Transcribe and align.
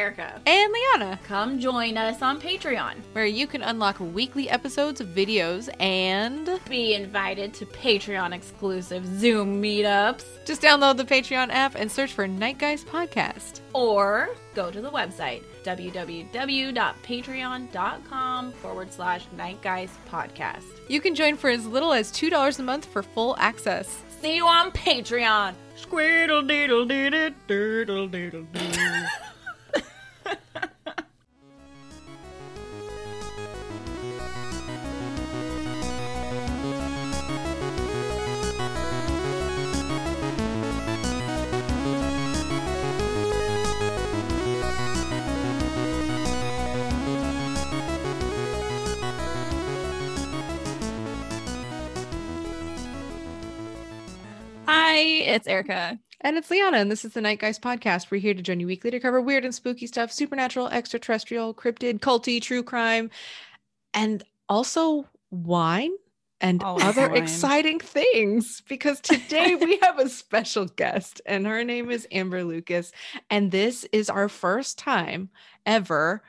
Erica. 0.00 0.40
And 0.46 0.72
Liana. 0.72 1.20
Come 1.24 1.58
join 1.60 1.98
us 1.98 2.22
on 2.22 2.40
Patreon, 2.40 2.94
where 3.12 3.26
you 3.26 3.46
can 3.46 3.60
unlock 3.62 4.00
weekly 4.00 4.48
episodes 4.48 5.02
of 5.02 5.08
videos 5.08 5.68
and 5.78 6.58
be 6.68 6.94
invited 6.94 7.52
to 7.54 7.66
Patreon 7.66 8.32
exclusive 8.32 9.04
Zoom 9.04 9.60
meetups. 9.62 10.24
Just 10.46 10.62
download 10.62 10.96
the 10.96 11.04
Patreon 11.04 11.50
app 11.50 11.74
and 11.74 11.92
search 11.92 12.14
for 12.14 12.26
Night 12.26 12.56
Guys 12.58 12.82
Podcast. 12.82 13.60
Or 13.74 14.30
go 14.54 14.70
to 14.70 14.80
the 14.80 14.90
website 14.90 15.42
www.patreon.com 15.64 18.52
forward 18.52 18.90
slash 18.90 19.26
Night 19.36 19.60
Guys 19.60 19.90
Podcast. 20.10 20.64
You 20.88 21.02
can 21.02 21.14
join 21.14 21.36
for 21.36 21.50
as 21.50 21.66
little 21.66 21.92
as 21.92 22.10
$2 22.10 22.58
a 22.58 22.62
month 22.62 22.86
for 22.86 23.02
full 23.02 23.36
access. 23.38 24.02
See 24.22 24.36
you 24.36 24.46
on 24.46 24.72
Patreon. 24.72 25.52
Squiddle 25.78 26.48
diddle 26.48 26.86
diddle 26.86 27.34
diddle 27.46 28.08
diddle 28.08 28.44
diddle. 28.44 29.06
Erica. 55.50 55.98
And 56.20 56.36
it's 56.36 56.50
Liana, 56.50 56.76
and 56.76 56.90
this 56.90 57.04
is 57.04 57.12
the 57.14 57.20
Night 57.20 57.40
Guys 57.40 57.58
podcast. 57.58 58.10
We're 58.10 58.20
here 58.20 58.34
to 58.34 58.42
join 58.42 58.60
you 58.60 58.66
weekly 58.66 58.90
to 58.92 59.00
cover 59.00 59.20
weird 59.20 59.44
and 59.44 59.54
spooky 59.54 59.86
stuff, 59.86 60.12
supernatural, 60.12 60.68
extraterrestrial, 60.68 61.54
cryptid, 61.54 61.98
culty, 62.00 62.40
true 62.40 62.62
crime, 62.62 63.10
and 63.92 64.22
also 64.48 65.08
wine 65.30 65.90
and 66.40 66.62
Always 66.62 66.84
other 66.84 67.08
wine. 67.08 67.22
exciting 67.22 67.80
things. 67.80 68.62
Because 68.68 69.00
today 69.02 69.56
we 69.56 69.78
have 69.82 69.98
a 69.98 70.08
special 70.08 70.66
guest, 70.66 71.20
and 71.26 71.46
her 71.46 71.64
name 71.64 71.90
is 71.90 72.06
Amber 72.12 72.44
Lucas. 72.44 72.92
And 73.28 73.50
this 73.50 73.84
is 73.90 74.08
our 74.08 74.28
first 74.28 74.78
time 74.78 75.30
ever 75.66 76.22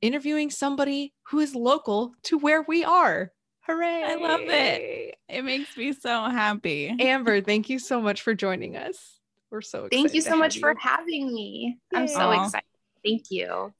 interviewing 0.00 0.50
somebody 0.50 1.12
who 1.28 1.38
is 1.38 1.54
local 1.54 2.14
to 2.24 2.38
where 2.38 2.62
we 2.62 2.82
are. 2.82 3.30
Hooray! 3.66 4.02
I 4.04 4.14
love 4.16 4.40
it. 4.42 5.18
It 5.28 5.42
makes 5.44 5.76
me 5.76 5.92
so 5.92 6.24
happy. 6.24 6.94
Amber, 6.98 7.40
thank 7.40 7.68
you 7.70 7.78
so 7.78 8.00
much 8.00 8.22
for 8.22 8.34
joining 8.34 8.76
us. 8.76 9.20
We're 9.50 9.60
so 9.60 9.84
excited. 9.84 10.02
Thank 10.02 10.14
you 10.14 10.20
so 10.20 10.36
much 10.36 10.54
have 10.54 10.60
for 10.60 10.74
having 10.78 11.32
me. 11.32 11.78
I'm 11.94 12.08
so 12.08 12.30
Yay. 12.30 12.38
Aw. 12.38 12.44
excited. 12.44 12.66
Thank 13.04 13.30
you. 13.30 13.72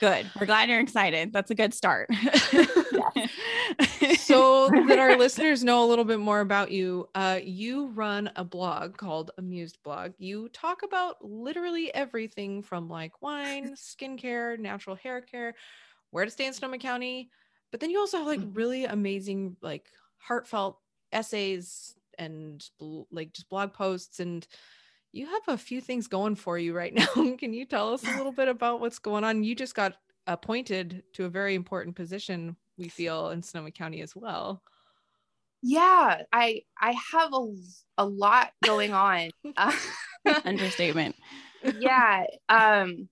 Good. 0.00 0.30
We're 0.38 0.46
glad 0.46 0.68
you're 0.68 0.80
excited. 0.80 1.32
That's 1.32 1.50
a 1.50 1.54
good 1.54 1.74
start. 1.74 2.08
so 4.16 4.68
that 4.70 4.98
our 4.98 5.16
listeners 5.18 5.62
know 5.62 5.84
a 5.84 5.86
little 5.88 6.04
bit 6.04 6.20
more 6.20 6.40
about 6.40 6.70
you 6.70 7.08
uh, 7.14 7.38
you 7.42 7.88
run 7.88 8.30
a 8.36 8.44
blog 8.44 8.96
called 8.96 9.30
amused 9.38 9.78
blog 9.82 10.12
you 10.18 10.48
talk 10.50 10.82
about 10.82 11.16
literally 11.24 11.92
everything 11.94 12.62
from 12.62 12.88
like 12.88 13.20
wine 13.22 13.74
skincare 13.74 14.58
natural 14.58 14.96
hair 14.96 15.20
care 15.20 15.54
where 16.10 16.24
to 16.24 16.30
stay 16.30 16.46
in 16.46 16.52
sonoma 16.52 16.78
county 16.78 17.30
but 17.70 17.80
then 17.80 17.90
you 17.90 17.98
also 17.98 18.18
have 18.18 18.26
like 18.26 18.40
really 18.52 18.84
amazing 18.84 19.56
like 19.62 19.90
heartfelt 20.18 20.78
essays 21.12 21.94
and 22.18 22.68
bl- 22.78 23.02
like 23.10 23.32
just 23.32 23.48
blog 23.48 23.72
posts 23.72 24.20
and 24.20 24.46
you 25.12 25.26
have 25.26 25.42
a 25.48 25.58
few 25.58 25.80
things 25.80 26.06
going 26.06 26.34
for 26.34 26.58
you 26.58 26.74
right 26.74 26.94
now 26.94 27.06
can 27.36 27.52
you 27.52 27.64
tell 27.64 27.92
us 27.92 28.04
a 28.04 28.16
little 28.16 28.32
bit 28.32 28.48
about 28.48 28.80
what's 28.80 28.98
going 28.98 29.24
on 29.24 29.42
you 29.42 29.54
just 29.54 29.74
got 29.74 29.94
appointed 30.26 31.02
to 31.14 31.24
a 31.24 31.28
very 31.28 31.54
important 31.54 31.96
position 31.96 32.54
we 32.76 32.88
feel 32.88 33.30
in 33.30 33.42
sonoma 33.42 33.70
county 33.70 34.00
as 34.02 34.14
well 34.14 34.62
Yeah, 35.62 36.22
I 36.32 36.62
I 36.80 36.94
have 37.12 37.32
a 37.34 37.46
a 37.98 38.04
lot 38.06 38.52
going 38.64 38.92
on. 38.92 39.30
Uh, 39.56 39.72
Understatement. 40.44 41.16
yeah, 41.62 42.24
um 42.48 43.08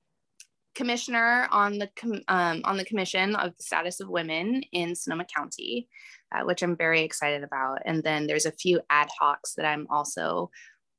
commissioner 0.78 1.48
on 1.50 1.70
the 1.78 1.88
com- 2.00 2.24
um, 2.28 2.62
on 2.64 2.76
the 2.78 2.84
commission 2.90 3.28
of 3.36 3.48
the 3.56 3.62
status 3.70 4.00
of 4.00 4.08
women 4.08 4.62
in 4.72 4.94
Sonoma 4.94 5.26
County, 5.36 5.88
uh, 6.32 6.42
which 6.48 6.62
I'm 6.62 6.76
very 6.76 7.02
excited 7.02 7.42
about. 7.42 7.78
And 7.84 8.02
then 8.02 8.20
there's 8.26 8.46
a 8.46 8.52
few 8.62 8.80
ad 8.88 9.08
hocs 9.20 9.50
that 9.56 9.66
I'm 9.66 9.86
also 9.90 10.50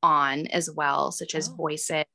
on 0.03 0.47
as 0.47 0.69
well, 0.79 1.11
such 1.11 1.33
as 1.35 1.49
Oh. 1.49 1.55
Voice 1.55 1.89
It, 1.89 2.07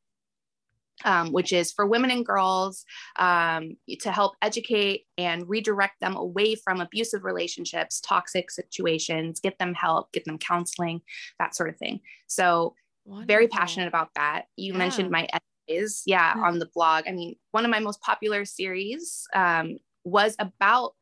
um, 1.05 1.33
which 1.33 1.53
is 1.53 1.73
for 1.73 1.87
women 1.87 2.11
and 2.11 2.25
girls 2.25 2.85
um, 3.19 3.77
to 4.05 4.11
help 4.13 4.33
educate 4.49 5.01
and 5.19 5.49
redirect 5.49 5.97
them 6.01 6.17
away 6.17 6.55
from 6.55 6.81
abusive 6.81 7.25
relationships, 7.25 8.01
toxic 8.01 8.51
situations, 8.51 9.41
get 9.41 9.59
them 9.59 9.75
help, 9.75 10.13
get 10.13 10.25
them 10.25 10.39
counseling, 10.39 11.01
that 11.41 11.55
sort 11.57 11.69
of 11.71 11.77
thing. 11.77 12.01
So 12.27 12.75
very 13.07 13.49
passionate 13.49 13.89
about 13.89 14.11
that. 14.15 14.45
You 14.57 14.73
Yeah. 14.73 14.79
mentioned 14.79 15.11
my 15.11 15.25
essays, 15.69 16.03
yeah, 16.07 16.35
Mm. 16.35 16.43
on 16.45 16.59
the 16.59 16.67
blog. 16.67 17.05
I 17.07 17.13
mean, 17.13 17.37
one 17.53 17.65
of 17.65 17.71
my 17.71 17.81
most 17.81 18.01
popular 18.01 18.45
series 18.45 19.27
um, 19.35 19.79
was 20.05 20.37
about 20.39 20.95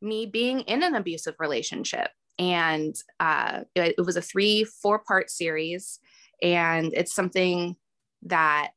me 0.00 0.26
being 0.26 0.60
in 0.60 0.82
an 0.82 0.94
abusive 0.94 1.36
relationship. 1.38 2.10
And 2.38 2.94
uh, 3.18 3.64
it, 3.74 3.94
it 3.98 4.02
was 4.02 4.16
a 4.16 4.22
three, 4.22 4.64
four 4.64 4.98
part 4.98 5.30
series. 5.30 5.98
And 6.42 6.92
it's 6.94 7.14
something 7.14 7.76
that 8.22 8.72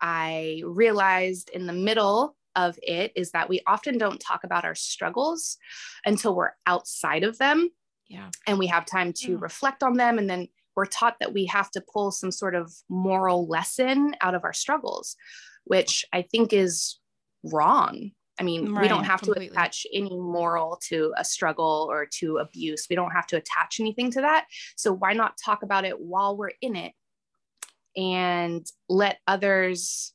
I 0.00 0.62
realized 0.64 1.50
in 1.50 1.66
the 1.66 1.72
middle 1.72 2.36
of 2.54 2.78
it 2.82 3.12
is 3.16 3.32
that 3.32 3.48
we 3.48 3.60
often 3.66 3.98
don't 3.98 4.20
talk 4.20 4.44
about 4.44 4.64
our 4.64 4.74
struggles 4.74 5.58
until 6.04 6.34
we're 6.34 6.52
outside 6.66 7.22
of 7.22 7.36
them 7.38 7.68
yeah 8.08 8.30
and 8.46 8.58
we 8.58 8.66
have 8.66 8.86
time 8.86 9.12
to 9.12 9.32
Yeah. 9.32 9.38
reflect 9.40 9.82
on 9.82 9.98
them 9.98 10.18
and 10.18 10.28
then 10.30 10.48
we're 10.76 10.86
taught 10.86 11.16
that 11.20 11.32
we 11.32 11.46
have 11.46 11.70
to 11.70 11.82
pull 11.92 12.10
some 12.10 12.30
sort 12.30 12.54
of 12.54 12.72
moral 12.88 13.48
lesson 13.48 14.14
out 14.20 14.34
of 14.34 14.44
our 14.44 14.52
struggles 14.52 15.16
which 15.64 16.04
i 16.12 16.22
think 16.22 16.52
is 16.52 16.98
wrong 17.44 18.10
i 18.38 18.42
mean 18.42 18.74
we 18.74 18.88
don't 18.88 19.04
have 19.04 19.20
completely. 19.20 19.48
to 19.48 19.52
attach 19.52 19.86
any 19.92 20.16
moral 20.16 20.80
to 20.88 21.12
a 21.16 21.24
struggle 21.24 21.88
or 21.90 22.06
to 22.06 22.38
abuse 22.38 22.86
we 22.88 22.96
don't 22.96 23.12
have 23.12 23.26
to 23.26 23.36
attach 23.36 23.80
anything 23.80 24.10
to 24.10 24.20
that 24.20 24.46
so 24.76 24.92
why 24.92 25.12
not 25.12 25.38
talk 25.42 25.62
about 25.62 25.84
it 25.84 25.98
while 26.00 26.36
we're 26.36 26.52
in 26.60 26.76
it 26.76 26.92
and 27.96 28.66
let 28.88 29.18
others 29.26 30.12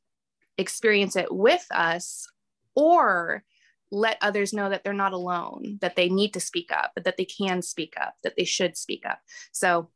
experience 0.58 1.16
it 1.16 1.34
with 1.34 1.66
us 1.72 2.28
or 2.76 3.44
let 3.92 4.18
others 4.22 4.54
know 4.54 4.70
that 4.70 4.84
they're 4.84 4.94
not 4.94 5.14
alone, 5.14 5.78
that 5.82 5.96
they 5.96 6.08
need 6.08 6.34
to 6.34 6.40
speak 6.40 6.72
up, 6.72 6.92
but 6.96 7.04
that 7.04 7.18
they 7.18 7.26
can 7.26 7.62
speak 7.62 7.96
up, 8.00 8.16
that 8.24 8.36
they 8.38 8.46
should 8.46 8.78
speak 8.78 9.06
up. 9.06 9.20
So, 9.52 9.90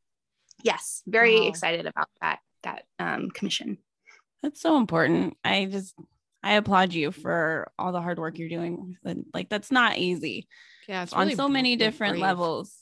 yes, 0.64 1.04
very 1.08 1.40
Wow. 1.42 1.48
excited 1.48 1.86
about 1.86 2.08
that 2.22 2.40
that 2.64 2.84
um, 3.00 3.30
commission. 3.30 3.78
That's 4.42 4.62
so 4.62 4.78
important. 4.78 5.38
I 5.44 5.66
just 5.66 5.96
I 6.44 6.54
applaud 6.54 6.94
you 6.94 7.12
for 7.12 7.72
all 7.80 7.92
the 7.92 8.02
hard 8.02 8.20
work 8.20 8.38
you're 8.38 8.50
doing. 8.50 8.98
Like 9.34 9.50
that's 9.50 9.72
not 9.72 9.98
easy 9.98 10.48
yeah 10.88 11.02
it's 11.02 11.14
on 11.14 11.22
really 11.26 11.36
so 11.36 11.50
many 11.50 11.76
different 11.76 12.14
brave. 12.14 12.22
levels. 12.22 12.76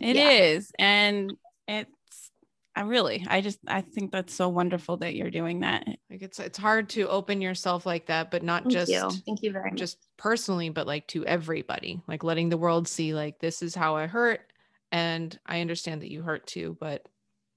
It 0.00 0.14
is, 0.16 0.70
Yeah. 0.78 0.84
and 0.86 1.32
it's 1.66 2.30
I 2.76 2.82
really 2.82 3.26
I 3.28 3.40
just 3.40 3.58
I 3.66 3.80
think 3.80 4.12
that's 4.12 4.32
so 4.32 4.48
wonderful 4.48 4.98
that 4.98 5.16
you're 5.16 5.30
doing 5.30 5.60
that. 5.60 5.84
like 6.08 6.22
it's 6.22 6.38
it's 6.38 6.58
hard 6.58 6.88
to 6.90 7.08
open 7.08 7.40
yourself 7.40 7.84
like 7.86 8.06
that 8.06 8.30
but 8.30 8.44
not 8.44 8.62
Thank 8.62 8.72
just 8.72 8.92
you. 8.92 9.10
Thank 9.26 9.42
you 9.42 9.50
very 9.50 9.70
much. 9.70 9.78
just 9.80 9.98
personally 10.16 10.68
but 10.70 10.86
like 10.86 11.08
to 11.08 11.26
everybody 11.26 12.00
like 12.06 12.22
letting 12.22 12.48
the 12.48 12.56
world 12.56 12.86
see 12.86 13.12
like 13.14 13.40
this 13.40 13.62
is 13.62 13.74
how 13.74 13.96
i 13.96 14.06
hurt 14.06 14.49
and 14.92 15.38
i 15.46 15.60
understand 15.60 16.02
that 16.02 16.10
you 16.10 16.22
hurt 16.22 16.46
too 16.46 16.76
but 16.80 17.06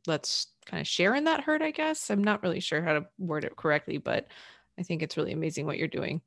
let's 0.08 0.48
kind 0.66 0.82
of 0.82 0.88
share 0.88 1.16
in 1.16 1.24
that 1.26 1.42
hurt 1.42 1.62
i 1.62 1.72
guess 1.72 2.10
i'm 2.10 2.24
not 2.24 2.44
really 2.44 2.60
sure 2.60 2.82
how 2.82 2.94
to 2.94 3.06
word 3.18 3.44
it 3.44 3.56
correctly 3.56 3.98
but 3.98 4.28
i 4.80 4.84
think 4.84 5.02
it's 5.02 5.18
really 5.18 5.32
amazing 5.32 5.66
what 5.66 5.78
you're 5.78 5.88
doing 5.88 6.22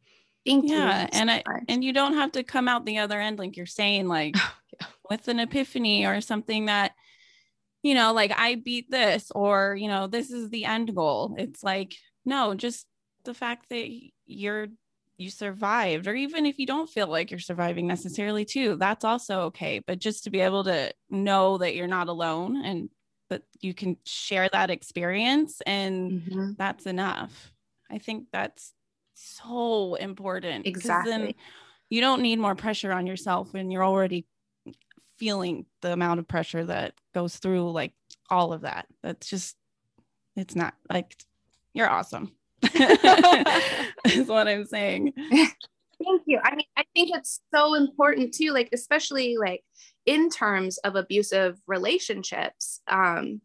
Thank 0.47 0.69
yeah 0.69 1.03
you. 1.03 1.09
and 1.13 1.31
i 1.31 1.43
and 1.69 1.83
you 1.83 1.93
don't 1.93 2.15
have 2.15 2.33
to 2.33 2.43
come 2.43 2.69
out 2.69 2.87
the 2.87 2.99
other 2.99 3.21
end 3.21 3.39
like 3.39 3.57
you're 3.57 3.67
saying 3.67 4.09
like 4.09 4.37
Yeah. 4.81 4.87
with 5.09 5.29
an 5.29 5.39
epiphany 5.41 6.05
or 6.07 6.21
something 6.21 6.67
that 6.67 6.93
you 7.83 7.95
know 7.95 8.13
like 8.13 8.33
i 8.37 8.57
beat 8.57 8.91
this 8.91 9.31
or 9.35 9.77
you 9.79 9.89
know 9.89 10.07
this 10.07 10.31
is 10.31 10.51
the 10.51 10.65
end 10.65 10.95
goal 10.95 11.35
it's 11.39 11.63
like 11.63 11.95
no 12.25 12.55
just 12.55 12.87
the 13.25 13.33
fact 13.33 13.67
that 13.71 13.89
you're 14.27 14.67
you 15.19 15.31
survived 15.31 16.07
or 16.07 16.15
even 16.15 16.45
if 16.47 16.59
you 16.59 16.67
don't 16.67 16.91
feel 16.91 17.07
like 17.07 17.31
you're 17.31 17.41
surviving 17.41 17.87
necessarily 17.87 18.45
too 18.45 18.77
that's 18.77 19.05
also 19.05 19.43
okay 19.43 19.79
but 19.79 19.99
just 19.99 20.25
to 20.25 20.31
be 20.31 20.41
able 20.41 20.65
to 20.65 20.93
know 21.11 21.59
that 21.59 21.75
you're 21.75 21.87
not 21.87 22.09
alone 22.09 22.57
and 22.65 22.91
that 23.31 23.43
you 23.61 23.75
can 23.75 23.97
share 24.05 24.49
that 24.53 24.71
experience 24.71 25.61
and 25.67 26.13
Mhm. 26.13 26.57
that's 26.59 26.87
enough. 26.87 27.53
I 27.91 27.99
think 27.99 28.29
that's 28.33 28.73
so 29.15 29.95
important 29.97 30.67
Exactly. 30.67 31.37
You 31.91 32.01
don't 32.01 32.23
need 32.23 32.39
more 32.39 32.55
pressure 32.55 32.93
on 32.93 33.07
yourself 33.07 33.53
when 33.53 33.71
you're 33.71 33.85
already 33.85 34.27
feeling 35.19 35.67
the 35.83 35.93
amount 35.93 36.21
of 36.21 36.29
pressure 36.29 36.65
that 36.65 36.95
goes 37.15 37.37
through 37.39 37.71
like 37.73 37.95
all 38.31 38.53
of 38.53 38.63
that. 38.63 38.87
That's 39.03 39.29
just, 39.29 39.57
it's 40.37 40.55
not 40.57 40.75
like 40.91 41.17
you're 41.75 41.89
awesome. 41.89 42.37
is 44.05 44.29
what 44.29 44.49
I'm 44.49 44.65
saying. 44.65 45.13
Thank 46.05 46.23
you. 46.27 46.41
I 46.43 46.55
mean, 46.55 46.67
I 46.77 46.85
think 46.95 47.11
it's 47.15 47.41
so 47.55 47.75
important 47.75 48.35
too, 48.35 48.53
like, 48.53 48.69
especially 48.73 49.37
like 49.39 49.63
in 50.05 50.29
terms 50.31 50.79
of 50.79 50.95
abusive 50.95 51.59
relationships, 51.67 52.81
um, 52.89 53.41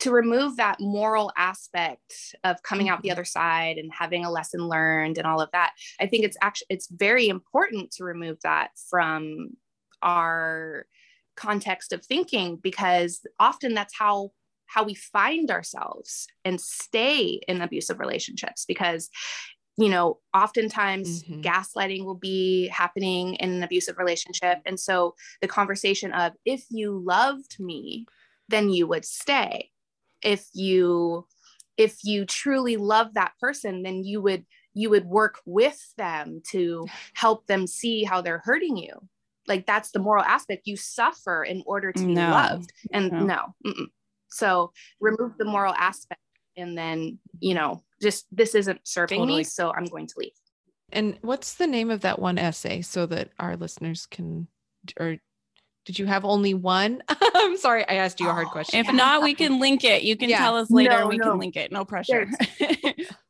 to 0.00 0.10
remove 0.10 0.56
that 0.56 0.80
moral 0.80 1.32
aspect 1.36 2.34
of 2.42 2.60
coming 2.64 2.88
out 2.88 3.02
the 3.02 3.08
Mhm. 3.08 3.12
other 3.12 3.24
side 3.24 3.78
and 3.78 3.92
having 3.94 4.24
a 4.24 4.30
lesson 4.30 4.66
learned 4.68 5.16
and 5.16 5.26
all 5.26 5.40
of 5.40 5.48
that. 5.52 5.72
I 6.00 6.06
think 6.06 6.24
it's 6.24 6.36
actually 6.42 6.66
it's 6.70 6.88
very 6.88 7.28
important 7.28 7.92
to 7.92 8.04
remove 8.04 8.38
that 8.42 8.72
from 8.90 9.56
our 10.02 10.86
context 11.36 11.92
of 11.92 12.04
thinking 12.04 12.56
because 12.56 13.24
often 13.38 13.74
that's 13.74 13.96
how 13.96 14.32
how 14.72 14.82
we 14.84 14.94
find 14.94 15.50
ourselves 15.50 16.26
and 16.44 16.60
stay 16.60 17.40
in 17.48 17.60
abusive 17.60 17.98
relationships 17.98 18.64
because 18.66 19.10
you 19.76 19.88
know 19.88 20.18
oftentimes 20.34 21.22
Mhm. 21.24 21.42
gaslighting 21.42 22.04
will 22.04 22.20
be 22.32 22.68
happening 22.68 23.34
in 23.36 23.50
an 23.52 23.62
abusive 23.62 23.96
relationship. 23.98 24.58
And 24.66 24.78
so 24.78 25.14
the 25.40 25.48
conversation 25.48 26.12
of 26.12 26.32
if 26.44 26.64
you 26.70 27.02
loved 27.04 27.58
me 27.60 28.06
then 28.48 28.68
you 28.70 28.86
would 28.86 29.04
stay. 29.04 29.70
If 30.22 30.46
you 30.52 31.26
if 31.76 32.04
you 32.04 32.24
truly 32.26 32.76
love 32.76 33.14
that 33.14 33.32
person 33.40 33.82
then 33.82 34.04
you 34.04 34.20
would 34.20 34.44
you 34.74 34.88
would 34.90 35.04
work 35.06 35.36
with 35.44 35.80
them 35.96 36.40
to 36.50 36.86
help 37.14 37.46
them 37.46 37.66
see 37.66 38.04
how 38.04 38.20
they're 38.22 38.42
hurting 38.44 38.76
you. 38.76 38.94
Like 39.48 39.66
that's 39.66 39.90
the 39.90 39.98
moral 39.98 40.24
aspect. 40.24 40.66
You 40.66 40.76
suffer 40.76 41.42
in 41.44 41.62
order 41.66 41.92
to 41.92 42.06
be 42.06 42.14
loved. 42.14 42.72
And 42.92 43.10
No. 43.10 43.54
no. 43.64 43.86
So 44.32 44.72
remove 45.00 45.32
the 45.38 45.44
moral 45.44 45.74
aspect 45.74 46.20
and 46.56 46.76
then 46.76 47.18
you 47.40 47.54
know 47.54 47.82
just 48.00 48.26
this 48.32 48.54
isn't 48.54 48.80
serving 48.84 49.20
Totally. 49.20 49.38
me 49.38 49.44
so 49.44 49.72
i'm 49.72 49.84
going 49.86 50.06
to 50.06 50.14
leave 50.18 50.32
And 50.92 51.16
what's 51.22 51.54
the 51.54 51.66
name 51.66 51.90
of 51.90 52.00
that 52.02 52.18
one 52.18 52.38
essay 52.38 52.82
so 52.82 53.06
that 53.06 53.30
our 53.38 53.56
listeners 53.56 54.06
can 54.06 54.48
or 54.98 55.16
did 55.84 55.98
you 55.98 56.06
have 56.06 56.24
only 56.24 56.54
one? 56.54 57.02
I'm 57.08 57.56
sorry, 57.56 57.84
I 57.88 57.94
asked 57.94 58.20
you 58.20 58.28
a 58.28 58.32
hard 58.32 58.46
Oh, 58.46 58.52
question. 58.52 58.78
If 58.86 58.92
not, 58.94 59.20
we 59.20 59.34
can 59.34 59.58
link 59.58 59.82
it. 59.82 60.04
You 60.04 60.16
can 60.16 60.28
Yeah. 60.30 60.38
tell 60.38 60.56
us 60.56 60.70
later. 60.70 61.00
No, 61.00 61.08
we 61.08 61.16
no. 61.16 61.24
can 61.30 61.38
link 61.38 61.56
it. 61.56 61.72
No 61.72 61.84
pressure. 61.84 62.28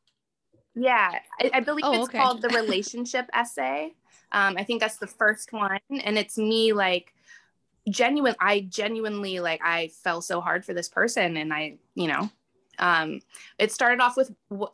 yeah 0.75 1.19
i, 1.39 1.51
I 1.53 1.59
believe 1.59 1.85
Oh, 1.85 1.93
it's 1.93 2.09
okay. 2.09 2.17
called 2.17 2.41
the 2.41 2.49
relationship 2.49 3.29
essay 3.33 3.93
um, 4.31 4.55
i 4.57 4.63
think 4.63 4.81
that's 4.81 4.97
the 4.97 5.07
first 5.07 5.53
one 5.53 5.79
and 5.91 6.17
it's 6.17 6.37
me 6.37 6.73
like 6.73 7.12
genuine 7.89 8.35
i 8.39 8.61
genuinely 8.61 9.39
like 9.39 9.61
i 9.63 9.89
fell 10.03 10.21
so 10.21 10.39
hard 10.39 10.63
for 10.63 10.73
this 10.73 10.87
person 10.87 11.37
and 11.37 11.53
i 11.53 11.75
you 11.95 12.07
know 12.07 12.29
um, 12.79 13.19
it 13.59 13.71
started 13.71 14.01
off 14.01 14.17
with 14.17 14.31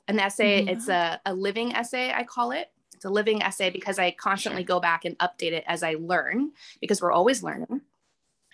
an 0.07 0.19
essay. 0.19 0.63
Mhm. 0.63 0.69
it's 0.69 0.87
a, 0.87 1.19
a 1.25 1.33
living 1.33 1.73
essay 1.75 2.13
i 2.13 2.23
call 2.23 2.51
it. 2.51 2.71
It's 2.95 3.05
a 3.05 3.09
living 3.09 3.41
essay 3.41 3.69
because 3.69 3.99
i 3.99 4.11
constantly 4.11 4.63
go 4.63 4.79
back 4.79 5.05
and 5.05 5.17
update 5.19 5.53
it 5.53 5.63
as 5.67 5.83
i 5.83 5.95
learn 5.99 6.51
because 6.81 7.01
we're 7.01 7.11
always 7.11 7.43
learning. 7.43 7.81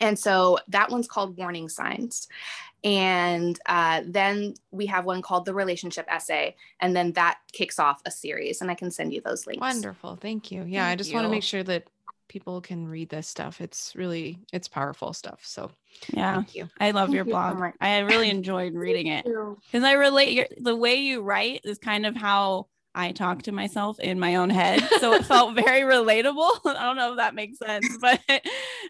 And 0.02 0.20
so 0.20 0.60
that 0.70 0.90
one's 0.92 1.08
called 1.08 1.38
warning 1.38 1.70
signs. 1.70 2.28
And 2.84 3.58
uh, 3.66 4.02
then 4.06 4.56
we 4.70 4.88
have 4.88 5.06
one 5.06 5.22
called 5.22 5.46
the 5.46 5.54
relationship 5.54 6.06
essay 6.10 6.56
and 6.80 6.96
then 6.96 7.14
that 7.14 7.40
kicks 7.52 7.80
off 7.80 8.02
a 8.06 8.12
series 8.12 8.62
and 8.62 8.70
i 8.70 8.76
can 8.76 8.92
send 8.92 9.14
you 9.14 9.22
those 9.22 9.48
links. 9.48 9.62
Wonderful. 9.62 10.16
Thank 10.16 10.52
you. 10.52 10.64
Yeah, 10.64 10.86
I 10.86 10.90
Thank 10.90 11.00
just 11.00 11.14
want 11.14 11.26
to 11.26 11.32
make 11.32 11.44
sure 11.44 11.64
that 11.64 11.88
people 12.28 12.62
can 12.62 12.88
read 12.88 13.10
this 13.10 13.28
stuff. 13.28 13.62
It's 13.62 13.96
really 13.96 14.40
it's 14.54 14.68
powerful 14.68 15.14
stuff. 15.14 15.42
So 15.44 15.72
yeah, 16.14 16.36
thank 16.36 16.56
you. 16.56 16.70
I 16.80 16.92
love 16.92 17.08
Thank 17.08 17.16
your 17.16 17.26
you 17.26 17.32
blog. 17.32 17.60
much. 17.60 17.76
I 17.82 18.00
really 18.00 18.30
enjoyed 18.38 18.74
reading 18.74 19.08
it 19.08 19.26
because 19.26 19.84
I 19.84 19.94
relate. 19.94 20.32
Your, 20.34 20.48
the 20.60 20.76
way 20.76 20.96
you 20.96 21.22
write 21.22 21.62
is 21.64 21.78
kind 21.78 22.06
of 22.06 22.16
how 22.16 22.68
I 22.94 23.12
talk 23.12 23.44
to 23.44 23.52
myself 23.52 24.00
in 24.00 24.20
my 24.20 24.36
own 24.36 24.50
head, 24.50 24.82
so 25.00 25.14
it 25.14 25.26
felt 25.26 25.56
very 25.56 25.82
relatable. 25.82 26.60
I 26.66 26.84
don't 26.86 26.96
know 26.98 27.12
if 27.12 27.18
that 27.18 27.36
makes 27.36 27.58
sense, 27.60 27.98
but 28.02 28.20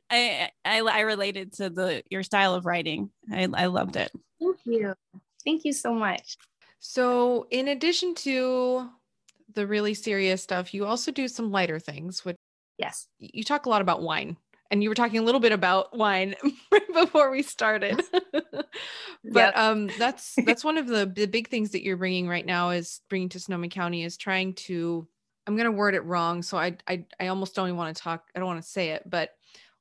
I 0.10 0.50
I, 0.64 0.82
I 0.82 1.00
related 1.02 1.54
to 1.54 1.70
the 1.70 2.04
your 2.10 2.24
style 2.24 2.54
of 2.56 2.66
writing. 2.66 3.10
I, 3.32 3.48
I 3.54 3.66
loved 3.68 3.96
it. 3.96 4.12
thank 4.40 4.58
you 4.66 4.94
thank 5.46 5.66
you 5.66 5.74
so 5.74 5.94
much 5.94 6.38
So 6.80 7.48
in 7.50 7.68
addition 7.70 8.16
to 8.16 8.90
the 9.54 9.66
really 9.68 9.94
serious 9.94 10.42
stuff, 10.44 10.74
you 10.74 10.86
also 10.86 11.12
do 11.12 11.28
some 11.28 11.52
lighter 11.52 11.80
things, 11.80 12.26
which 12.26 12.38
yes 12.78 13.08
you 13.20 13.44
talk 13.44 13.66
a 13.66 13.70
lot 13.70 13.82
about 13.82 14.02
wine. 14.02 14.38
And 14.72 14.82
you 14.82 14.90
were 14.90 14.96
talking 14.96 15.20
a 15.20 15.24
little 15.24 15.40
bit 15.40 15.52
about 15.52 15.96
wine 15.96 16.36
right 16.72 16.94
before 16.94 17.30
we 17.30 17.44
started. 17.44 18.02
but 19.32 19.56
Yep. 19.56 19.58
um 19.58 19.94
that's 19.98 20.40
that's 20.46 20.64
one 20.64 20.78
of 20.78 20.88
the, 20.88 21.06
the 21.06 21.28
big 21.28 21.50
things 21.50 21.72
that 21.72 21.84
you're 21.84 21.98
bringing 21.98 22.28
right 22.28 22.46
now 22.46 22.72
is 22.72 23.02
bringing 23.10 23.30
to 23.30 23.40
Sonoma 23.40 23.70
County 23.70 24.04
is 24.04 24.18
trying 24.18 24.54
to 24.56 25.08
I'm 25.48 25.56
going 25.56 25.66
to 25.66 25.72
word 25.72 25.94
it 25.96 26.02
wrong 26.02 26.42
so 26.42 26.58
I 26.58 26.78
I 26.88 27.06
I 27.20 27.28
almost 27.28 27.56
don't 27.56 27.68
even 27.68 27.78
want 27.78 27.96
to 27.96 28.02
talk 28.02 28.26
I 28.36 28.40
don't 28.40 28.48
want 28.48 28.62
to 28.64 28.68
say 28.70 28.90
it 28.90 29.04
but 29.10 29.32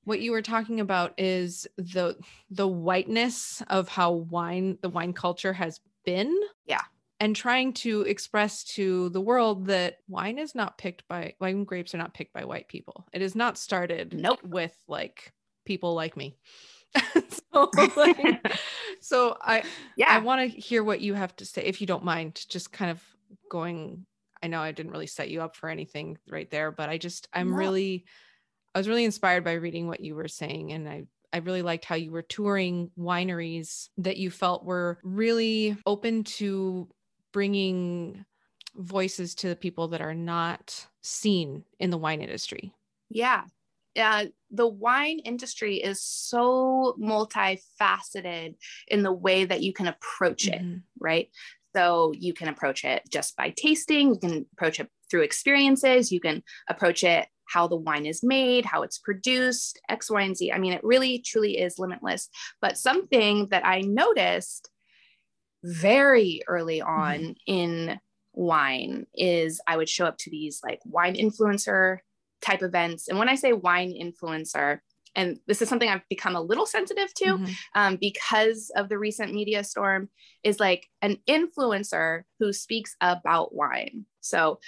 what 0.05 0.21
you 0.21 0.33
were 0.33 0.43
talking 0.43 0.81
about 0.81 1.15
is 1.19 1.67
the 1.79 2.17
the 2.51 2.69
whiteness 2.69 3.63
of 3.71 3.89
how 3.89 4.13
wine 4.13 4.79
the 4.83 4.91
wine 4.91 5.15
culture 5.15 5.53
has 5.55 5.81
been 6.05 6.35
Yeah. 6.67 6.83
And 7.25 7.35
trying 7.35 7.73
to 7.73 8.03
express 8.03 8.65
to 8.65 9.09
the 9.09 9.21
world 9.21 9.67
that 9.67 9.97
wine 10.09 10.39
is 10.39 10.55
not 10.55 10.77
picked 10.77 11.09
by 11.09 11.35
wine 11.41 11.65
grapes 11.65 11.95
are 11.95 11.99
not 11.99 12.13
picked 12.13 12.35
by 12.35 12.45
white 12.45 12.69
people 12.69 13.07
it 13.15 13.23
is 13.23 13.35
not 13.35 13.57
started 13.57 14.15
Nope. 14.15 14.41
with 14.43 14.77
like 14.89 15.33
people 15.65 15.95
like 15.95 16.17
me 16.17 16.37
so 17.55 17.73
like, 17.97 18.37
so 19.01 19.37
i 19.41 19.65
I 20.07 20.19
want 20.19 20.53
to 20.53 20.61
hear 20.61 20.85
what 20.85 21.01
you 21.01 21.15
have 21.15 21.35
to 21.37 21.47
say, 21.47 21.63
if 21.63 21.81
you 21.81 21.87
don't 21.87 22.05
mind, 22.05 22.45
just 22.49 22.73
kind 22.73 22.91
of 22.91 23.03
going. 23.51 24.05
I 24.43 24.49
know 24.49 24.61
I 24.61 24.73
didn't 24.73 24.93
really 24.93 25.07
set 25.07 25.31
you 25.31 25.41
up 25.41 25.57
for 25.57 25.71
anything 25.71 26.19
right 26.29 26.51
there, 26.51 26.71
but 26.71 26.91
I 26.91 26.99
just, 26.99 27.27
I'm 27.33 27.51
No. 27.51 27.57
really, 27.57 28.05
I 28.75 28.79
was 28.79 28.89
really 28.89 29.05
inspired 29.05 29.45
by 29.45 29.55
reading 29.55 29.89
what 29.89 30.01
you 30.01 30.15
were 30.15 30.29
saying. 30.29 30.73
And 30.73 30.87
I, 30.89 31.05
I 31.33 31.39
really 31.39 31.63
liked 31.63 31.87
how 31.87 31.95
you 31.95 32.13
were 32.13 32.23
touring 32.23 32.91
wineries 32.99 33.89
that 33.97 34.19
you 34.19 34.31
felt 34.31 34.65
were 34.65 34.99
really 35.03 35.77
open 35.87 36.25
to 36.25 36.89
bringing 37.35 38.25
voices 38.77 39.35
to 39.35 39.49
the 39.49 39.57
people 39.57 39.89
that 39.89 40.01
are 40.01 40.15
not 40.15 40.87
seen 41.03 41.65
in 41.79 41.91
the 41.91 41.99
wine 41.99 42.23
industry. 42.23 42.73
Yeah. 43.11 43.45
Uh, 43.99 44.27
the 44.51 44.67
wine 44.67 45.19
industry 45.19 45.77
is 45.77 46.03
so 46.03 46.97
multifaceted 46.99 48.55
in 48.89 49.03
the 49.03 49.13
way 49.13 49.45
that 49.45 49.63
you 49.63 49.73
can 49.73 49.87
approach 49.89 50.49
it, 50.49 50.61
Mhm. 50.61 50.83
right? 50.99 51.29
So 51.77 52.13
you 52.17 52.33
can 52.33 52.49
approach 52.49 52.85
it 52.85 53.03
just 53.11 53.37
by 53.37 53.51
tasting, 53.51 54.15
you 54.15 54.19
can 54.19 54.47
approach 54.53 54.79
it 54.81 54.89
through 55.11 55.23
experiences, 55.23 56.11
you 56.13 56.21
can 56.21 56.43
approach 56.69 57.05
it 57.05 57.29
how 57.47 57.67
the 57.69 57.77
wine 57.77 58.07
is 58.07 58.23
made, 58.23 58.65
how 58.65 58.83
it's 58.83 58.99
produced, 58.99 59.81
X, 59.89 60.11
Y, 60.11 60.23
and 60.23 60.37
Z. 60.37 60.53
I 60.53 60.59
mean, 60.59 60.73
it 60.73 60.83
really 60.83 61.19
truly 61.19 61.59
is 61.59 61.79
limitless. 61.79 62.29
But 62.61 62.79
something 62.79 63.49
that 63.49 63.67
I 63.67 63.81
noticed 63.81 64.71
very 65.65 66.43
early 66.47 66.81
on 66.83 67.35
in 67.47 67.99
wine 68.35 69.07
is 69.15 69.61
I 69.67 69.77
would 69.77 69.89
show 69.89 70.05
up 70.05 70.19
to 70.19 70.31
these 70.31 70.61
like 70.63 70.81
wine 70.85 71.15
influencer 71.15 71.99
type 72.43 72.63
events. 72.63 73.09
And 73.09 73.19
when 73.19 73.29
I 73.29 73.35
say 73.35 73.53
wine 73.53 73.93
influencer, 73.93 74.81
and 75.17 75.39
this 75.47 75.63
is 75.63 75.69
something 75.69 75.89
I've 75.89 76.07
become 76.11 76.37
a 76.37 76.41
little 76.43 76.67
sensitive 76.67 77.15
to 77.15 77.25
Mhm. 77.39 77.55
um, 77.75 77.97
because 77.97 78.71
of 78.77 78.89
the 78.89 78.99
recent 78.99 79.33
media 79.33 79.65
storm, 79.65 80.11
is 80.43 80.61
like 80.61 80.87
an 81.01 81.19
influencer 81.29 82.25
who 82.39 82.53
speaks 82.53 82.97
about 83.01 83.55
wine. 83.55 84.05
So, 84.21 84.59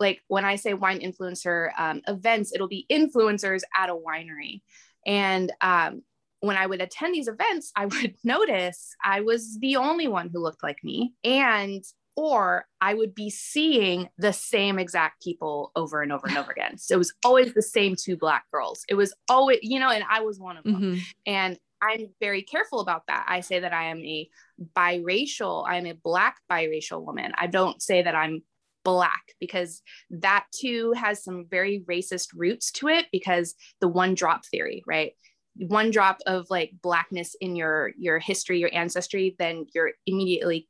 like 0.00 0.22
when 0.28 0.44
I 0.44 0.56
say 0.56 0.74
wine 0.74 1.00
influencer 1.00 1.70
um, 1.78 2.00
events, 2.08 2.52
it'll 2.52 2.68
be 2.68 2.86
influencers 2.90 3.60
at 3.76 3.90
a 3.90 3.94
winery. 3.94 4.62
And 5.06 5.52
um, 5.60 6.02
when 6.42 6.56
I 6.56 6.66
would 6.66 6.82
attend 6.82 7.14
these 7.14 7.28
events, 7.28 7.72
I 7.74 7.86
would 7.86 8.14
notice 8.22 8.94
I 9.02 9.22
was 9.22 9.58
the 9.60 9.76
only 9.76 10.08
one 10.08 10.28
who 10.32 10.42
looked 10.42 10.62
like 10.62 10.78
me. 10.84 11.14
And 11.24 11.82
or 12.14 12.66
I 12.78 12.92
would 12.92 13.14
be 13.14 13.30
seeing 13.30 14.08
the 14.18 14.34
same 14.34 14.78
exact 14.78 15.22
people 15.22 15.72
over 15.74 16.02
and 16.02 16.12
over 16.12 16.26
and 16.26 16.36
over 16.36 16.50
again. 16.50 16.76
So 16.76 16.96
it 16.96 16.98
was 16.98 17.14
always 17.24 17.54
the 17.54 17.62
same 17.62 17.96
two 17.98 18.18
black 18.18 18.44
girls. 18.52 18.84
It 18.86 18.96
was 18.96 19.14
always, 19.30 19.60
you 19.62 19.80
know, 19.80 19.88
and 19.88 20.04
I 20.10 20.20
was 20.20 20.38
one 20.38 20.58
of 20.58 20.64
them. 20.64 20.76
Mhm. 20.76 21.00
And 21.24 21.58
I'm 21.80 22.08
very 22.20 22.42
careful 22.42 22.80
about 22.80 23.06
that. 23.06 23.24
I 23.28 23.40
say 23.40 23.60
that 23.60 23.72
I 23.72 23.84
am 23.84 24.00
a 24.00 24.28
biracial, 24.76 25.64
I'm 25.66 25.86
a 25.86 25.94
black 25.94 26.36
biracial 26.50 27.02
woman. 27.02 27.32
I 27.38 27.46
don't 27.46 27.80
say 27.80 28.02
that 28.02 28.14
I'm 28.14 28.42
black 28.84 29.22
because 29.40 29.80
that 30.10 30.44
too 30.54 30.92
has 30.92 31.24
some 31.24 31.46
very 31.50 31.82
racist 31.88 32.28
roots 32.34 32.70
to 32.72 32.88
it 32.88 33.06
because 33.10 33.54
the 33.80 33.88
one 33.88 34.14
drop 34.14 34.44
theory, 34.44 34.82
right? 34.86 35.12
One 35.56 35.90
drop 35.90 36.18
of 36.26 36.46
like 36.50 36.72
blackness 36.82 37.34
in 37.40 37.56
your 37.56 37.92
your 37.98 38.18
history, 38.18 38.58
your 38.58 38.70
ancestry, 38.72 39.36
then 39.38 39.66
you're 39.74 39.92
immediately 40.06 40.68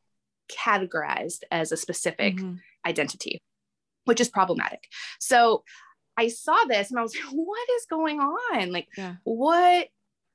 categorized 0.51 1.43
as 1.51 1.73
a 1.73 1.77
specific 1.77 2.37
Mhm. 2.37 2.59
identity, 2.87 3.39
which 4.05 4.21
is 4.21 4.29
problematic. 4.29 4.89
So 5.21 5.65
I 6.17 6.29
saw 6.29 6.57
this 6.69 6.91
and 6.91 6.99
I 6.99 7.03
was 7.03 7.15
like, 7.25 7.33
what 7.33 7.69
is 7.71 7.87
going 7.87 8.21
on? 8.21 8.73
Like, 8.73 8.89
Yeah. 8.97 9.17
what 9.25 9.89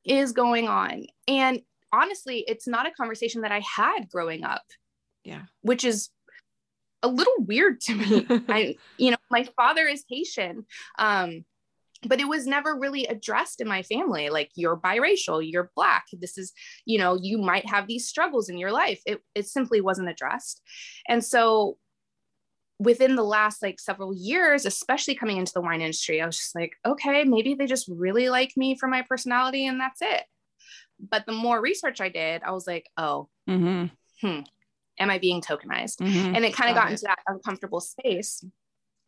is 0.05 0.31
going 0.31 0.67
on? 0.67 1.05
And 1.27 1.61
honestly, 1.91 2.43
it's 2.47 2.67
not 2.67 2.87
a 2.87 2.91
conversation 2.91 3.41
that 3.41 3.51
I 3.51 3.59
had 3.59 4.09
growing 4.09 4.43
up. 4.43 4.63
Yeah. 5.23 5.43
Which 5.61 5.83
is 5.83 6.09
a 7.03 7.07
little 7.09 7.35
weird 7.39 7.81
to 7.81 7.93
me. 7.95 8.25
I, 8.49 8.77
you 8.97 9.11
know, 9.11 9.17
my 9.29 9.43
father 9.55 9.85
is 9.85 10.03
Haitian. 10.09 10.65
Um, 10.97 11.45
but 12.05 12.19
it 12.19 12.27
was 12.27 12.45
never 12.45 12.75
really 12.75 13.05
addressed 13.07 13.59
in 13.61 13.67
my 13.67 13.81
family 13.81 14.29
like 14.29 14.51
you're 14.55 14.77
biracial 14.77 15.41
you're 15.43 15.71
black 15.75 16.05
this 16.13 16.37
is 16.37 16.53
you 16.85 16.97
know 16.97 17.17
you 17.21 17.37
might 17.37 17.65
have 17.67 17.87
these 17.87 18.07
struggles 18.07 18.49
in 18.49 18.57
your 18.57 18.71
life. 18.71 19.01
It, 19.05 19.21
it 19.33 19.47
simply 19.47 19.81
wasn't 19.81 20.09
addressed. 20.09 20.61
And 21.07 21.23
so 21.23 21.77
within 22.79 23.15
the 23.15 23.23
last 23.23 23.63
like 23.63 23.79
several 23.79 24.13
years 24.13 24.65
especially 24.65 25.15
coming 25.15 25.37
into 25.37 25.51
the 25.53 25.61
wine 25.61 25.81
industry 25.81 26.21
i 26.21 26.25
was 26.27 26.37
just 26.37 26.53
like 26.53 26.73
okay 26.85 27.23
maybe 27.23 27.55
they 27.55 27.65
just 27.65 27.87
really 27.89 28.29
like 28.29 28.55
me 28.55 28.77
for 28.77 28.87
my 28.87 29.01
personality 29.01 29.65
and 29.65 29.79
that's 29.79 29.99
it. 30.01 30.23
But 30.99 31.25
the 31.25 31.31
more 31.31 31.59
research 31.59 32.01
i 32.01 32.09
did 32.09 32.43
i 32.43 32.51
was 32.51 32.67
like 32.67 32.85
oh 32.97 33.29
Mm-hmm. 33.49 33.85
hmm, 34.27 34.39
am 34.99 35.09
i 35.09 35.17
being 35.17 35.41
tokenized? 35.41 35.97
Mhm. 35.97 36.35
and 36.35 36.45
it 36.45 36.53
kind 36.53 36.69
of 36.69 36.75
Got 36.75 36.83
got 36.83 36.91
into 36.91 37.03
that 37.05 37.19
uncomfortable 37.27 37.79
space 37.79 38.43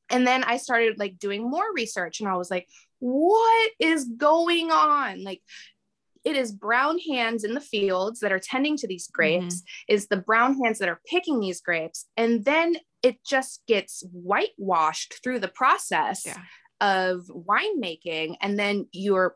and 0.10 0.26
then 0.26 0.44
i 0.44 0.58
started 0.58 0.98
like 1.00 1.18
doing 1.20 1.50
more 1.50 1.66
research 1.74 2.20
and 2.20 2.30
i 2.30 2.36
was 2.36 2.52
like 2.52 2.68
what 3.00 3.72
is 3.80 4.06
going 4.18 4.72
on 4.72 5.24
like 5.24 5.42
it 6.26 6.36
is 6.36 6.52
brown 6.52 7.00
hands 7.00 7.44
in 7.44 7.54
the 7.54 7.62
fields 7.62 8.20
that 8.20 8.32
are 8.32 8.40
tending 8.40 8.78
to 8.78 8.88
these 8.88 9.08
mm-hmm. 9.08 9.16
grapes 9.16 9.64
is 9.88 10.08
the 10.08 10.18
brown 10.18 10.62
hands 10.64 10.80
that 10.80 10.90
are 10.90 11.02
picking 11.06 11.40
these 11.40 11.62
grapes 11.62 12.06
and 12.18 12.44
then 12.46 12.76
it 13.02 13.18
just 13.26 13.64
gets 13.68 14.04
whitewashed 14.12 15.20
through 15.24 15.40
the 15.40 15.48
process 15.48 16.26
Yeah. 16.26 16.42
of 16.82 17.26
winemaking 17.28 18.36
and 18.42 18.60
then 18.60 18.88
you're 18.92 19.36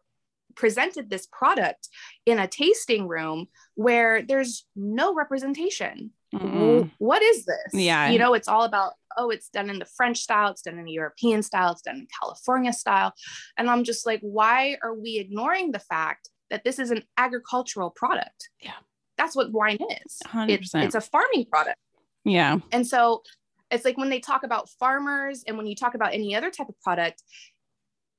presented 0.56 1.10
this 1.10 1.26
product 1.32 1.88
in 2.26 2.38
a 2.38 2.48
tasting 2.48 3.08
room 3.08 3.48
where 3.76 4.22
there's 4.22 4.66
no 4.76 5.16
representation 5.16 6.12
Mm-mm. 6.34 6.90
What 6.98 7.22
is 7.22 7.46
this? 7.46 7.74
Yeah. 7.74 8.10
You 8.10 8.20
know, 8.20 8.34
it's 8.34 8.48
all 8.48 8.64
about, 8.64 8.94
oh, 9.18 9.30
it's 9.30 9.50
done 9.50 9.70
in 9.70 9.80
the 9.80 9.86
French 9.86 10.20
style, 10.20 10.52
it's 10.52 10.62
done 10.62 10.80
in 10.80 10.86
the 10.86 10.92
European 10.92 11.42
style, 11.44 11.72
it's 11.72 11.82
done 11.82 11.98
in 11.98 12.08
California 12.22 12.74
style. 12.74 13.14
And 13.58 13.70
I'm 13.70 13.84
just 13.84 14.06
like, 14.06 14.20
why 14.22 14.78
are 14.84 14.94
we 14.94 15.18
ignoring 15.18 15.72
the 15.72 15.80
fact 15.80 16.30
that 16.50 16.64
this 16.64 16.80
is 16.80 16.92
an 16.92 17.04
agricultural 17.18 17.90
product? 17.90 18.50
Yeah. 18.62 18.72
That's 19.18 19.36
what 19.36 19.52
wine 19.52 19.78
is. 19.78 20.20
It's, 20.34 20.74
100%. 20.74 20.84
it's 20.84 20.96
a 20.96 21.02
farming 21.02 21.46
product. 21.52 21.78
Yeah. 22.26 22.60
And 22.72 22.86
so 22.86 23.24
it's 23.70 23.86
like 23.86 23.98
when 23.98 24.10
they 24.10 24.20
talk 24.20 24.44
about 24.44 24.70
farmers 24.70 25.44
and 25.48 25.58
when 25.58 25.68
you 25.68 25.76
talk 25.76 25.96
about 25.96 26.14
any 26.14 26.36
other 26.36 26.50
type 26.50 26.70
of 26.70 26.80
product, 26.82 27.22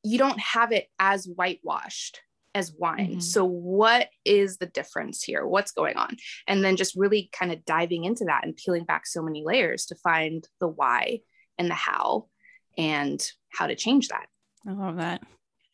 you 0.02 0.18
don't 0.18 0.38
have 0.38 0.72
it 0.72 0.88
as 0.98 1.26
whitewashed 1.26 2.20
as 2.54 2.72
wine. 2.72 3.16
Mhm. 3.16 3.22
So 3.22 3.44
what 3.44 4.08
is 4.24 4.58
the 4.58 4.66
difference 4.66 5.22
here? 5.22 5.46
What's 5.46 5.72
going 5.72 5.96
on? 5.96 6.16
And 6.46 6.64
then 6.64 6.76
just 6.76 6.94
really 6.96 7.28
kind 7.32 7.52
of 7.52 7.64
diving 7.64 8.04
into 8.04 8.24
that 8.26 8.44
and 8.44 8.56
peeling 8.56 8.84
back 8.84 9.06
so 9.06 9.22
many 9.22 9.42
layers 9.44 9.86
to 9.86 9.96
find 9.96 10.46
the 10.60 10.68
why 10.68 11.20
and 11.58 11.68
the 11.68 11.74
how 11.74 12.28
and 12.78 13.24
how 13.50 13.66
to 13.66 13.74
change 13.74 14.08
that. 14.08 14.26
I 14.66 14.72
love 14.72 14.96
that. 14.96 15.22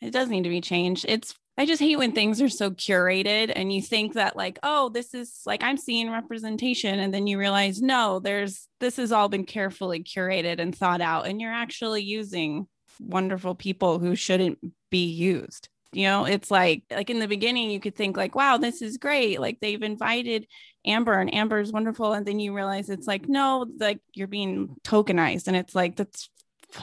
It 0.01 0.11
does 0.13 0.29
need 0.29 0.45
to 0.45 0.51
be 0.51 0.61
changed. 0.61 1.05
It's 1.09 1.35
I 1.59 1.67
just 1.67 1.83
hate 1.83 1.99
when 1.99 2.13
things 2.13 2.41
are 2.41 2.49
so 2.49 2.71
curated 2.71 3.53
and 3.55 3.71
you 3.71 3.83
think 3.83 4.15
that 4.15 4.35
like, 4.35 4.59
oh, 4.63 4.89
this 4.89 5.13
is 5.13 5.43
like 5.45 5.63
I'm 5.63 5.77
seeing 5.77 6.11
representation 6.11 6.99
and 6.99 7.13
then 7.13 7.27
you 7.27 7.39
realize 7.39 7.83
no, 7.83 8.19
there's 8.19 8.67
this 8.79 8.97
has 8.97 9.13
all 9.13 9.29
been 9.29 9.45
carefully 9.45 10.03
curated 10.03 10.59
and 10.59 10.75
thought 10.75 11.03
out 11.03 11.27
and 11.27 11.39
you're 11.39 11.53
actually 11.53 12.03
using 12.03 12.67
wonderful 12.99 13.55
people 13.55 13.99
who 13.99 14.15
shouldn't 14.15 14.59
be 14.91 15.05
used. 15.05 15.69
You 15.93 16.05
know, 16.05 16.25
it's 16.25 16.51
like 16.51 16.85
like 16.91 17.11
in 17.11 17.19
the 17.19 17.27
beginning 17.27 17.71
you 17.71 17.81
could 17.81 17.97
think 17.97 18.17
like, 18.17 18.35
wow, 18.35 18.59
this 18.59 18.81
is 18.81 18.97
great. 18.97 19.41
Like 19.41 19.59
they've 19.61 19.83
invited 19.83 20.47
Amber 20.87 21.15
and 21.15 21.35
Amber's 21.35 21.73
wonderful 21.73 22.13
and 22.13 22.25
then 22.25 22.39
you 22.39 22.55
realize 22.55 22.89
it's 22.89 23.09
like 23.09 23.29
no, 23.29 23.67
like 23.79 23.99
you're 24.15 24.29
being 24.29 24.77
tokenized 24.85 25.49
and 25.49 25.57
it's 25.57 25.75
like 25.75 25.97
that's 25.97 26.31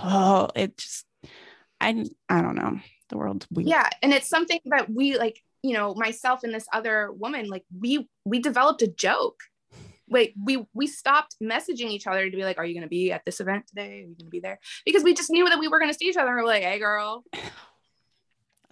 oh, 0.04 0.50
it 0.56 0.78
just 0.78 1.06
I 1.80 2.06
I 2.28 2.42
don't 2.42 2.56
know. 2.56 2.80
The 3.10 3.18
world's 3.18 3.48
weird. 3.50 3.70
Yeah. 3.70 3.90
And 4.02 4.14
it's 4.14 4.28
something 4.28 4.60
that 4.66 4.90
we 4.90 5.18
like, 5.18 5.42
you 5.64 5.74
know, 5.74 5.94
myself 5.96 6.44
and 6.44 6.54
this 6.54 6.68
other 6.74 7.12
woman, 7.12 7.48
like 7.48 7.64
we 7.78 8.10
we 8.26 8.40
developed 8.40 8.82
a 8.82 8.88
joke. 8.88 9.40
Wait, 10.10 10.34
we 10.42 10.66
we 10.74 10.88
stopped 10.88 11.36
messaging 11.42 11.90
each 11.90 12.08
other 12.08 12.30
to 12.30 12.36
be 12.36 12.44
like, 12.44 12.58
are 12.58 12.66
you 12.66 12.74
gonna 12.74 12.88
be 12.88 13.12
at 13.12 13.24
this 13.26 13.40
event 13.40 13.68
today? 13.68 14.04
Are 14.04 14.08
you 14.08 14.16
gonna 14.20 14.30
be 14.30 14.40
there? 14.40 14.60
Because 14.86 15.04
we 15.04 15.14
just 15.14 15.30
knew 15.30 15.48
that 15.48 15.60
we 15.60 15.68
were 15.68 15.80
gonna 15.80 15.94
see 15.94 16.08
each 16.08 16.18
other 16.18 16.30
and 16.30 16.38
we 16.38 16.44
we're 16.44 16.48
like, 16.48 16.64
hey 16.64 16.80
girl, 16.80 17.24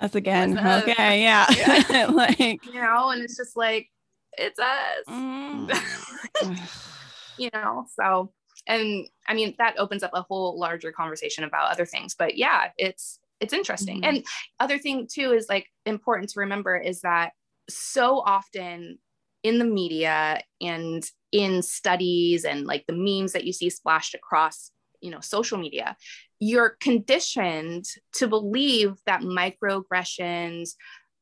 Us 0.05 0.15
again. 0.15 0.57
Up? 0.57 0.87
Okay. 0.87 1.21
Yeah. 1.21 1.45
Yeah. 1.89 2.05
like 2.13 2.65
you 2.65 2.81
know, 2.81 3.09
and 3.09 3.21
it's 3.23 3.35
just 3.37 3.55
like, 3.57 3.89
it's 4.37 4.59
us. 4.59 5.05
mm. 5.09 5.69
you 7.37 7.49
know 7.53 7.85
so 7.99 8.31
and 8.67 9.07
i 9.27 9.33
mean 9.33 9.53
that 9.57 9.77
opens 9.77 10.03
up 10.03 10.11
a 10.13 10.21
whole 10.21 10.57
larger 10.57 10.91
conversation 10.91 11.43
about 11.43 11.69
other 11.71 11.85
things 11.85 12.15
but 12.17 12.37
yeah 12.37 12.69
it's 12.77 13.19
it's 13.41 13.53
interesting 13.53 14.01
Mhm. 14.01 14.07
and 14.07 14.25
other 14.59 14.77
thing 14.77 15.07
too 15.11 15.31
is 15.33 15.47
like 15.49 15.67
important 15.85 16.29
to 16.31 16.39
remember 16.39 16.77
is 16.77 17.01
that 17.01 17.31
so 17.69 18.19
often 18.21 18.99
in 19.43 19.59
the 19.59 19.65
media 19.65 20.41
and 20.61 21.03
in 21.33 21.61
studies 21.61 22.45
and 22.45 22.65
like 22.65 22.85
the 22.87 22.95
memes 22.95 23.33
that 23.33 23.43
you 23.43 23.51
see 23.53 23.69
splashed 23.69 24.15
across 24.15 24.71
you 25.01 25.11
know 25.11 25.19
social 25.19 25.57
media 25.57 25.95
you're 26.39 26.75
conditioned 26.81 27.85
to 28.13 28.27
believe 28.27 28.93
that 29.05 29.21
microaggressions 29.21 30.71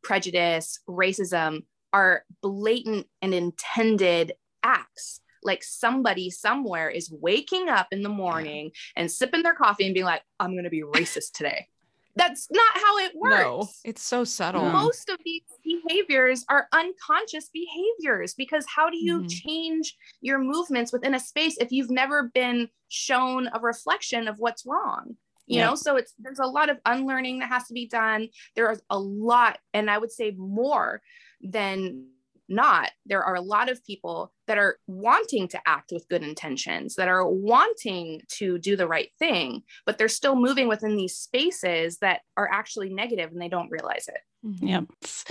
prejudice 0.04 0.80
racism 0.88 1.62
are 1.94 2.24
blatant 2.42 3.08
and 3.22 3.34
intended 3.34 4.34
acts. 4.64 5.22
Like 5.44 5.64
somebody 5.64 6.30
somewhere 6.30 6.90
is 6.90 7.12
waking 7.12 7.70
up 7.70 7.88
in 7.92 8.02
the 8.02 8.10
morning 8.10 8.72
and 8.96 9.12
sipping 9.12 9.44
their 9.44 9.54
coffee 9.54 9.86
and 9.86 9.94
being 9.94 10.06
like 10.06 10.22
i'm 10.40 10.54
going 10.54 10.64
to 10.64 10.70
be 10.70 10.84
racist 10.84 11.34
today 11.34 11.68
that's 12.16 12.48
not 12.52 12.76
how 12.76 12.98
it 13.00 13.16
works 13.16 13.40
No, 13.40 13.70
it's 13.86 14.02
so 14.04 14.24
subtle. 14.24 14.64
Most 14.64 15.10
of 15.10 15.18
these 15.26 15.42
behaviors 15.64 16.46
are 16.50 16.68
unconscious 16.72 17.50
behaviors 17.50 18.34
because 18.36 18.66
how 18.68 18.90
do 18.90 18.98
you 18.98 19.22
Mhm. 19.24 19.30
change 19.30 19.98
your 20.22 20.40
movements 20.40 20.92
within 20.94 21.16
a 21.16 21.20
space 21.20 21.58
if 21.58 21.72
you've 21.72 21.90
never 21.90 22.30
been 22.34 22.70
shown 22.90 23.48
a 23.54 23.60
reflection 23.60 24.28
of 24.28 24.38
what's 24.40 24.66
wrong 24.66 25.18
you 25.48 25.58
Yeah. 25.58 25.68
know 25.68 25.76
so 25.76 25.96
it's 25.98 26.14
there's 26.20 26.40
a 26.40 26.46
lot 26.46 26.70
of 26.70 26.80
unlearning 26.86 27.40
that 27.40 27.50
has 27.50 27.68
to 27.68 27.74
be 27.74 27.88
done 27.88 28.30
there 28.56 28.72
is 28.72 28.82
a 28.90 29.00
lot 29.00 29.60
and 29.74 29.90
i 29.90 29.98
would 29.98 30.12
say 30.12 30.32
more 30.38 31.02
than 31.42 32.08
not 32.48 32.92
there 33.06 33.24
are 33.24 33.36
a 33.36 33.42
lot 33.42 33.70
of 33.70 33.84
people 33.86 34.34
that 34.54 34.60
are 34.60 34.78
wanting 34.86 35.48
to 35.48 35.60
act 35.66 35.92
with 35.92 36.08
good 36.10 36.22
intentions 36.22 36.94
that 36.94 37.08
are 37.08 37.28
wanting 37.28 38.22
to 38.28 38.60
do 38.60 38.76
the 38.76 38.88
right 38.88 39.10
thing 39.18 39.64
but 39.84 39.98
they're 39.98 40.08
still 40.08 40.36
moving 40.36 40.68
within 40.68 40.96
these 40.96 41.16
spaces 41.18 41.98
that 41.98 42.22
are 42.38 42.48
actually 42.52 42.90
negative 42.94 43.32
and 43.32 43.42
they 43.42 43.50
don't 43.50 43.72
realize 43.72 44.08
it 44.08 44.20
Mhm. 44.46 44.70
Yep. 44.70 44.84
It's, 45.02 45.26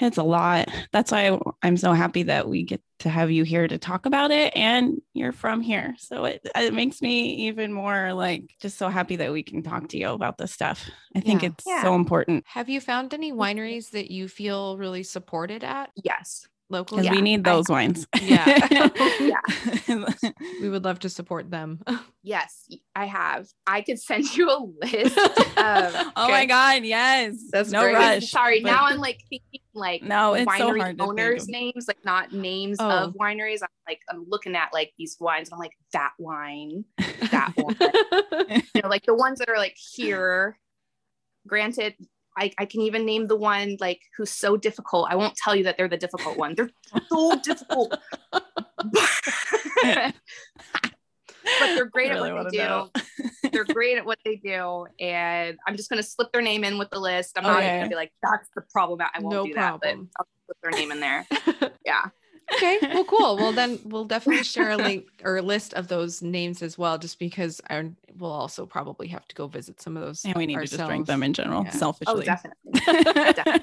it's 0.00 0.16
a 0.18 0.24
lot. 0.24 0.68
That's 0.90 1.12
why 1.12 1.38
I'm 1.62 1.76
so 1.76 1.92
happy 1.92 2.24
that 2.24 2.48
we 2.48 2.64
get 2.64 2.82
to 2.98 3.08
have 3.08 3.30
you 3.30 3.44
here 3.44 3.68
to 3.68 3.78
talk 3.78 4.06
about 4.06 4.32
it 4.32 4.56
and 4.56 5.00
you're 5.14 5.30
from 5.30 5.60
here. 5.60 5.94
So 5.98 6.24
it, 6.24 6.44
it 6.52 6.74
makes 6.74 7.00
me 7.00 7.46
even 7.46 7.72
more 7.72 8.12
like 8.12 8.50
just 8.60 8.76
so 8.76 8.88
happy 8.88 9.14
that 9.16 9.30
we 9.32 9.44
can 9.44 9.62
talk 9.62 9.90
to 9.90 9.96
you 9.96 10.08
about 10.08 10.36
this 10.36 10.50
stuff. 10.50 10.84
I 11.14 11.20
think 11.20 11.42
Yeah. 11.42 11.50
it's 11.50 11.64
Yeah. 11.64 11.82
so 11.82 11.94
important 11.94 12.42
Have 12.48 12.68
you 12.68 12.80
found 12.80 13.14
any 13.14 13.32
wineries 13.32 13.90
that 13.90 14.10
you 14.10 14.26
feel 14.26 14.76
really 14.78 15.04
supported 15.04 15.62
at 15.62 15.90
yes 15.94 16.48
locally? 16.68 17.02
because 17.02 17.16
we 17.16 17.22
need 17.22 17.46
I- 17.46 17.52
those 17.52 17.68
wines. 17.68 18.06
Yeah. 18.20 18.44
Oh, 18.98 19.32
yeah. 19.88 20.30
We 20.60 20.68
would 20.68 20.84
love 20.84 20.98
to 21.00 21.08
support 21.08 21.50
them. 21.50 21.80
yes 22.22 22.66
i 22.96 23.06
have 23.06 23.46
i 23.66 23.80
could 23.82 24.00
send 24.00 24.24
you 24.36 24.50
a 24.50 24.58
list 24.82 25.16
of 25.16 25.94
oh 26.16 26.28
my 26.28 26.44
God. 26.46 26.82
Yes. 26.84 27.36
That's 27.52 27.70
no 27.70 27.82
great. 27.82 27.94
rush. 27.94 28.30
sorry 28.30 28.60
but- 28.62 28.70
now 28.70 28.86
i'm 28.86 28.98
like 28.98 29.20
thinking 29.30 29.60
like 29.74 30.02
No, 30.02 30.34
it's 30.34 30.44
so 30.56 30.70
winery 30.70 30.80
hard 30.80 31.00
owners 31.00 31.48
names 31.48 31.84
like 31.86 32.04
not 32.04 32.32
names 32.32 32.78
Oh. 32.80 32.88
of 32.90 33.14
wineries 33.14 33.62
i'm 33.62 33.68
like 33.86 34.00
i'm 34.10 34.24
looking 34.28 34.56
at 34.56 34.72
like 34.72 34.92
these 34.98 35.16
wines 35.20 35.48
and 35.48 35.54
i'm 35.54 35.60
like 35.60 35.76
that 35.92 36.12
wine 36.18 36.84
that 37.30 37.52
one 37.56 37.76
you 38.74 38.82
know 38.82 38.88
like 38.88 39.04
the 39.06 39.14
ones 39.14 39.38
that 39.38 39.48
are 39.48 39.58
like 39.58 39.76
here 39.94 40.58
granted 41.46 41.94
I, 42.38 42.52
I 42.58 42.66
can 42.66 42.82
even 42.82 43.04
name 43.06 43.26
the 43.26 43.36
one 43.36 43.76
like 43.80 44.00
who's 44.16 44.30
so 44.30 44.56
difficult. 44.56 45.08
I 45.10 45.16
won't 45.16 45.34
tell 45.36 45.54
you 45.56 45.64
that 45.64 45.76
they're 45.76 45.88
the 45.88 45.96
difficult 45.96 46.36
one. 46.36 46.54
They're 46.54 46.70
so 47.10 47.36
difficult. 47.42 47.96
but 48.32 50.14
they're 51.74 51.86
great 51.86 52.12
I 52.12 52.16
at 52.16 52.34
what 52.34 52.50
they 52.52 52.58
do. 52.58 52.64
know. 52.64 52.90
they're 53.52 53.64
great 53.64 53.96
at 53.98 54.04
what 54.04 54.18
they 54.24 54.36
do. 54.36 54.86
And 55.00 55.56
I'm 55.66 55.76
just 55.76 55.88
gonna 55.88 56.02
slip 56.02 56.32
their 56.32 56.42
name 56.42 56.64
in 56.64 56.78
with 56.78 56.90
the 56.90 56.98
list. 57.00 57.36
I'm 57.38 57.44
not 57.44 57.62
even 57.62 57.76
gonna 57.78 57.88
be 57.88 57.94
like, 57.94 58.12
that's 58.22 58.48
the 58.54 58.62
problem. 58.70 59.00
I 59.00 59.18
won't 59.20 59.34
No 59.34 59.46
do 59.46 59.54
that, 59.54 59.80
problem. 59.80 60.10
but 60.14 60.20
I'll 60.20 60.26
slip 60.46 60.58
their 60.62 60.72
name 60.72 60.92
in 60.92 61.00
there. 61.00 61.26
Yeah. 61.84 62.06
Okay 62.54 62.78
well 62.82 63.04
cool 63.04 63.36
well 63.36 63.52
then 63.52 63.78
we'll 63.84 64.04
definitely 64.04 64.44
share 64.44 64.70
a 64.70 64.76
link 64.88 65.06
or 65.24 65.36
a 65.38 65.42
list 65.42 65.74
of 65.74 65.88
those 65.88 66.22
names 66.22 66.62
as 66.62 66.78
well 66.78 66.96
just 66.98 67.18
because 67.18 67.60
I, 67.68 67.90
we'll 68.18 68.30
also 68.30 68.66
probably 68.66 69.08
have 69.08 69.26
to 69.28 69.34
go 69.34 69.46
visit 69.48 69.80
some 69.80 69.96
of 69.96 70.02
those 70.02 70.24
And 70.24 70.34
we 70.36 70.46
need 70.46 70.54
to 70.58 70.66
just 70.66 70.84
drink 70.86 71.06
them 71.06 71.22
in 71.22 71.32
general, 71.32 71.64
Yeah. 71.64 71.70
Oh, 71.74 71.78
selfishly. 71.78 72.24
definitely. 72.24 72.80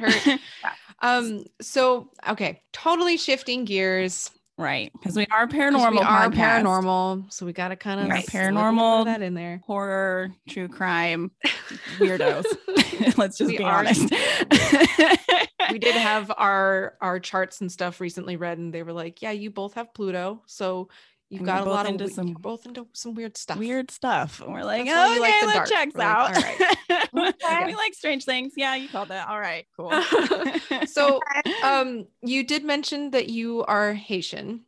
Hurt. 0.00 0.40
um 1.02 1.44
so 1.60 2.10
okay 2.28 2.62
totally 2.72 3.16
shifting 3.18 3.64
gears 3.66 4.30
right 4.58 4.90
because 4.94 5.14
we 5.14 5.26
are 5.30 5.46
paranormal 5.46 5.90
we 5.92 5.98
are 5.98 6.30
podcast. 6.30 6.62
paranormal, 6.62 7.32
so 7.32 7.44
we 7.44 7.52
got 7.52 7.68
to 7.68 7.76
kind 7.76 8.00
of 8.00 8.08
Right. 8.08 8.24
Paranormal. 8.26 9.04
that 9.04 9.20
in 9.20 9.34
there. 9.34 9.60
horror 9.66 10.32
true 10.48 10.68
crime 10.68 11.30
weirdos 11.98 12.44
let's 13.18 13.36
just 13.36 13.50
We 13.50 13.58
be 13.58 13.64
are- 13.64 13.78
honest 13.84 14.10
we 15.72 15.78
did 15.78 15.94
have 15.94 16.30
our 16.36 16.96
our 17.00 17.18
charts 17.20 17.60
and 17.60 17.70
stuff 17.70 18.00
recently 18.00 18.36
read, 18.36 18.58
and 18.58 18.72
they 18.72 18.82
were 18.82 18.92
like, 18.92 19.22
"Yeah, 19.22 19.32
you 19.32 19.50
both 19.50 19.74
have 19.74 19.92
Pluto, 19.94 20.42
so 20.46 20.88
you've 21.28 21.40
And 21.40 21.46
got 21.46 21.66
a 21.66 21.70
lot 21.70 21.86
into 21.88 22.04
we- 22.04 22.10
some 22.10 22.32
both 22.34 22.66
into 22.66 22.86
some 22.92 23.14
weird 23.14 23.36
stuff." 23.36 23.58
weird 23.58 23.90
stuff. 23.90 24.40
And 24.40 24.52
we're 24.52 24.62
like, 24.64 24.86
That's 24.86 24.96
why 25.20 25.28
okay, 25.28 25.40
you 25.40 25.46
like 25.46 25.54
that 25.54 25.54
dark. 25.54 25.68
checks 25.68 25.94
We're 27.12 27.24
like, 27.24 27.34
out. 27.44 27.52
Okay. 27.52 27.66
we 27.66 27.74
like 27.74 27.94
strange 27.94 28.24
things. 28.24 28.52
Yeah, 28.56 28.74
you 28.76 28.88
called 28.88 29.08
that. 29.08 29.28
All 29.28 29.40
right, 29.40 29.66
cool. 29.76 29.90
so, 30.86 31.20
um, 31.64 32.06
you 32.22 32.44
did 32.44 32.64
mention 32.64 33.10
that 33.10 33.28
you 33.28 33.64
are 33.64 33.92
Haitian, 33.92 34.60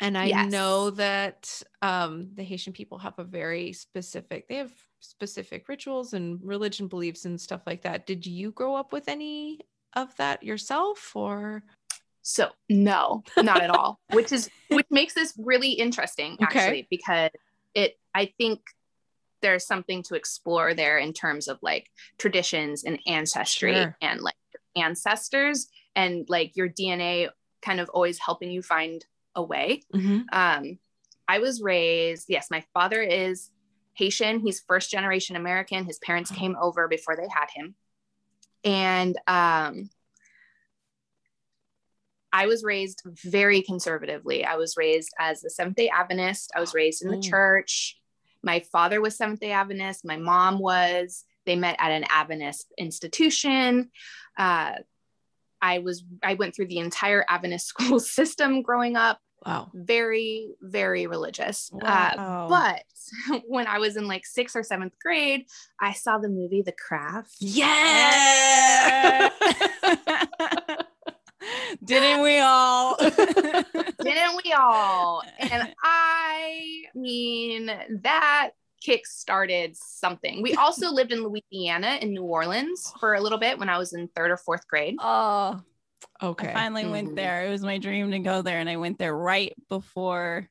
and 0.00 0.18
I 0.18 0.26
Yes. 0.26 0.50
know 0.52 0.90
that 0.90 1.62
um 1.82 2.30
the 2.34 2.42
Haitian 2.42 2.72
people 2.72 2.98
have 2.98 3.18
a 3.18 3.24
very 3.24 3.72
specific. 3.72 4.48
They 4.48 4.56
have 4.56 4.72
specific 5.00 5.68
rituals 5.68 6.14
and 6.14 6.40
religion 6.42 6.88
beliefs 6.88 7.26
and 7.26 7.40
stuff 7.40 7.60
like 7.66 7.82
that. 7.82 8.06
Did 8.06 8.26
you 8.26 8.50
grow 8.50 8.74
up 8.74 8.92
with 8.92 9.08
any 9.08 9.60
of 9.96 10.14
that 10.16 10.42
yourself, 10.42 11.16
or 11.16 11.62
So 12.22 12.50
no, 12.68 13.24
not 13.38 13.62
at 13.62 13.70
all. 13.70 13.98
Which 14.12 14.30
is 14.32 14.48
which 14.68 14.86
makes 14.90 15.14
this 15.14 15.32
really 15.38 15.70
interesting 15.72 16.34
Okay. 16.34 16.44
actually, 16.58 16.86
because 16.90 17.30
it 17.74 17.98
I 18.14 18.26
think 18.38 18.60
there's 19.42 19.66
something 19.66 20.02
to 20.04 20.14
explore 20.14 20.72
there 20.74 20.98
in 20.98 21.12
terms 21.12 21.46
of 21.48 21.58
like 21.62 21.90
traditions 22.18 22.84
and 22.84 22.98
ancestry 23.06 23.74
Sure. 23.74 23.96
and 24.00 24.20
like 24.20 24.34
ancestors 24.76 25.68
and 25.94 26.26
like 26.28 26.56
your 26.56 26.68
DNA 26.68 27.28
kind 27.62 27.80
of 27.80 27.88
always 27.90 28.18
helping 28.18 28.50
you 28.50 28.62
find 28.62 29.04
a 29.34 29.42
way. 29.42 29.82
Um, 30.32 30.78
I 31.28 31.38
was 31.38 31.60
raised, 31.62 32.26
yes, 32.28 32.48
my 32.50 32.62
father 32.72 33.02
is 33.02 33.50
Haitian. 33.94 34.40
He's 34.40 34.60
first 34.60 34.90
generation 34.90 35.36
American. 35.36 35.84
His 35.84 35.98
parents 35.98 36.30
Oh. 36.32 36.36
came 36.36 36.56
over 36.60 36.86
before 36.88 37.16
they 37.16 37.28
had 37.28 37.48
him. 37.54 37.74
And 38.64 39.16
um, 39.26 39.90
I 42.32 42.46
was 42.46 42.64
raised 42.64 43.02
very 43.06 43.62
conservatively. 43.62 44.44
I 44.44 44.56
was 44.56 44.76
raised 44.76 45.12
as 45.18 45.44
a 45.44 45.50
Seventh 45.50 45.76
day 45.76 45.88
Adventist. 45.88 46.50
I 46.54 46.60
was 46.60 46.74
raised 46.74 47.02
in 47.02 47.10
the 47.10 47.18
Oh. 47.18 47.20
church. 47.22 47.98
My 48.42 48.60
father 48.60 49.00
was 49.00 49.16
Seventh 49.16 49.40
day 49.40 49.52
Adventist. 49.52 50.04
My 50.04 50.16
mom 50.16 50.58
was. 50.58 51.24
They 51.46 51.56
met 51.56 51.76
at 51.78 51.92
an 51.92 52.04
Adventist 52.10 52.72
institution. 52.76 53.90
Uh, 54.36 54.72
I 55.62 55.78
was 55.78 56.04
I 56.22 56.34
went 56.34 56.54
through 56.54 56.66
the 56.66 56.78
entire 56.78 57.24
Adventist 57.28 57.66
school 57.68 58.00
system 58.00 58.62
growing 58.62 58.96
up 58.96 59.20
wow, 59.44 59.70
very 59.74 60.54
very 60.60 61.06
religious 61.06 61.70
uh, 61.82 62.48
but 62.48 62.82
when 63.46 63.66
i 63.66 63.78
was 63.78 63.96
in 63.96 64.06
like 64.06 64.24
sixth 64.24 64.56
or 64.56 64.62
seventh 64.62 64.94
grade 65.02 65.44
i 65.80 65.92
saw 65.92 66.18
the 66.18 66.28
movie 66.28 66.62
the 66.62 66.72
craft. 66.72 67.36
Yeah. 67.40 69.30
Didn't 71.84 72.22
we 72.22 72.38
all? 72.38 72.96
didn't 72.96 74.40
we 74.44 74.52
all? 74.52 75.22
And 75.38 75.72
i 75.82 76.82
mean 76.94 77.70
that 78.02 78.50
kick 78.82 79.06
started 79.06 79.76
something. 79.76 80.42
We 80.42 80.54
also 80.54 80.90
lived 80.90 81.12
in 81.12 81.22
louisiana 81.22 81.98
in 82.00 82.10
new 82.10 82.22
orleans 82.22 82.92
for 83.00 83.14
a 83.14 83.20
little 83.20 83.38
bit 83.38 83.58
when 83.58 83.68
i 83.68 83.78
was 83.78 83.92
in 83.92 84.08
third 84.08 84.30
or 84.30 84.36
fourth 84.36 84.66
grade. 84.68 84.96
Oh, 85.00 85.60
okay. 86.22 86.48
I 86.50 86.52
finally 86.52 86.84
Mhm. 86.84 86.90
went 86.90 87.16
there. 87.16 87.46
It 87.46 87.50
was 87.50 87.62
my 87.62 87.78
dream 87.78 88.10
to 88.10 88.18
go 88.18 88.42
there, 88.42 88.58
and 88.58 88.68
I 88.68 88.76
went 88.76 88.98
there 88.98 89.16
right 89.16 89.52
before 89.68 90.48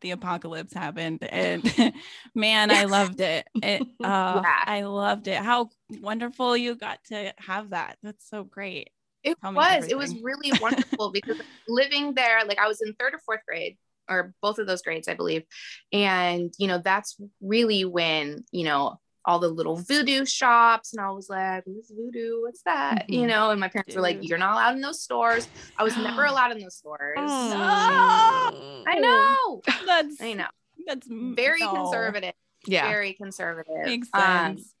the 0.00 0.10
apocalypse 0.10 0.72
happened. 0.72 1.22
And 1.22 1.62
man, 2.34 2.70
I 2.70 2.84
loved 2.84 3.20
it. 3.20 3.46
It, 3.62 3.82
uh, 4.04 4.42
Yeah. 4.42 4.64
I 4.66 4.82
loved 4.82 5.28
it. 5.28 5.38
How 5.38 5.70
wonderful 6.00 6.56
you 6.56 6.74
got 6.74 7.02
to 7.04 7.32
have 7.38 7.70
that. 7.70 7.98
That's 8.02 8.28
so 8.28 8.44
great. 8.44 8.90
It 9.22 9.38
Tell 9.40 9.54
was. 9.54 9.86
It 9.88 9.96
was 9.96 10.16
really 10.22 10.52
wonderful 10.60 11.12
because 11.12 11.36
living 11.68 12.14
there, 12.14 12.44
like 12.44 12.58
I 12.58 12.66
was 12.68 12.82
in 12.82 12.94
third 12.94 13.14
or 13.14 13.20
fourth 13.20 13.40
grade, 13.46 13.78
or 14.08 14.34
both 14.42 14.58
of 14.58 14.66
those 14.66 14.82
grades, 14.82 15.06
I 15.06 15.14
believe. 15.14 15.44
And, 15.92 16.52
you 16.58 16.66
know, 16.66 16.78
that's 16.78 17.16
really 17.40 17.84
when, 17.84 18.44
you 18.50 18.64
know, 18.64 18.98
all 19.24 19.38
the 19.38 19.48
little 19.48 19.76
voodoo 19.76 20.24
shops, 20.24 20.92
and 20.92 21.00
I 21.00 21.10
was 21.10 21.28
like, 21.28 21.62
what's 21.66 21.90
voodoo? 21.92 22.42
What's 22.42 22.62
that? 22.64 23.08
You 23.08 23.20
Mhm. 23.22 23.28
know, 23.28 23.50
and 23.50 23.60
my 23.60 23.68
parents 23.68 23.94
were 23.94 24.02
like, 24.02 24.18
you're 24.22 24.38
not 24.38 24.52
allowed 24.54 24.74
in 24.74 24.80
those 24.80 25.00
stores. 25.02 25.46
I 25.78 25.84
was 25.84 25.96
never 25.96 26.24
allowed 26.26 26.52
in 26.52 26.60
those 26.60 26.76
stores. 26.76 27.18
Mm. 27.20 28.84
I 28.86 28.98
know. 28.98 29.62
That's 29.86 30.20
I 30.20 30.32
know. 30.34 30.48
that's 30.86 31.06
Very 31.08 31.60
no. 31.60 31.72
conservative. 31.74 32.34
Yeah. 32.66 32.88
Very 32.88 33.12
conservative. 33.14 33.84
Makes 33.84 34.08
Um, 34.12 34.56
sense. 34.56 34.74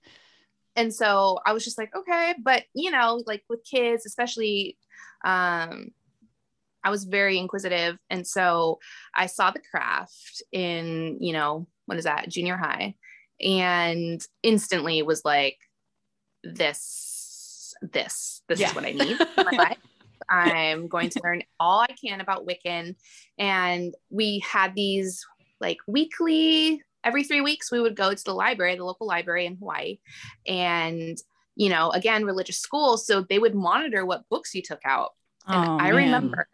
and 0.74 0.92
so 0.94 1.38
i 1.44 1.52
was 1.52 1.64
just 1.64 1.76
like 1.78 1.94
okay 1.94 2.34
but 2.42 2.64
you 2.74 2.90
know 2.90 3.22
like 3.26 3.42
with 3.50 3.60
kids 3.64 4.06
especially 4.06 4.78
um 5.24 5.88
i 6.82 6.88
was 6.90 7.04
very 7.04 7.36
inquisitive 7.38 7.98
and 8.08 8.26
so 8.26 8.78
i 9.14 9.26
saw 9.26 9.50
the 9.50 9.60
craft 9.70 10.42
in 10.50 11.18
you 11.20 11.32
know 11.34 11.66
what 11.86 11.98
is 11.98 12.04
that 12.04 12.28
junior 12.28 12.56
high 12.56 12.94
and 13.42 14.24
instantly 14.42 15.02
was 15.02 15.24
like 15.24 15.58
this 16.44 17.74
this 17.80 18.42
this 18.48 18.60
Yeah. 18.60 18.68
is 18.68 18.74
what 18.74 18.84
i 18.84 18.92
need 18.92 19.20
in 19.20 19.44
my 19.44 19.52
life 19.58 19.78
i'm 20.28 20.88
going 20.88 21.10
to 21.10 21.20
learn 21.22 21.42
all 21.58 21.80
i 21.80 21.88
can 22.02 22.20
about 22.20 22.46
wiccan 22.46 22.94
and 23.38 23.94
we 24.10 24.38
had 24.40 24.74
these 24.74 25.24
like 25.60 25.78
weekly 25.86 26.82
every 27.04 27.24
three 27.24 27.40
weeks 27.40 27.72
we 27.72 27.80
would 27.80 27.96
go 27.96 28.12
to 28.14 28.24
the 28.24 28.34
library 28.34 28.76
the 28.76 28.84
local 28.84 29.06
library 29.06 29.46
in 29.46 29.56
hawaii 29.56 29.98
and 30.46 31.18
you 31.56 31.68
know 31.68 31.90
again 31.90 32.24
religious 32.24 32.58
school 32.58 32.96
so 32.96 33.22
they 33.22 33.38
would 33.38 33.54
monitor 33.54 34.04
what 34.06 34.28
books 34.28 34.54
you 34.54 34.62
took 34.62 34.80
out 34.84 35.10
and 35.48 35.64
Oh, 35.64 35.76
i 35.78 35.90
man. 35.90 35.94
remember 36.04 36.46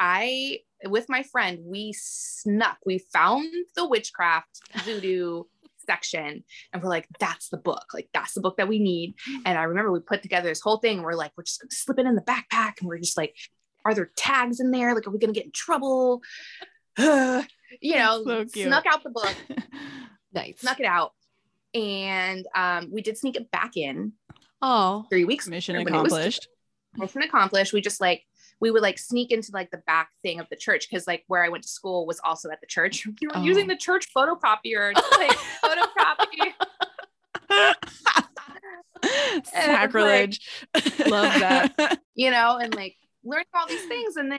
i 0.00 0.58
with 0.84 1.08
my 1.08 1.22
friend 1.22 1.60
we 1.64 1.92
snuck 1.96 2.78
we 2.86 2.98
found 2.98 3.48
the 3.74 3.86
witchcraft 3.88 4.60
voodoo 4.84 5.44
section 5.88 6.44
and 6.72 6.82
we're 6.82 6.88
like 6.88 7.08
that's 7.18 7.48
the 7.48 7.56
book. 7.56 7.86
Like 7.94 8.08
that's 8.12 8.34
the 8.34 8.40
book 8.40 8.58
that 8.58 8.68
we 8.68 8.78
need. 8.78 9.14
And 9.44 9.58
i 9.58 9.62
remember 9.64 9.90
we 9.90 10.00
put 10.00 10.22
together 10.22 10.48
this 10.48 10.60
whole 10.60 10.78
thing 10.78 10.98
and 10.98 11.04
we're 11.04 11.14
like 11.14 11.32
we're 11.36 11.44
just 11.44 11.60
gonna 11.60 11.70
slip 11.70 11.98
it 11.98 12.06
in 12.06 12.14
the 12.14 12.22
backpack 12.22 12.80
and 12.80 12.88
we're 12.88 12.98
just 12.98 13.16
like 13.16 13.34
are 13.84 13.94
there 13.94 14.10
tags 14.16 14.60
in 14.60 14.70
there? 14.70 14.94
Like 14.94 15.06
are 15.06 15.10
we 15.10 15.18
gonna 15.18 15.32
get 15.32 15.46
in 15.46 15.52
trouble? 15.52 16.22
You 17.82 17.96
know 17.96 18.24
so 18.24 18.46
snuck 18.46 18.86
out 18.86 19.02
the 19.04 19.10
book. 19.10 19.34
Nice. 20.32 20.60
snuck 20.60 20.80
it 20.80 20.86
out. 20.86 21.12
And 21.74 22.46
um, 22.54 22.88
we 22.90 23.02
did 23.02 23.18
sneak 23.18 23.36
it 23.36 23.50
back 23.50 23.76
in. 23.76 24.12
Oh. 24.60 25.06
three 25.10 25.24
weeks 25.24 25.46
Mission 25.48 25.76
it 25.76 25.84
was 25.84 25.88
accomplished. 25.88 26.48
mission 26.96 27.22
accomplished. 27.22 27.72
We 27.72 27.80
just 27.80 28.00
like 28.00 28.24
we 28.60 28.70
would 28.70 28.82
like 28.82 28.98
sneak 28.98 29.30
into 29.30 29.50
like 29.52 29.70
the 29.70 29.82
back 29.86 30.10
thing 30.22 30.40
of 30.40 30.46
the 30.50 30.56
church 30.56 30.88
because 30.88 31.06
like 31.06 31.24
where 31.28 31.44
i 31.44 31.48
went 31.48 31.62
to 31.62 31.68
school 31.68 32.06
was 32.06 32.20
also 32.24 32.50
at 32.50 32.60
the 32.60 32.66
church 32.66 33.06
we 33.20 33.26
were 33.28 33.36
Oh. 33.36 33.42
using 33.42 33.66
the 33.66 33.76
church 33.76 34.06
photocopier 34.16 34.92
to 34.94 35.04
like 35.18 35.36
photocopy 35.62 36.52
Sacrilege. 39.44 40.40
Love 41.06 41.38
that. 41.40 42.00
you 42.14 42.30
know 42.30 42.58
and 42.58 42.74
like 42.74 42.96
learning 43.24 43.46
all 43.54 43.66
these 43.68 43.84
things 43.86 44.16
and 44.16 44.30
then 44.32 44.38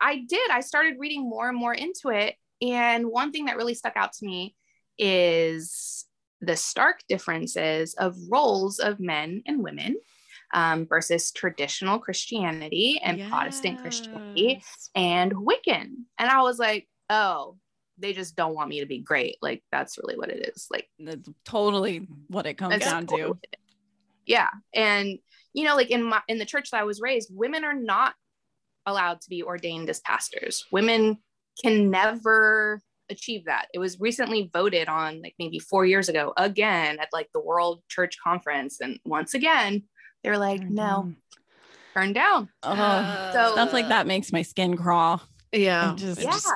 i 0.00 0.22
did 0.28 0.50
i 0.50 0.60
started 0.60 0.94
reading 0.98 1.28
more 1.28 1.48
and 1.48 1.58
more 1.58 1.74
into 1.74 2.10
it 2.10 2.34
and 2.62 3.06
one 3.06 3.32
thing 3.32 3.46
that 3.46 3.56
really 3.56 3.74
stuck 3.74 3.96
out 3.96 4.12
to 4.12 4.24
me 4.26 4.54
is 4.98 6.04
the 6.40 6.56
stark 6.56 7.00
differences 7.08 7.94
of 7.94 8.14
roles 8.30 8.78
of 8.78 9.00
men 9.00 9.42
and 9.46 9.62
women 9.62 9.96
um, 10.56 10.86
versus 10.86 11.30
traditional 11.30 12.00
christianity 12.00 13.00
and 13.04 13.30
protestant 13.30 13.80
christianity 13.80 14.60
and 14.96 15.32
wiccan. 15.32 15.90
And 16.18 16.28
i 16.28 16.42
was 16.42 16.58
like 16.58 16.88
oh 17.08 17.56
they 17.98 18.12
just 18.12 18.36
don't 18.36 18.54
want 18.54 18.68
me 18.68 18.80
to 18.80 18.86
be 18.86 18.98
great. 18.98 19.36
Like 19.40 19.62
that's 19.72 19.98
really 19.98 20.18
what 20.18 20.28
it 20.28 20.52
is. 20.54 20.68
Like 20.70 20.88
That's 20.98 21.28
totally 21.44 22.06
what 22.28 22.46
it 22.46 22.54
comes 22.54 22.78
down 22.78 23.06
totally 23.06 23.32
to. 23.32 23.58
yeah. 24.26 24.50
And 24.74 25.18
you 25.54 25.64
know 25.64 25.74
like 25.74 25.90
in 25.90 26.02
my 26.02 26.20
in 26.28 26.38
the 26.38 26.44
church 26.44 26.70
that 26.70 26.80
i 26.80 26.84
was 26.84 27.00
raised 27.00 27.30
women 27.32 27.64
are 27.64 27.72
not 27.72 28.12
allowed 28.84 29.22
to 29.22 29.30
be 29.30 29.42
ordained 29.42 29.88
as 29.90 30.00
pastors. 30.00 30.64
Women 30.70 31.18
can 31.62 31.90
never 31.90 32.80
achieve 33.08 33.46
that. 33.46 33.66
It 33.72 33.78
was 33.78 33.98
recently 33.98 34.50
voted 34.52 34.88
on 34.88 35.22
like 35.22 35.34
maybe 35.38 35.58
four 35.58 35.86
years 35.86 36.08
ago 36.08 36.32
again 36.36 36.98
at 37.00 37.08
like 37.12 37.28
the 37.32 37.40
world 37.40 37.82
church 37.88 38.16
conference 38.22 38.80
and 38.80 38.98
once 39.04 39.34
again 39.34 39.84
they're 40.26 40.38
like 40.38 40.60
no 40.62 41.12
turn 41.94 42.12
down 42.12 42.48
Oh, 42.64 43.30
So- 43.32 43.52
stuff 43.52 43.72
like 43.72 43.88
that 43.88 44.06
makes 44.08 44.32
my 44.32 44.42
skin 44.42 44.76
crawl. 44.76 45.22
Yeah. 45.52 45.92
I 45.92 45.94
just- 45.94 46.20
yeah 46.20 46.30
just- 46.32 46.52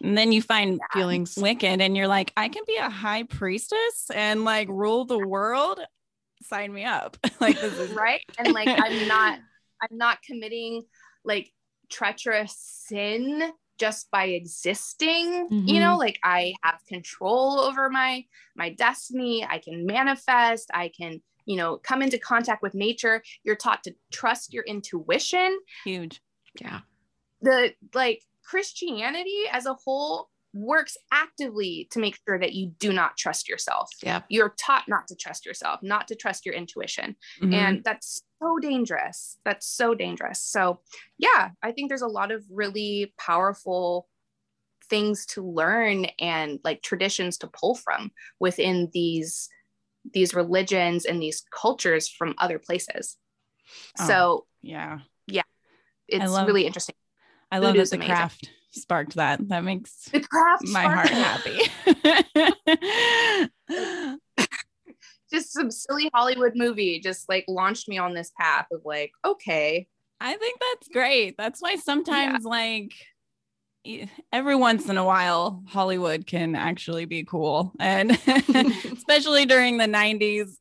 And 0.00 0.16
then 0.18 0.30
you 0.32 0.40
find 0.42 0.80
feelings. 0.92 1.34
Wiccan 1.34 1.80
and 1.80 1.96
you're 1.96 2.08
like, 2.08 2.32
I 2.36 2.48
can 2.48 2.62
be 2.66 2.76
a 2.76 2.88
high 2.90 3.22
priestess 3.24 4.10
and 4.14 4.44
like 4.44 4.68
rule 4.68 5.04
the 5.04 5.18
world. 5.18 5.80
Sign 6.42 6.72
me 6.72 6.84
up. 6.84 7.16
like 7.40 7.60
this 7.60 7.76
is 7.78 7.90
right 7.92 8.20
and 8.38 8.52
like 8.54 8.68
i'm 8.68 9.08
not 9.08 9.38
i'm 9.82 9.96
not 9.98 10.22
committing 10.22 10.82
like 11.24 11.50
treacherous 11.90 12.54
sin 12.86 13.50
just 13.78 14.10
by 14.10 14.26
existing 14.26 15.48
Mhm. 15.50 15.68
you 15.68 15.80
know 15.80 15.96
like 15.98 16.18
i 16.22 16.54
have 16.62 16.80
control 16.88 17.58
over 17.60 17.90
my 17.90 18.24
my 18.54 18.70
destiny 18.70 19.44
i 19.44 19.58
can 19.58 19.84
manifest 19.86 20.70
i 20.72 20.88
can 20.96 21.20
you 21.46 21.56
know 21.56 21.78
come 21.78 22.02
into 22.02 22.18
contact 22.18 22.62
with 22.62 22.74
nature 22.74 23.22
you're 23.42 23.56
taught 23.56 23.82
to 23.84 23.94
trust 24.12 24.52
your 24.52 24.64
intuition 24.64 25.58
Huge. 25.84 26.20
Yeah. 26.60 26.80
the 27.40 27.74
like 27.94 28.22
christianity 28.44 29.42
as 29.52 29.66
a 29.66 29.74
whole 29.74 30.28
works 30.52 30.96
actively 31.12 31.88
to 31.90 31.98
make 31.98 32.16
sure 32.28 32.38
that 32.38 32.52
you 32.52 32.70
do 32.78 32.92
not 32.92 33.16
trust 33.16 33.48
yourself 33.48 33.90
Yeah. 34.02 34.22
you're 34.28 34.54
taught 34.58 34.84
not 34.86 35.08
to 35.08 35.16
trust 35.16 35.44
yourself 35.44 35.80
not 35.82 36.06
to 36.08 36.14
trust 36.14 36.46
your 36.46 36.54
intuition 36.54 37.16
Mhm. 37.42 37.52
and 37.52 37.84
that's 37.84 38.22
so 38.40 38.58
dangerous 38.60 39.38
that's 39.44 39.66
so 39.66 39.94
dangerous 39.94 40.40
so 40.42 40.80
yeah 41.18 41.50
i 41.62 41.72
think 41.72 41.88
there's 41.88 42.02
a 42.02 42.06
lot 42.06 42.30
of 42.30 42.44
really 42.50 43.12
powerful 43.18 44.06
things 44.88 45.24
to 45.26 45.42
learn 45.42 46.04
and 46.20 46.60
like 46.62 46.82
traditions 46.82 47.38
to 47.38 47.46
pull 47.48 47.74
from 47.74 48.12
within 48.38 48.90
these 48.92 49.48
these 50.12 50.34
religions 50.34 51.04
and 51.06 51.22
these 51.22 51.44
cultures 51.50 52.08
from 52.08 52.34
other 52.38 52.58
places 52.58 53.16
Oh. 53.98 54.06
so 54.06 54.46
yeah. 54.62 55.00
Yeah, 55.26 55.42
it's 56.08 56.30
love- 56.30 56.46
really 56.46 56.66
interesting 56.66 56.94
I 57.50 57.58
love 57.58 57.74
that 57.74 57.80
is 57.80 57.90
the 57.90 57.96
amazing. 57.96 58.14
craft 58.14 58.50
sparked 58.72 59.14
that. 59.14 59.48
That 59.48 59.64
makes 59.64 60.04
the 60.10 60.20
craft 60.20 60.68
my 60.68 60.84
heart 60.84 61.08
happy. 61.08 61.60
just 65.32 65.52
some 65.52 65.70
silly 65.70 66.10
hollywood 66.14 66.52
movie 66.54 67.00
just 67.00 67.28
like 67.28 67.44
launched 67.48 67.88
me 67.88 67.98
on 67.98 68.14
this 68.14 68.30
path 68.38 68.66
of 68.72 68.82
like 68.84 69.10
okay 69.24 69.86
I 70.20 70.36
think 70.36 70.58
that's 70.60 70.88
great. 70.88 71.34
That's 71.36 71.60
why 71.60 71.74
sometimes, 71.74 72.44
like, 72.44 72.94
e- 72.94 72.96
every 74.32 74.56
once 74.56 74.88
in 74.88 74.96
a 74.96 75.04
while, 75.04 75.62
Hollywood 75.68 76.26
can 76.26 76.54
actually 76.54 77.04
be 77.04 77.24
cool. 77.24 77.72
And 77.78 78.10
especially 78.92 79.46
during 79.46 79.78
the 79.78 79.86
90s. 79.86 80.56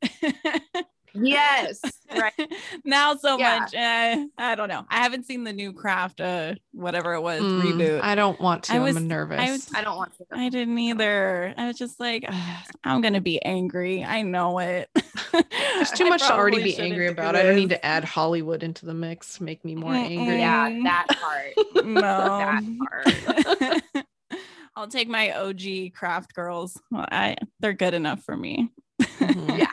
yes 1.15 1.79
right 2.17 2.33
now, 2.85 3.15
so 3.15 3.37
Yeah. 3.37 3.59
much. 3.59 3.73
Uh, 3.75 4.25
I 4.37 4.55
don't 4.55 4.69
know. 4.69 4.85
I 4.89 4.97
haven't 5.01 5.25
seen 5.25 5.43
the 5.43 5.53
new 5.53 5.73
craft, 5.73 6.21
uh, 6.21 6.55
whatever 6.71 7.13
it 7.13 7.21
was, 7.21 7.41
Mm, 7.41 7.61
reboot. 7.61 8.01
I 8.01 8.15
don't 8.15 8.39
want 8.39 8.63
to. 8.65 8.73
I 8.73 8.77
I 8.77 8.79
was- 8.79 8.95
am 8.95 9.07
nervous. 9.07 9.39
I 9.39 9.51
was- 9.51 9.69
i 9.75 9.81
don't 9.83 9.97
want 9.97 10.15
to 10.17 10.25
I 10.31 10.49
didn't 10.49 10.77
either. 10.77 11.53
I 11.57 11.67
was 11.67 11.77
just 11.77 11.99
like, 11.99 12.25
I'm 12.83 13.01
gonna 13.01 13.21
be 13.21 13.41
angry. 13.43 14.03
I 14.03 14.21
know 14.21 14.59
it. 14.59 14.89
There's 15.31 15.91
too 15.95 16.05
I 16.05 16.09
much 16.09 16.21
to 16.21 16.33
already 16.33 16.63
be 16.63 16.77
angry 16.77 17.07
about. 17.07 17.35
I 17.35 17.43
don't 17.43 17.55
need 17.55 17.69
to 17.69 17.85
add 17.85 18.03
Hollywood 18.03 18.63
into 18.63 18.85
the 18.85 18.93
mix, 18.93 19.39
make 19.41 19.63
me 19.65 19.75
more 19.75 19.91
Mm-mm. 19.91 20.17
angry. 20.17 20.39
yeah 20.39 20.69
that 20.83 21.07
part 21.07 21.85
No. 21.85 22.01
that 22.01 23.83
part 23.93 24.05
I'll 24.75 24.87
take 24.87 25.07
my 25.07 25.31
OG 25.31 25.93
craft 25.93 26.33
girls. 26.33 26.79
Well, 26.89 27.05
I 27.11 27.35
they're 27.59 27.73
good 27.73 27.93
enough 27.93 28.23
for 28.23 28.35
me. 28.35 28.69
Mhm. 29.01 29.59
Yeah. 29.59 29.67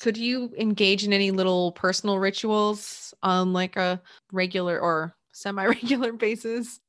So 0.00 0.10
do 0.10 0.24
you 0.24 0.50
engage 0.56 1.04
in 1.04 1.12
any 1.12 1.30
little 1.30 1.72
personal 1.72 2.18
rituals 2.18 3.12
on 3.22 3.52
like 3.52 3.76
a 3.76 4.00
regular 4.32 4.80
or 4.80 5.14
semi-regular 5.32 6.12
basis? 6.14 6.80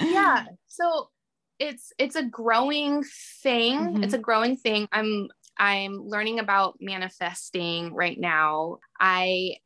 yeah 0.00 0.44
so 0.66 1.10
it's 1.58 1.92
it's 1.98 2.16
a 2.16 2.22
growing 2.22 3.04
thing. 3.42 3.98
It's 4.02 4.14
a 4.14 4.18
growing 4.18 4.56
thing. 4.56 4.88
I'm 4.92 5.28
i'm 5.58 6.00
learning 6.02 6.38
about 6.38 6.78
manifesting 6.80 7.92
right 7.92 8.18
now. 8.18 8.78
I 8.98 9.56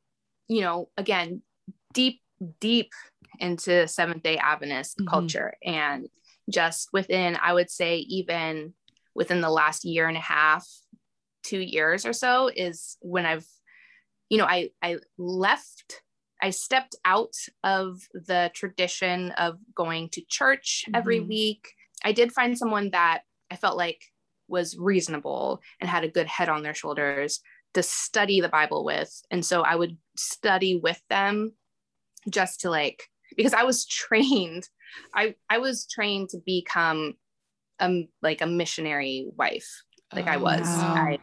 you 0.48 0.62
know 0.62 0.88
again 0.96 1.42
deep 1.92 2.20
deep 2.58 2.90
into 3.38 3.86
seventh 3.86 4.24
day 4.24 4.38
adventist 4.38 4.98
Mhm. 4.98 5.06
culture. 5.08 5.54
And 5.64 6.08
just 6.50 6.88
within 6.92 7.38
i 7.40 7.52
would 7.52 7.70
say 7.70 7.98
even 7.98 8.74
within 9.14 9.40
the 9.40 9.48
last 9.48 9.84
year 9.84 10.08
and 10.08 10.16
a 10.16 10.20
half 10.20 10.68
two 11.44 11.60
years 11.60 12.06
or 12.06 12.12
so 12.12 12.50
is 12.54 12.96
when 13.00 13.26
i've 13.26 13.46
you 14.28 14.38
know 14.38 14.46
i 14.46 14.70
i 14.82 14.96
left 15.18 16.02
I 16.42 16.50
stepped 16.50 16.94
out 17.06 17.32
of 17.62 18.02
the 18.12 18.50
tradition 18.54 19.30
of 19.32 19.58
going 19.74 20.10
to 20.10 20.22
church 20.28 20.84
every 20.92 21.20
Mhm. 21.20 21.28
week. 21.28 21.72
I 22.04 22.12
did 22.12 22.32
find 22.32 22.58
someone 22.58 22.90
that 22.90 23.22
I 23.50 23.56
felt 23.56 23.78
like 23.78 24.12
was 24.46 24.76
reasonable 24.76 25.62
and 25.80 25.88
had 25.88 26.04
a 26.04 26.10
good 26.10 26.26
head 26.26 26.50
on 26.50 26.62
their 26.62 26.74
shoulders 26.74 27.40
to 27.72 27.82
study 27.82 28.42
the 28.42 28.50
Bible 28.50 28.84
with. 28.84 29.22
And 29.30 29.42
so 29.44 29.62
I 29.62 29.74
would 29.74 29.96
study 30.16 30.76
with 30.76 31.00
them 31.08 31.54
just 32.28 32.60
to 32.60 32.70
like, 32.70 33.08
because 33.36 33.54
I 33.54 33.62
was 33.62 33.86
trained, 34.00 34.68
I, 35.14 35.36
I 35.48 35.58
was 35.58 35.86
trained 35.86 36.30
to 36.30 36.38
become 36.44 37.14
um 37.80 38.08
like 38.22 38.42
a 38.42 38.46
missionary 38.46 39.26
wife 39.34 39.83
like 40.12 40.26
I 40.28 40.36
Oh, 40.36 40.40
was. 40.40 40.60
wow. 40.60 40.94
I 40.96 41.18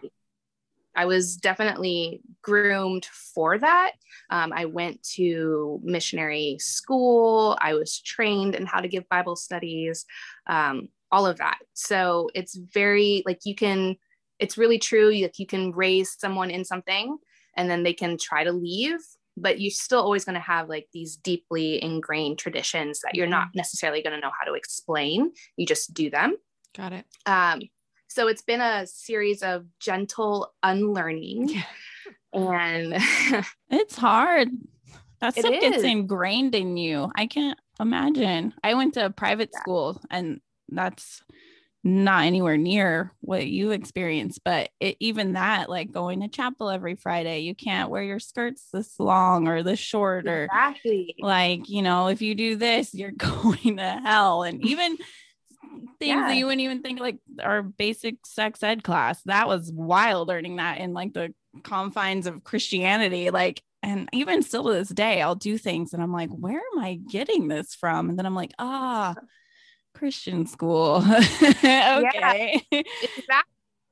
I 0.93 1.05
was 1.05 1.37
definitely 1.37 2.21
groomed 2.41 3.05
for 3.05 3.57
that. 3.57 3.93
Um, 4.29 4.51
I 4.51 4.65
went 4.65 5.01
to 5.15 5.79
missionary 5.83 6.57
school. 6.59 7.57
I 7.61 7.75
was 7.75 8.01
trained 8.01 8.55
in 8.55 8.65
how 8.65 8.81
to 8.81 8.89
give 8.89 9.07
Bible 9.07 9.37
studies, 9.37 10.05
um, 10.47 10.89
all 11.09 11.25
of 11.25 11.37
that. 11.37 11.59
So 11.73 12.29
it's 12.35 12.55
very 12.55 13.23
like 13.25 13.39
you 13.45 13.55
can. 13.55 13.95
It's 14.39 14.57
really 14.57 14.79
true. 14.79 15.11
Like 15.11 15.39
you 15.39 15.45
can 15.47 15.71
raise 15.71 16.17
someone 16.19 16.51
in 16.51 16.65
something, 16.65 17.17
and 17.55 17.69
then 17.69 17.83
they 17.83 17.93
can 17.93 18.17
try 18.17 18.43
to 18.43 18.51
leave, 18.51 18.99
but 19.37 19.61
you're 19.61 19.71
still 19.71 20.01
always 20.01 20.25
going 20.25 20.35
to 20.35 20.41
have 20.41 20.67
like 20.67 20.87
these 20.91 21.15
deeply 21.15 21.81
ingrained 21.81 22.37
traditions 22.39 22.99
that 23.01 23.15
you're 23.15 23.27
not 23.27 23.47
necessarily 23.55 24.01
going 24.01 24.15
to 24.15 24.19
know 24.19 24.31
how 24.37 24.45
to 24.45 24.55
explain. 24.55 25.31
You 25.55 25.65
just 25.65 25.93
do 25.93 26.09
them. 26.09 26.35
Got 26.75 26.93
it. 26.93 27.05
Um, 27.25 27.61
so 28.11 28.27
it's 28.27 28.41
been 28.41 28.61
a 28.61 28.85
series 28.87 29.41
of 29.41 29.65
gentle 29.79 30.53
unlearning. 30.63 31.49
Yeah. 31.49 31.63
And 32.33 32.93
It's 33.69 33.95
hard. 33.95 34.49
That 35.21 35.35
stuff 35.35 35.51
gets 35.51 35.83
ingrained 35.83 36.55
in 36.55 36.77
you. 36.77 37.11
I 37.15 37.27
can't 37.27 37.57
imagine. 37.79 38.53
I 38.63 38.73
went 38.73 38.95
to 38.95 39.05
a 39.05 39.09
private 39.09 39.49
Yeah. 39.53 39.59
school 39.59 40.01
and 40.09 40.41
that's 40.69 41.21
not 41.83 42.25
anywhere 42.25 42.57
near 42.57 43.11
what 43.21 43.47
you 43.47 43.71
experienced, 43.71 44.41
but 44.43 44.69
it, 44.79 44.97
even 44.99 45.33
that, 45.33 45.69
like 45.69 45.91
going 45.91 46.21
to 46.21 46.27
chapel 46.27 46.69
every 46.69 46.95
Friday, 46.95 47.39
you 47.39 47.55
can't 47.55 47.89
wear 47.89 48.03
your 48.03 48.19
skirts 48.19 48.67
this 48.71 48.99
long 48.99 49.47
or 49.47 49.63
this 49.63 49.79
short 49.79 50.27
or 50.27 50.43
exactly. 50.45 51.15
like 51.19 51.69
you 51.69 51.81
know 51.81 52.07
if 52.07 52.21
you 52.21 52.35
do 52.35 52.55
this 52.55 52.93
you're 52.93 53.11
going 53.17 53.77
to 53.77 54.01
hell 54.03 54.43
and 54.43 54.63
even 54.65 54.97
things 55.99 56.09
Yeah. 56.09 56.27
that 56.27 56.35
you 56.35 56.45
wouldn't 56.45 56.61
even 56.61 56.81
think 56.81 56.99
like 56.99 57.17
our 57.41 57.61
basic 57.63 58.25
sex 58.25 58.61
ed 58.63 58.83
class 58.83 59.21
that 59.23 59.47
was 59.47 59.71
wild 59.71 60.27
learning 60.27 60.57
that 60.57 60.79
in 60.79 60.93
like 60.93 61.13
the 61.13 61.33
confines 61.63 62.27
of 62.27 62.43
christianity 62.43 63.29
like 63.29 63.61
and 63.83 64.09
even 64.13 64.41
still 64.41 64.63
to 64.65 64.73
this 64.73 64.89
day 64.89 65.21
i'll 65.21 65.35
do 65.35 65.57
things 65.57 65.93
and 65.93 66.01
i'm 66.01 66.11
like 66.13 66.29
where 66.29 66.61
am 66.73 66.79
i 66.79 66.95
getting 66.95 67.47
this 67.47 67.73
from 67.75 68.09
and 68.09 68.17
then 68.17 68.25
i'm 68.25 68.35
like 68.35 68.51
ah 68.59 69.15
christian 69.93 70.45
school 70.45 71.03
okay 71.07 72.63
Exactly. 72.67 72.67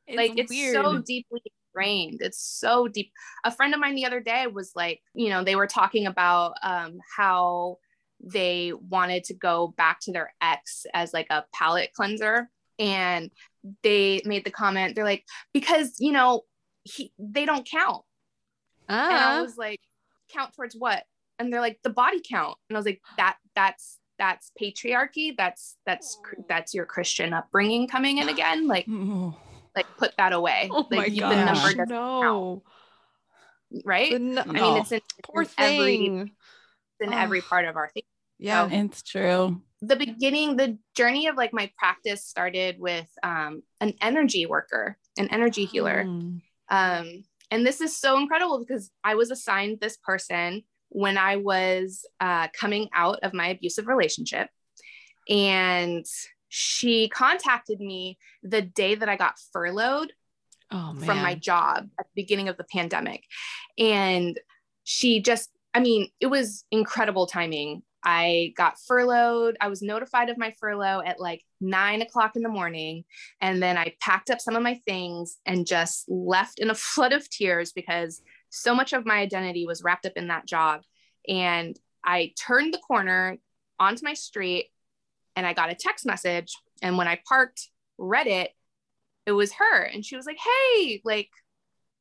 it's 0.08 0.18
like 0.18 0.32
it's 0.38 0.50
weird. 0.50 0.74
so 0.74 0.98
deeply 1.02 1.42
ingrained. 1.76 2.22
It's 2.22 2.42
so 2.42 2.88
deep. 2.88 3.12
A 3.44 3.52
friend 3.52 3.74
of 3.76 3.80
mine 3.80 3.94
the 3.94 4.06
other 4.06 4.20
day 4.20 4.48
was 4.48 4.72
like, 4.76 5.02
you 5.13 5.30
know, 5.30 5.44
they 5.44 5.56
were 5.56 5.68
talking 5.68 6.08
about 6.08 6.54
um, 6.63 6.98
how 7.15 7.78
they 8.21 8.73
wanted 8.89 9.23
to 9.25 9.34
go 9.34 9.73
back 9.77 9.99
to 10.01 10.12
their 10.12 10.34
ex 10.41 10.86
as 10.93 11.13
like 11.13 11.27
a 11.29 11.43
palate 11.53 11.91
cleanser. 11.93 12.49
And 12.77 13.29
they 13.84 14.21
made 14.25 14.45
the 14.45 14.51
comment, 14.51 14.95
they're 14.95 15.03
like, 15.03 15.25
because, 15.53 15.95
you 15.99 16.12
know, 16.13 16.43
he, 16.84 17.12
they 17.19 17.45
don't 17.45 17.67
count. 17.69 18.03
and 18.88 18.97
I 18.97 19.39
Ah, 19.39 19.41
was 19.41 19.58
like, 19.58 19.82
count 20.34 20.53
towards 20.53 20.75
what? 20.75 21.03
And 21.39 21.51
they're 21.51 21.60
like, 21.62 21.79
the 21.84 21.89
body 21.89 22.21
count. 22.27 22.58
And 22.69 22.77
I 22.77 22.79
was 22.79 22.86
like, 22.86 23.01
that 23.17 23.38
that's 23.55 23.97
that's 24.17 24.51
patriarchy. 24.62 25.36
That's 25.38 25.77
that's 25.86 26.19
that's 26.47 26.73
your 26.73 26.86
Christian 26.86 27.34
upbringing 27.34 27.88
coming 27.88 28.17
in 28.17 28.27
again. 28.29 28.67
Like 28.67 28.88
Ooh. 28.89 29.34
like 29.75 29.86
put 29.97 30.13
that 30.17 30.34
away. 30.34 30.69
oh 30.71 30.88
like 30.91 30.97
my 30.99 31.10
the 31.10 31.19
gosh. 31.19 31.36
number 31.36 31.53
gosh, 31.53 31.73
doesn't 31.75 31.89
no. 31.89 32.63
right? 33.86 34.10
The 34.12 34.15
n- 34.15 34.38
I 34.39 34.45
mean, 34.51 34.63
Oh, 34.63 34.75
it's 34.77 34.91
in, 34.91 35.01
poor 35.23 35.43
in 35.43 35.49
every 35.58 36.34
in 36.99 37.13
every 37.13 37.41
part 37.41 37.65
of 37.65 37.75
our 37.75 37.89
thing. 37.89 38.03
Yeah. 38.38 38.69
it's 38.71 39.03
true 39.03 39.62
The 39.81 39.95
beginning, 39.97 40.55
the 40.55 40.77
journey 40.95 41.27
of 41.27 41.35
like 41.35 41.53
my 41.53 41.71
practice 41.77 42.25
started 42.25 42.79
with 42.79 43.09
um, 43.21 43.63
an 43.81 43.93
energy 44.01 44.45
worker, 44.45 44.97
an 45.17 45.27
energy 45.29 45.65
healer. 45.65 46.05
Mm. 46.05 46.41
Um, 46.69 47.23
and 47.51 47.65
this 47.65 47.81
is 47.81 47.97
so 47.97 48.17
incredible 48.17 48.59
because 48.59 48.91
I 49.03 49.15
was 49.15 49.31
assigned 49.31 49.79
this 49.79 49.97
person 49.97 50.63
when 50.89 51.17
I 51.17 51.38
was 51.38 52.05
uh, 52.19 52.47
coming 52.49 52.89
out 52.93 53.19
of 53.23 53.33
my 53.33 53.47
abusive 53.49 53.88
relationship. 53.88 54.49
And 55.27 56.05
she 56.49 57.09
contacted 57.09 57.79
me 57.79 58.17
the 58.41 58.62
day 58.62 58.95
that 58.95 59.09
I 59.09 59.15
got 59.15 59.35
furloughed 59.53 60.12
Oh 60.71 60.95
from 61.03 61.21
my 61.21 61.33
job 61.33 61.89
at 61.99 62.05
the 62.05 62.21
beginning 62.21 62.47
of 62.47 62.57
the 62.57 62.63
pandemic. 62.63 63.23
And 63.77 64.39
she 64.83 65.21
just, 65.21 65.49
I 65.73 65.79
mean, 65.79 66.10
it 66.19 66.27
was 66.27 66.65
incredible 66.71 67.27
timing. 67.27 67.84
I 68.03 68.53
got 68.55 68.79
furloughed. 68.79 69.58
I 69.60 69.67
was 69.67 69.82
notified 69.82 70.29
of 70.29 70.38
my 70.38 70.53
furlough 70.60 71.01
at 71.05 71.19
like 71.19 71.43
nine 71.60 72.01
o'clock 72.01 72.36
in 72.36 72.41
the 72.41 72.49
morning. 72.49 73.03
And 73.41 73.62
then 73.62 73.77
I 73.77 73.93
packed 73.99 74.29
up 74.29 74.39
some 74.39 74.55
of 74.55 74.63
my 74.63 74.75
things 74.86 75.38
and 75.45 75.67
just 75.67 76.05
left 76.08 76.60
in 76.60 76.69
a 76.69 76.75
flood 76.75 77.13
of 77.13 77.29
tears 77.29 77.71
because 77.71 78.21
so 78.49 78.73
much 78.73 78.93
of 78.93 79.05
my 79.05 79.17
identity 79.17 79.65
was 79.65 79.84
wrapped 79.84 80.05
up 80.05 80.13
in 80.15 80.29
that 80.29 80.47
job. 80.47 80.84
And 81.27 81.77
I 82.03 82.34
turned 82.39 82.73
the 82.73 82.79
corner 82.79 83.38
onto 83.79 84.05
my 84.05 84.13
street 84.13 84.71
and 85.36 85.45
I 85.45 85.53
got 85.53 85.69
a 85.69 85.75
text 85.75 86.05
message. 86.05 86.53
And 86.82 86.97
when 86.97 87.08
I 87.08 87.21
parked, 87.27 87.69
read 87.97 88.27
it, 88.27 88.51
it 89.25 89.34
was 89.34 89.53
her. 89.53 89.84
And 89.84 90.05
she 90.05 90.15
was 90.15 90.25
like, 90.25 90.38
Hey, 90.38 91.01
like, 91.03 91.29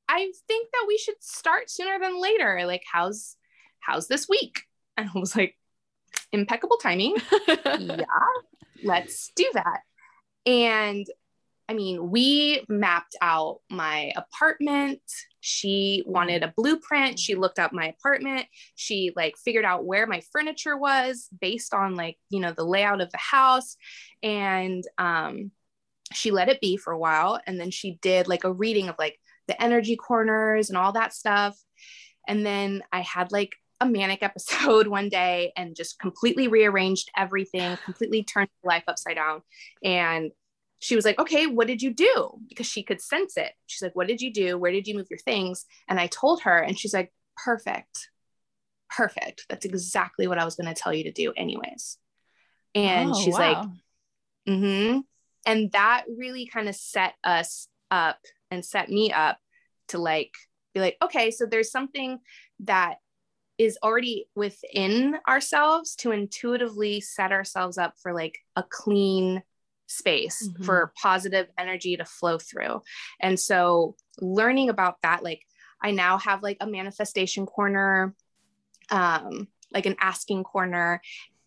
I 0.09 0.33
think 0.47 0.69
that 0.73 0.87
we 0.89 0.97
should 0.97 1.23
start 1.23 1.69
sooner 1.71 1.99
than 1.99 2.21
later. 2.21 2.63
Like, 2.65 2.83
how's 2.91 3.37
how's 3.81 4.09
this 4.09 4.29
week? 4.29 4.63
And 4.97 5.09
I 5.15 5.19
was 5.19 5.37
like, 5.37 5.57
impeccable 6.33 6.79
timing. 6.79 7.17
yeah, 7.49 8.05
let's 8.85 9.31
do 9.37 9.51
that. 9.55 9.81
And 10.47 11.07
I 11.69 11.75
mean, 11.75 12.11
we 12.11 12.65
mapped 12.69 13.15
out 13.21 13.61
my 13.71 14.13
apartment. 14.17 15.03
She 15.41 16.03
wanted 16.07 16.43
a 16.43 16.55
blueprint. 16.57 17.19
She 17.19 17.35
looked 17.35 17.59
up 17.59 17.73
my 17.73 17.89
apartment. 17.89 18.47
She 18.75 19.13
like 19.15 19.37
figured 19.37 19.67
out 19.67 19.85
where 19.85 20.07
my 20.07 20.23
furniture 20.33 20.77
was 20.77 21.29
based 21.39 21.75
on 21.75 21.95
like, 21.95 22.17
you 22.31 22.41
know, 22.41 22.53
the 22.53 22.65
layout 22.65 23.03
of 23.03 23.11
the 23.11 23.19
house. 23.19 23.77
And 24.23 24.83
um, 24.97 25.51
she 26.13 26.31
let 26.31 26.49
it 26.49 26.61
be 26.63 26.79
for 26.79 26.93
a 26.93 26.99
while. 26.99 27.39
And 27.47 27.61
then 27.61 27.71
she 27.71 27.99
did 28.01 28.29
like 28.29 28.45
a 28.45 28.53
reading 28.53 28.89
of 28.89 28.97
like 28.99 29.19
the 29.47 29.63
energy 29.63 29.97
corners 29.97 30.71
and 30.71 30.79
all 30.79 30.93
that 30.93 31.13
stuff. 31.13 31.59
And 32.27 32.45
then 32.45 32.83
I 32.93 33.01
had 33.03 33.31
like 33.31 33.53
a 33.81 33.87
manic 33.87 34.23
episode 34.23 34.87
one 34.87 35.09
day 35.09 35.53
and 35.57 35.77
just 35.77 35.99
completely 35.99 36.49
rearranged 36.49 37.11
everything, 37.17 37.77
completely 37.85 38.25
turned 38.25 38.49
life 38.65 38.85
upside 38.89 39.17
down. 39.17 39.43
And 39.83 40.31
she 40.81 40.95
was 40.95 41.05
like, 41.05 41.19
okay, 41.19 41.47
what 41.47 41.67
did 41.67 41.83
you 41.83 41.93
do? 41.93 42.31
Because 42.49 42.67
she 42.67 42.83
could 42.83 43.01
sense 43.01 43.37
it. 43.37 43.53
She's 43.67 43.83
like, 43.83 43.97
what 43.97 44.07
did 44.07 44.21
you 44.21 44.33
do? 44.33 44.57
Where 44.57 44.71
did 44.71 44.87
you 44.87 44.95
move 44.95 45.09
your 45.11 45.19
things? 45.19 45.67
And 45.89 45.99
I 45.99 46.07
told 46.07 46.43
her, 46.43 46.59
and 46.59 46.79
she's 46.79 46.95
like, 46.95 47.13
perfect. 47.45 48.09
Perfect. 48.89 49.45
That's 49.49 49.65
exactly 49.65 50.29
what 50.29 50.39
I 50.39 50.45
was 50.45 50.55
going 50.55 50.73
to 50.73 50.81
tell 50.81 50.95
you 50.95 51.05
to 51.05 51.13
do, 51.13 51.33
anyways. 51.37 51.99
And 52.75 53.11
oh, 53.11 53.21
she's 53.21 53.35
wow. 53.35 53.41
like, 53.41 53.69
mm 54.49 54.93
hmm. 54.93 54.99
And 55.47 55.73
that 55.73 56.05
really 56.17 56.47
kind 56.47 56.69
of 56.69 56.77
set 56.77 57.15
us 57.25 57.69
up 57.91 58.19
and 58.51 58.65
set 58.65 58.89
me 58.89 59.13
up 59.13 59.39
to 59.89 59.99
like 59.99 60.33
be 60.75 60.81
like, 60.81 60.97
okay, 61.03 61.31
so 61.31 61.47
there's 61.47 61.71
something 61.71 62.19
that 62.61 62.97
is 63.59 63.77
already 63.83 64.27
within 64.37 65.19
ourselves 65.29 65.97
to 65.97 66.13
intuitively 66.13 67.01
set 67.01 67.33
ourselves 67.33 67.77
up 67.77 67.95
for 68.01 68.15
like 68.15 68.39
a 68.57 68.63
clean 68.63 69.43
space 69.89 70.47
mm-hmm. 70.47 70.63
for 70.63 70.93
positive 71.01 71.49
energy 71.59 71.97
to 71.97 72.05
flow 72.05 72.39
through. 72.39 72.83
And 73.21 73.39
so 73.39 73.97
learning 74.21 74.69
about 74.69 74.97
that, 75.03 75.25
like 75.25 75.43
I 75.83 75.91
now 75.91 76.19
have 76.19 76.43
like 76.43 76.59
a 76.61 76.67
manifestation 76.67 77.47
corner, 77.47 78.15
um, 78.91 79.49
like 79.73 79.87
an 79.87 79.97
asking 80.01 80.45
corner, 80.45 81.01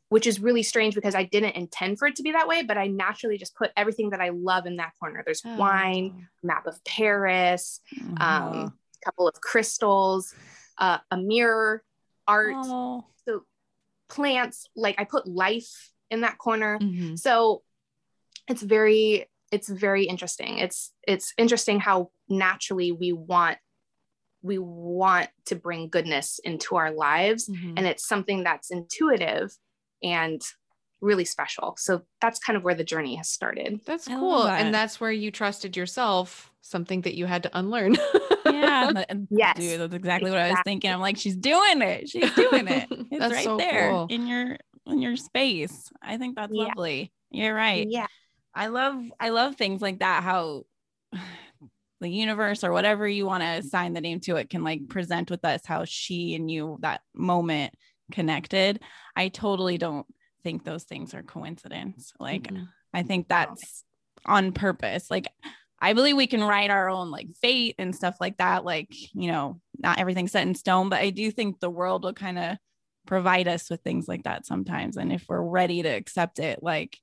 which 0.10 0.28
is 0.28 0.42
really 0.42 0.64
strange 0.64 0.96
because 0.96 1.16
I 1.16 1.24
didn't 1.24 1.56
intend 1.56 1.98
for 1.98 2.08
it 2.08 2.18
to 2.18 2.24
be 2.24 2.34
that 2.34 2.48
way, 2.48 2.64
but 2.64 2.78
I 2.78 2.88
naturally 2.88 3.38
just 3.38 3.56
put 3.56 3.72
everything 3.78 4.10
that 4.10 4.20
I 4.20 4.30
love 4.30 4.66
in 4.66 4.76
that 4.78 4.92
corner. 5.00 5.24
There's 5.24 5.42
oh. 5.46 5.56
wine, 5.56 6.28
map 6.44 6.68
of 6.68 6.84
Paris, 6.84 7.80
mm-hmm. 7.98 8.22
um, 8.22 8.54
a 8.56 9.06
couple 9.06 9.28
of 9.28 9.40
crystals, 9.40 10.36
uh, 10.78 10.98
a 11.12 11.18
mirror, 11.18 11.84
art, 12.28 12.56
oh. 12.58 13.06
so 13.26 13.44
plants. 14.10 14.68
Like 14.76 15.00
I 15.00 15.04
put 15.04 15.28
life 15.28 15.92
in 16.10 16.22
that 16.22 16.38
corner. 16.38 16.80
Mm-hmm. 16.80 17.16
So 17.16 17.64
it's 18.48 18.62
very 18.62 19.28
it's 19.52 19.70
very 19.70 20.06
interesting 20.06 20.58
it's 20.58 20.94
it's 21.08 21.34
interesting 21.38 21.80
how 21.80 22.10
naturally 22.30 22.92
we 22.92 23.12
want 23.12 23.58
we 24.42 24.58
want 24.58 25.30
to 25.46 25.56
bring 25.56 25.90
goodness 25.90 26.40
into 26.44 26.76
our 26.76 26.92
lives 26.92 27.48
mm-hmm. 27.48 27.74
and 27.78 27.86
it's 27.86 28.08
something 28.08 28.44
that's 28.44 28.72
intuitive 28.72 29.52
and 30.02 30.42
really 31.02 31.26
special. 31.26 31.76
So 31.78 32.04
that's 32.22 32.40
kind 32.40 32.56
of 32.56 32.64
where 32.64 32.76
the 32.76 32.84
journey 32.84 33.16
has 33.16 33.30
started. 33.30 33.82
That's 33.86 34.08
cool. 34.08 34.44
That. 34.44 34.62
and 34.62 34.74
that's 34.74 35.00
where 35.00 35.12
you 35.12 35.32
trusted 35.32 35.76
yourself 35.76 36.52
something 36.62 37.02
that 37.02 37.16
you 37.16 37.26
had 37.26 37.44
to 37.44 37.58
unlearn. 37.58 37.98
Yeah 38.44 38.82
yes. 39.30 39.58
dude 39.58 39.80
that's 39.80 39.94
exactly, 39.94 39.96
exactly, 39.96 40.32
what 40.32 40.40
i 40.40 40.50
was 40.50 40.60
thinking. 40.64 40.92
I'm 40.92 41.00
like 41.00 41.18
she's 41.18 41.36
doing 41.36 41.82
it. 41.82 42.10
She's 42.10 42.34
doing 42.36 42.68
it. 42.68 42.88
It's 42.90 43.34
right 43.34 43.44
so 43.44 43.58
there 43.58 43.92
cool. 43.92 44.08
in 44.10 44.28
your 44.28 44.58
in 44.86 45.02
your 45.02 45.16
space. 45.16 45.90
I 46.02 46.18
think 46.18 46.36
that's 46.36 46.54
yeah. 46.54 46.64
lovely. 46.64 47.12
You're 47.30 47.56
right. 47.56 47.88
Yeah. 47.90 48.08
I 48.54 48.68
love 48.68 49.04
I 49.20 49.30
love 49.30 49.56
things 49.56 49.82
like 49.82 50.00
that 50.00 50.24
how 50.24 50.64
the 52.02 52.10
universe 52.10 52.64
or 52.64 52.72
whatever 52.72 53.08
you 53.08 53.26
want 53.26 53.44
to 53.44 53.48
assign 53.48 53.94
the 53.94 54.02
name 54.02 54.20
to 54.22 54.38
it 54.38 54.50
can 54.50 54.64
like 54.64 54.88
present 54.90 55.30
with 55.30 55.46
us 55.46 55.62
how 55.66 55.86
she 55.86 56.34
and 56.36 56.50
you 56.50 56.78
that 56.82 57.02
moment 57.14 57.74
connected. 58.12 58.82
I 59.16 59.30
totally 59.30 59.78
don't 59.78 60.06
think 60.44 60.64
those 60.64 60.84
things 60.84 61.14
are 61.14 61.24
coincidence. 61.24 62.14
Like 62.20 62.44
mm-hmm. 62.44 62.64
I 62.94 63.04
think 63.04 63.28
that's 63.28 63.84
on 64.26 64.52
purpose. 64.52 65.10
Like 65.10 65.28
I 65.80 65.94
believe 65.94 66.16
we 66.16 66.28
can 66.28 66.44
write 66.44 66.70
our 66.70 66.90
own 66.90 67.10
like 67.10 67.28
fate 67.42 67.76
and 67.80 67.96
stuff 67.96 68.18
like 68.20 68.38
that. 68.38 68.64
Like, 68.64 68.90
you 69.14 69.32
know, 69.32 69.60
not 69.80 70.00
everything's 70.00 70.32
set 70.32 70.46
in 70.46 70.54
stone, 70.54 70.90
but 70.90 71.02
I 71.02 71.10
do 71.10 71.32
think 71.32 71.60
the 71.60 71.70
world 71.70 72.04
will 72.04 72.14
kind 72.14 72.38
of 72.38 72.58
provide 73.08 73.48
us 73.48 73.70
with 73.70 73.82
things 73.82 74.08
like 74.08 74.24
that 74.24 74.46
sometimes. 74.46 74.96
And 74.96 75.12
if 75.12 75.26
we're 75.28 75.42
ready 75.42 75.82
to 75.82 75.90
accept 75.90 76.38
it, 76.38 76.62
like 76.62 77.00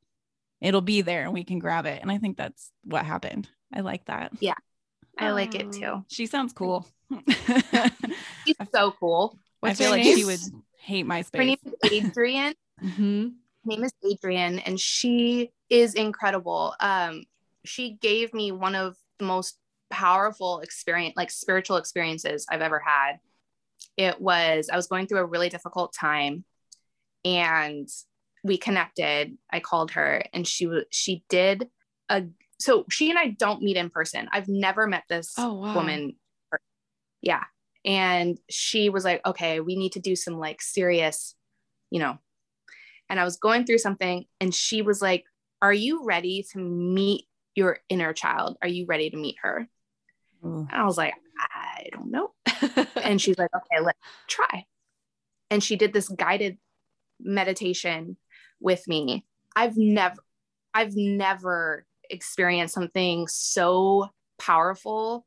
it'll 0.60 0.80
be 0.80 1.02
there 1.02 1.24
and 1.24 1.32
we 1.32 1.42
can 1.42 1.58
grab 1.58 1.86
it. 1.86 2.00
And 2.00 2.10
I 2.10 2.18
think 2.18 2.36
that's 2.36 2.70
what 2.84 3.04
happened. 3.04 3.48
I 3.74 3.80
like 3.80 4.04
that. 4.06 4.32
Yeah. 4.40 4.54
I 5.18 5.30
like 5.32 5.56
it 5.56 5.72
too. 5.72 6.04
She 6.08 6.26
sounds 6.26 6.52
cool. 6.52 6.86
She's 8.46 8.56
so 8.72 8.92
cool. 8.92 9.36
What's 9.58 9.80
I 9.80 9.84
feel 9.84 9.90
like 9.90 10.04
name? 10.04 10.16
she 10.16 10.24
would 10.24 10.40
hate 10.78 11.06
my 11.06 11.22
space. 11.22 11.38
Her 11.38 11.44
name 11.44 11.58
is 11.64 11.92
Adrian. 11.92 12.54
Mm-hmm. 12.82 13.28
Name 13.64 13.84
is 13.84 13.92
Adrian, 14.08 14.60
and 14.60 14.78
she 14.78 15.50
is 15.68 15.94
incredible. 15.94 16.74
Um, 16.80 17.24
she 17.64 17.98
gave 18.00 18.32
me 18.32 18.52
one 18.52 18.74
of 18.74 18.96
the 19.18 19.26
most 19.26 19.58
powerful 19.90 20.60
experience, 20.60 21.14
like 21.16 21.30
spiritual 21.30 21.76
experiences 21.76 22.46
I've 22.50 22.62
ever 22.62 22.78
had. 22.78 23.18
It 23.96 24.20
was 24.20 24.70
I 24.72 24.76
was 24.76 24.86
going 24.86 25.06
through 25.06 25.18
a 25.18 25.26
really 25.26 25.48
difficult 25.48 25.92
time, 25.92 26.44
and 27.24 27.88
we 28.44 28.56
connected. 28.58 29.36
I 29.50 29.60
called 29.60 29.92
her 29.92 30.22
and 30.32 30.46
she 30.46 30.68
she 30.90 31.24
did 31.28 31.68
a 32.08 32.24
so 32.58 32.84
she 32.90 33.10
and 33.10 33.18
I 33.18 33.28
don't 33.28 33.62
meet 33.62 33.76
in 33.76 33.90
person. 33.90 34.28
I've 34.32 34.48
never 34.48 34.86
met 34.86 35.04
this 35.08 35.34
oh, 35.38 35.54
wow. 35.54 35.74
woman. 35.74 36.16
Yeah. 37.22 37.44
And 37.84 38.38
she 38.50 38.90
was 38.90 39.04
like, 39.04 39.24
okay, 39.24 39.60
we 39.60 39.76
need 39.76 39.92
to 39.92 40.00
do 40.00 40.16
some 40.16 40.34
like 40.34 40.60
serious, 40.60 41.34
you 41.90 42.00
know. 42.00 42.18
And 43.08 43.18
I 43.18 43.24
was 43.24 43.36
going 43.36 43.64
through 43.64 43.78
something 43.78 44.24
and 44.40 44.54
she 44.54 44.82
was 44.82 45.00
like, 45.00 45.24
Are 45.62 45.72
you 45.72 46.04
ready 46.04 46.44
to 46.52 46.58
meet 46.58 47.24
your 47.54 47.78
inner 47.88 48.12
child? 48.12 48.56
Are 48.62 48.68
you 48.68 48.86
ready 48.86 49.10
to 49.10 49.16
meet 49.16 49.36
her? 49.42 49.68
And 50.42 50.80
I 50.80 50.84
was 50.84 50.96
like, 50.96 51.14
I 51.38 51.88
don't 51.92 52.10
know. 52.10 52.32
and 53.02 53.20
she's 53.20 53.38
like, 53.38 53.50
Okay, 53.54 53.82
let's 53.82 53.98
try. 54.26 54.66
And 55.50 55.62
she 55.62 55.76
did 55.76 55.92
this 55.92 56.08
guided 56.08 56.58
meditation 57.20 58.16
with 58.60 58.86
me. 58.86 59.24
I've 59.56 59.76
never, 59.76 60.16
I've 60.74 60.94
never 60.94 61.86
experienced 62.10 62.74
something 62.74 63.26
so 63.28 64.08
powerful 64.38 65.26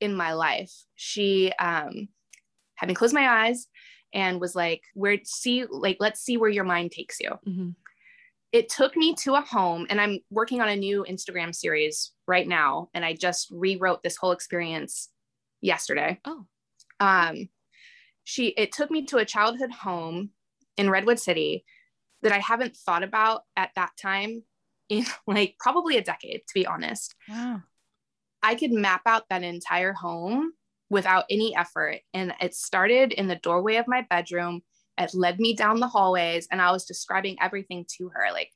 in 0.00 0.14
my 0.14 0.32
life. 0.34 0.72
She 0.94 1.52
um, 1.58 2.08
had 2.76 2.88
me 2.88 2.94
close 2.94 3.12
my 3.12 3.46
eyes 3.46 3.66
and 4.16 4.40
was 4.40 4.56
like, 4.56 4.82
"Where 4.94 5.18
see, 5.24 5.66
like, 5.66 5.98
let's 6.00 6.20
see 6.20 6.38
where 6.38 6.50
your 6.50 6.64
mind 6.64 6.90
takes 6.90 7.20
you." 7.20 7.30
Mm-hmm. 7.46 7.70
It 8.50 8.70
took 8.70 8.96
me 8.96 9.14
to 9.16 9.34
a 9.34 9.42
home, 9.42 9.86
and 9.90 10.00
I'm 10.00 10.20
working 10.30 10.62
on 10.62 10.70
a 10.70 10.74
new 10.74 11.04
Instagram 11.08 11.54
series 11.54 12.12
right 12.26 12.48
now, 12.48 12.88
and 12.94 13.04
I 13.04 13.12
just 13.12 13.48
rewrote 13.50 14.02
this 14.02 14.16
whole 14.16 14.32
experience 14.32 15.10
yesterday. 15.60 16.18
Oh, 16.24 16.46
um, 16.98 17.50
she 18.24 18.46
it 18.48 18.72
took 18.72 18.90
me 18.90 19.04
to 19.06 19.18
a 19.18 19.26
childhood 19.26 19.70
home 19.70 20.30
in 20.78 20.88
Redwood 20.88 21.20
City 21.20 21.66
that 22.22 22.32
I 22.32 22.38
haven't 22.38 22.74
thought 22.74 23.02
about 23.02 23.42
at 23.54 23.70
that 23.76 23.90
time 24.00 24.44
in 24.88 25.04
like 25.26 25.56
probably 25.60 25.98
a 25.98 26.02
decade, 26.02 26.40
to 26.48 26.54
be 26.54 26.66
honest. 26.66 27.14
Wow. 27.28 27.62
I 28.42 28.54
could 28.54 28.72
map 28.72 29.02
out 29.06 29.24
that 29.28 29.42
entire 29.42 29.92
home 29.92 30.52
without 30.90 31.24
any 31.30 31.54
effort. 31.56 32.00
And 32.14 32.34
it 32.40 32.54
started 32.54 33.12
in 33.12 33.26
the 33.26 33.36
doorway 33.36 33.76
of 33.76 33.88
my 33.88 34.02
bedroom. 34.08 34.62
It 34.98 35.14
led 35.14 35.38
me 35.38 35.54
down 35.54 35.80
the 35.80 35.88
hallways, 35.88 36.48
and 36.50 36.60
I 36.60 36.72
was 36.72 36.84
describing 36.84 37.36
everything 37.40 37.84
to 37.98 38.10
her. 38.14 38.28
Like 38.32 38.50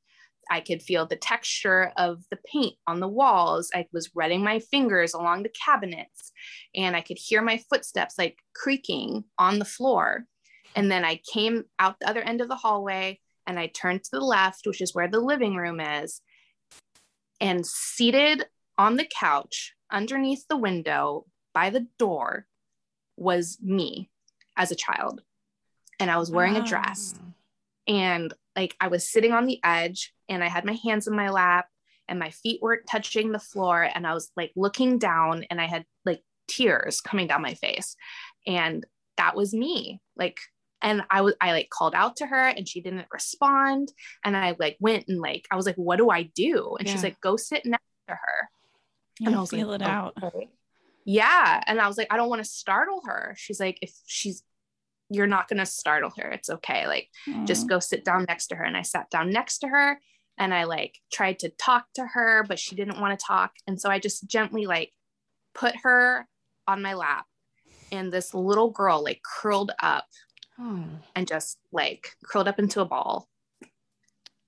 I 0.51 0.61
could 0.61 0.83
feel 0.83 1.07
the 1.07 1.17
texture 1.17 1.93
of 1.97 2.25
the 2.31 2.39
paint 2.51 2.75
on 2.87 3.01
the 3.01 3.09
walls. 3.09 3.71
I 3.75 3.87
was 3.93 4.11
running 4.15 4.43
my 4.43 4.59
fingers 4.59 5.15
along 5.15 5.43
the 5.43 5.55
cabinets, 5.65 6.33
and 6.75 6.97
I 6.97 7.03
could 7.03 7.19
hear 7.19 7.43
my 7.43 7.63
footsteps 7.71 8.15
like 8.19 8.39
creaking 8.55 9.25
on 9.39 9.59
the 9.59 9.65
floor. 9.65 10.25
And 10.77 10.91
then 10.91 11.05
I 11.05 11.21
came 11.33 11.65
out 11.79 11.97
the 12.01 12.09
other 12.09 12.23
end 12.23 12.41
of 12.41 12.49
the 12.49 12.57
hallway 12.57 13.19
and 13.47 13.59
I 13.59 13.67
turned 13.67 14.05
to 14.05 14.11
the 14.13 14.21
left, 14.21 14.67
which 14.67 14.81
is 14.81 14.95
where 14.95 15.09
the 15.09 15.21
living 15.21 15.57
room 15.57 15.81
is. 15.81 16.21
And 17.41 17.67
seated 17.67 18.47
on 18.79 18.97
the 18.97 19.09
couch 19.19 19.75
underneath 19.91 20.47
the 20.49 20.57
window 20.57 21.27
by 21.55 21.71
the 21.71 21.87
door 21.99 22.47
was 23.17 23.59
me 23.61 24.11
as 24.57 24.71
a 24.71 24.77
child. 24.77 25.23
And 25.99 26.11
I 26.11 26.17
was 26.17 26.31
wearing 26.31 26.57
a 26.57 26.65
dress. 26.65 27.15
Ah. 27.19 27.25
And 27.87 28.35
like 28.57 28.75
I 28.81 28.89
was 28.89 29.09
sitting 29.11 29.33
on 29.33 29.47
the 29.47 29.61
edge 29.63 30.13
and 30.29 30.43
I 30.43 30.49
had 30.49 30.65
my 30.65 30.79
hands 30.85 31.07
in 31.07 31.15
my 31.15 31.31
lap 31.31 31.67
and 32.09 32.19
my 32.19 32.31
feet 32.31 32.61
weren't 32.63 32.87
touching 32.91 33.33
the 33.33 33.39
floor. 33.39 33.83
And 33.95 34.07
I 34.07 34.15
was 34.15 34.31
like 34.37 34.53
looking 34.57 34.99
down 34.99 35.45
and 35.51 35.61
I 35.61 35.67
had 35.67 35.85
like 36.05 36.23
tears 36.49 37.01
coming 37.01 37.27
down 37.27 37.43
my 37.43 37.55
face. 37.55 37.97
And 38.47 38.85
that 39.17 39.37
was 39.37 39.53
me. 39.53 40.01
Like 40.17 40.39
and 40.83 41.03
I 41.11 41.21
was 41.21 41.35
I 41.41 41.53
like 41.53 41.69
called 41.69 41.95
out 41.95 42.17
to 42.17 42.27
her 42.27 42.49
and 42.49 42.67
she 42.67 42.81
didn't 42.81 43.07
respond 43.13 43.93
and 44.25 44.35
I 44.35 44.57
like 44.59 44.79
went 44.81 45.05
and 45.09 45.21
like 45.21 45.47
I 45.51 45.57
was 45.57 45.67
like 45.67 45.77
what 45.77 45.97
do 45.97 46.09
I 46.09 46.23
do 46.35 46.77
and 46.79 46.89
Yeah. 46.89 46.95
she's 46.95 47.03
like 47.03 47.21
go 47.21 47.37
sit 47.37 47.67
next 47.67 47.85
to 48.09 48.15
her 48.15 48.49
You 49.19 49.27
and 49.27 49.37
I 49.37 49.41
was 49.41 49.51
feel 49.51 49.69
like 49.69 49.83
it 49.83 49.87
out. 49.87 50.15
"Okay." 50.23 50.49
Yeah 51.05 51.63
and 51.67 51.81
I 51.81 51.87
was 51.89 51.97
like 51.99 52.09
I 52.11 52.17
don't 52.17 52.29
want 52.29 52.43
to 52.45 52.51
startle 52.51 53.01
her 53.07 53.35
she's 53.39 53.59
like 53.61 53.79
if 53.83 53.93
she's 54.07 54.43
you're 55.09 55.27
not 55.27 55.49
going 55.49 55.59
to 55.59 55.67
startle 55.67 56.13
her 56.19 56.31
it's 56.31 56.51
okay 56.51 56.87
like 56.87 57.09
just 57.45 57.67
Mm. 57.67 57.71
go 57.71 57.79
sit 57.81 58.05
down 58.05 58.25
next 58.29 58.47
to 58.49 58.55
her 58.57 58.65
and 58.65 58.77
I 58.77 58.83
sat 58.83 59.11
down 59.11 59.31
next 59.33 59.59
to 59.61 59.69
her 59.69 59.99
and 60.39 60.55
I 60.55 60.65
like 60.65 60.99
tried 61.13 61.39
to 61.41 61.49
talk 61.51 61.87
to 61.95 62.07
her 62.07 62.45
but 62.49 62.59
she 62.59 62.75
didn't 62.77 63.01
want 63.01 63.19
to 63.19 63.25
talk 63.27 63.53
and 63.67 63.81
so 63.81 63.91
I 63.91 63.99
just 63.99 64.29
gently 64.29 64.67
like 64.67 64.93
put 65.55 65.75
her 65.83 66.29
on 66.69 66.81
my 66.83 66.95
lap 66.95 67.27
and 67.91 68.13
this 68.13 68.35
little 68.35 68.71
girl 68.71 69.03
like 69.03 69.21
curled 69.23 69.73
up 69.83 70.07
Oh. 70.63 70.85
and 71.17 71.27
just 71.27 71.59
like 71.73 72.13
curled 72.23 72.47
up 72.47 72.59
into 72.59 72.83
a 72.83 72.85
ball. 72.85 73.27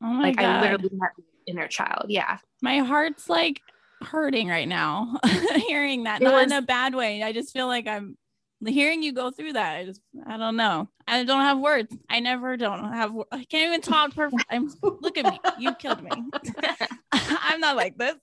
Oh 0.03 0.07
my 0.07 0.25
like 0.25 0.37
god. 0.37 0.45
I 0.45 0.61
literally 0.73 0.91
met 0.93 1.11
inner 1.47 1.67
child. 1.69 2.07
Yeah. 2.09 2.38
my 2.61 2.79
heart's 2.81 3.29
like 3.29 3.61
hurting 4.03 4.49
right 4.49 4.69
now 4.69 5.19
hearing 5.67 6.05
that 6.05 6.21
It 6.21 6.25
not 6.25 6.45
in 6.45 6.53
a 6.53 6.62
bad 6.62 6.95
way. 6.95 7.23
I 7.23 7.33
just 7.33 7.53
feel 7.53 7.67
like 7.67 7.87
i'm 7.87 8.17
hearing 8.65 9.03
you 9.03 9.12
go 9.12 9.31
through 9.31 9.55
that. 9.55 9.77
I 9.77 9.85
just 9.85 10.01
i 10.27 10.37
don't 10.37 10.57
know. 10.57 10.88
I 11.07 11.25
don't 11.25 11.41
have 11.41 11.59
words. 11.59 11.97
I 12.09 12.21
never 12.21 12.57
don't 12.57 12.93
have 12.93 13.12
i 13.33 13.45
can't 13.45 13.69
even 13.69 13.81
talk 13.81 14.15
perfect 14.15 14.45
i'm 14.51 14.73
look 14.83 15.19
at 15.19 15.25
me. 15.25 15.41
You 15.59 15.75
killed 15.75 16.03
me. 16.03 16.11
I'm 17.12 17.61
not 17.61 17.77
like 17.77 17.97
this. 17.99 18.17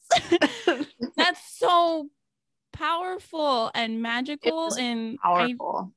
That's 1.17 1.41
so 1.57 2.09
powerful 2.71 3.71
and 3.75 4.01
magical 4.01 4.65
was 4.65 4.77
and 4.77 5.17
I, 5.23 5.27
Powerful. 5.27 5.93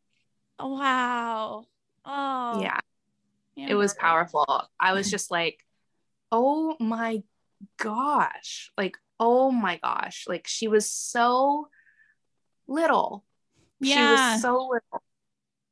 wow. 0.59 1.65
Oh. 2.05 2.61
Yeah. 2.61 2.79
yeah, 3.55 3.67
It 3.71 3.75
was 3.75 3.95
powerful. 3.95 4.47
I 4.81 4.93
was 4.93 5.11
just 5.11 5.31
like, 5.31 5.65
oh 6.33 6.77
my 6.81 7.23
gosh. 7.79 8.73
Like, 8.77 8.99
oh 9.25 9.53
my 9.53 9.79
gosh. 9.83 10.25
Like 10.27 10.49
she 10.49 10.67
was 10.67 10.91
so 10.91 11.69
little. 12.67 13.25
She 13.83 13.91
yeah 13.91 14.35
was 14.35 14.43
so 14.43 14.53
little. 14.73 15.03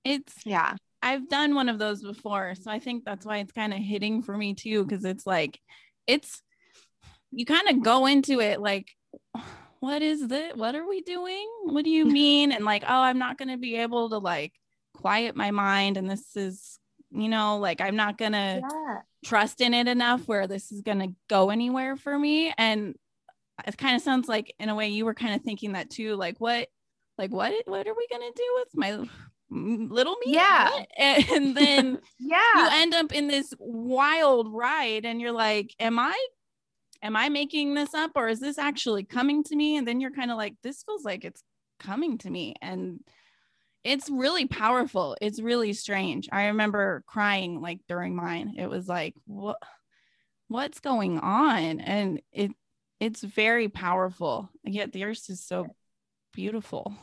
it's 0.05 0.35
Yeah. 0.45 0.77
I've 1.03 1.29
done 1.29 1.55
one 1.57 1.69
of 1.69 1.79
those 1.79 2.01
before. 2.03 2.55
So 2.55 2.71
I 2.71 2.79
think 2.79 3.05
that's 3.05 3.27
why 3.27 3.39
it's 3.39 3.53
kind 3.53 3.73
of 3.73 3.81
hitting 3.81 4.23
for 4.23 4.37
me 4.37 4.55
too. 4.55 4.87
Cause 4.87 5.05
it's 5.05 5.27
like, 5.27 5.59
it's, 6.07 6.43
you 7.33 7.45
kind 7.47 7.69
of 7.71 7.83
go 7.83 8.07
into 8.07 8.41
it 8.41 8.61
like, 8.61 8.89
what 9.81 10.03
is 10.03 10.29
this? 10.29 10.55
What 10.55 10.75
are 10.77 10.87
we 10.87 11.01
doing? 11.01 11.49
What 11.65 11.85
do 11.85 11.91
you 11.91 12.05
mean? 12.21 12.53
And 12.53 12.65
like, 12.65 12.85
oh, 12.87 13.03
I'm 13.03 13.19
not 13.19 13.37
going 13.39 13.49
to 13.49 13.57
be 13.57 13.77
able 13.77 14.11
to 14.11 14.19
like 14.19 14.53
quiet 14.95 15.35
my 15.35 15.51
mind. 15.51 15.97
And 15.97 16.09
this 16.09 16.37
is, 16.37 16.79
you 17.11 17.29
know, 17.29 17.59
like, 17.59 17.81
I'm 17.81 17.97
not 17.97 18.17
going 18.19 18.33
to 18.33 18.63
Yeah. 18.63 18.99
trust 19.25 19.61
in 19.61 19.75
it 19.75 19.89
enough 19.89 20.29
where 20.29 20.47
this 20.47 20.71
is 20.71 20.83
going 20.83 21.01
to 21.01 21.15
go 21.29 21.51
anywhere 21.51 21.97
for 21.97 22.17
me. 22.19 22.53
And 22.59 22.95
it 23.66 23.77
kind 23.77 23.96
of 23.96 24.03
sounds 24.03 24.29
like, 24.29 24.55
in 24.59 24.68
a 24.68 24.75
way, 24.75 24.88
you 24.88 25.05
were 25.05 25.14
kind 25.14 25.35
of 25.35 25.42
thinking 25.42 25.73
that 25.73 25.90
too. 25.90 26.16
Like, 26.16 26.40
what, 26.40 26.68
like, 27.18 27.33
what, 27.33 27.53
what 27.66 27.87
are 27.87 27.94
we 27.94 28.07
going 28.11 28.33
to 28.33 28.37
do 28.37 28.55
with 28.57 28.68
my 28.75 29.09
little 29.51 30.16
me? 30.25 30.33
Yeah. 30.33 30.70
What? 30.70 30.88
And 30.96 31.57
then, 31.57 31.99
yeah 32.18 32.40
you 32.57 32.68
end 32.73 32.94
up 32.94 33.12
in 33.12 33.29
this 33.29 33.53
wild 33.59 34.53
ride 34.53 35.05
and 35.05 35.20
you're 35.20 35.33
like 35.33 35.75
am 35.81 35.99
i 35.99 36.16
am 37.03 37.16
i 37.16 37.29
making 37.29 37.75
this 37.75 37.94
up 37.94 38.12
or 38.14 38.29
is 38.29 38.40
this 38.40 38.59
actually 38.59 39.05
coming 39.05 39.42
to 39.44 39.57
me 39.57 39.77
and 39.77 39.87
then 39.87 40.01
you're 40.01 40.11
kind 40.11 40.31
of 40.31 40.37
like 40.37 40.55
this 40.62 40.83
feels 40.83 41.05
like 41.05 41.25
it's 41.25 41.42
coming 41.79 42.18
to 42.18 42.31
me 42.31 42.55
and 42.61 43.01
it's 43.83 44.11
really 44.11 44.46
powerful 44.46 45.16
it's 45.20 45.40
really 45.40 45.73
strange 45.73 46.29
i 46.33 46.46
remember 46.46 47.03
crying 47.07 47.61
like 47.61 47.81
during 47.88 48.14
mine 48.14 48.55
it 48.59 48.68
was 48.68 48.87
like 48.87 49.14
what 49.27 49.57
what's 50.49 50.81
going 50.81 51.18
on 51.18 51.81
and 51.81 52.20
it 52.33 52.51
it's 53.01 53.23
very 53.23 53.69
powerful. 53.69 54.51
And 54.65 54.75
yet 54.75 54.95
yours 54.95 55.29
is 55.31 55.41
so 55.41 55.75
beautiful. 56.33 56.95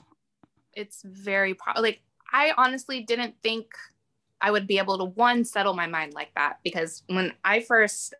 It's 0.73 1.01
very 1.03 1.55
like 1.75 2.01
I 2.31 2.53
honestly 2.55 3.01
didn't 3.01 3.35
think 3.41 3.67
I 4.39 4.51
would 4.51 4.67
be 4.67 4.77
able 4.77 4.99
to 4.99 5.05
one 5.05 5.43
settle 5.43 5.73
my 5.73 5.87
mind 5.87 6.13
like 6.13 6.29
that 6.35 6.59
because 6.63 7.03
when 7.07 7.33
I 7.43 7.61
first 7.61 8.13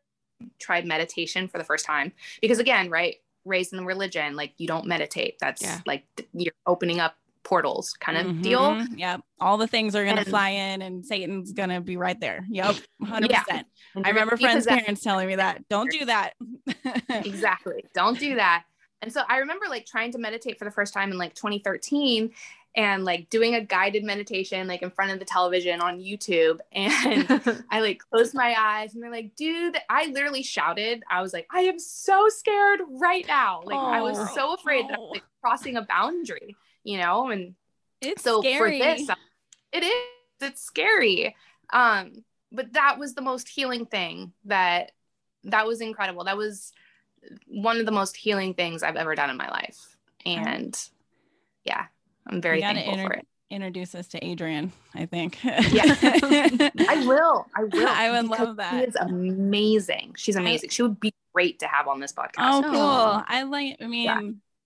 tried 0.59 0.85
meditation 0.85 1.47
for 1.47 1.57
the 1.59 1.63
first 1.63 1.85
time 1.85 2.11
because 2.41 2.59
again 2.59 2.89
right 2.89 3.17
raised 3.45 3.73
in 3.73 3.85
religion 3.85 4.35
like 4.35 4.53
you 4.57 4.67
don't 4.67 4.85
meditate. 4.85 5.37
That's 5.39 5.61
Yeah. 5.61 5.81
like 5.85 6.03
you're 6.33 6.53
opening 6.65 6.99
up 6.99 7.15
portals 7.47 7.93
kind 7.93 8.17
of 8.17 8.25
Mhm. 8.27 8.43
deal 8.43 8.85
Yep. 8.97 9.21
All 9.39 9.57
the 9.57 9.67
things 9.67 9.95
are 9.95 10.03
gonna 10.05 10.25
fly 10.25 10.49
in 10.49 10.81
and 10.81 11.05
Satan's 11.05 11.53
gonna 11.53 11.79
be 11.79 11.95
right 11.95 12.19
there. 12.19 12.45
Yep. 12.49 12.75
100 12.97 13.31
Yeah. 13.31 13.43
percent 13.43 13.67
And 13.95 14.05
I 14.05 14.09
remember 14.09 14.35
friends' 14.37 14.65
parents 14.67 15.01
telling 15.01 15.27
me 15.27 15.35
that. 15.37 15.67
Don't 15.69 15.89
do 15.89 16.05
that. 16.05 16.33
exactly 17.09 17.83
don't 17.93 18.19
do 18.19 18.35
that 18.35 18.63
and 19.01 19.11
so 19.11 19.21
i 19.29 19.37
remember 19.37 19.65
like 19.69 19.85
trying 19.85 20.11
to 20.11 20.17
meditate 20.17 20.57
for 20.59 20.65
the 20.65 20.71
first 20.71 20.93
time 20.93 21.11
in 21.11 21.17
like 21.17 21.33
2013 21.35 22.31
and 22.75 23.05
like 23.05 23.29
doing 23.29 23.55
a 23.55 23.61
guided 23.61 24.03
meditation 24.03 24.67
like 24.67 24.81
in 24.81 24.89
front 24.91 25.11
of 25.11 25.19
the 25.19 25.25
television 25.25 25.79
on 25.81 25.99
youtube 25.99 26.59
and 26.73 27.63
i 27.71 27.79
like 27.79 27.99
closed 28.11 28.33
my 28.35 28.55
eyes 28.57 28.93
and 28.93 29.01
they're 29.03 29.11
like 29.11 29.35
dude 29.35 29.77
i 29.89 30.07
literally 30.07 30.43
shouted 30.43 31.01
i 31.09 31.21
was 31.21 31.31
like 31.33 31.47
i 31.51 31.61
am 31.61 31.79
so 31.79 32.27
scared 32.29 32.79
right 32.99 33.25
now 33.27 33.61
like 33.63 33.77
i 33.77 34.01
was 34.01 34.17
Oh, 34.19 34.27
so 34.35 34.53
afraid 34.53 34.85
that 34.89 34.95
i 34.95 34.99
was 34.99 35.07
oh. 35.09 35.13
like 35.13 35.23
crossing 35.41 35.77
a 35.77 35.81
boundary 35.83 36.55
you 36.87 36.97
know 36.97 37.29
and 37.29 37.53
It's 38.01 38.23
so 38.23 38.39
scary. 38.41 38.79
for 38.79 38.85
this 38.85 39.09
it 39.73 39.83
is 39.83 39.93
it's 40.41 40.61
scary 40.61 41.35
um 41.73 42.23
but 42.51 42.71
that 42.73 42.97
was 42.97 43.13
the 43.13 43.21
most 43.21 43.49
healing 43.49 43.85
thing 43.85 44.31
that 44.45 44.91
that 45.43 45.67
was 45.67 45.81
incredible 45.81 46.23
that 46.23 46.37
was 46.37 46.71
one 47.47 47.77
of 47.79 47.85
the 47.85 47.91
most 47.91 48.15
healing 48.15 48.53
things 48.53 48.83
i've 48.83 48.95
ever 48.95 49.15
done 49.15 49.29
in 49.29 49.35
my 49.37 49.49
life 49.49 49.97
and 50.25 50.89
yeah 51.65 51.85
i'm 52.27 52.41
very 52.41 52.61
thankful 52.61 52.93
inter- 52.93 53.07
for 53.07 53.13
it 53.15 53.27
Introduce 53.49 53.95
us 53.95 54.07
to 54.09 54.17
Adrian, 54.25 54.73
I 54.93 55.05
think. 55.05 55.41
Yeah. 55.41 55.53
i 56.89 57.05
will 57.07 57.45
i 57.55 57.63
will 57.63 57.87
I 57.87 58.11
would 58.11 58.27
love 58.29 58.57
that. 58.57 58.71
she 58.73 58.79
is 58.89 58.95
amazing 58.97 60.15
she's 60.17 60.35
amazing 60.35 60.69
she 60.69 60.81
would 60.81 60.99
be 60.99 61.13
great 61.33 61.59
to 61.59 61.67
have 61.67 61.87
on 61.87 62.01
this 62.01 62.11
podcast 62.11 62.33
Oh, 62.39 62.61
cool. 62.61 63.23
I 63.25 63.43
like, 63.43 63.77
I 63.81 63.87
mean, 63.87 64.03
Yeah. 64.03 64.19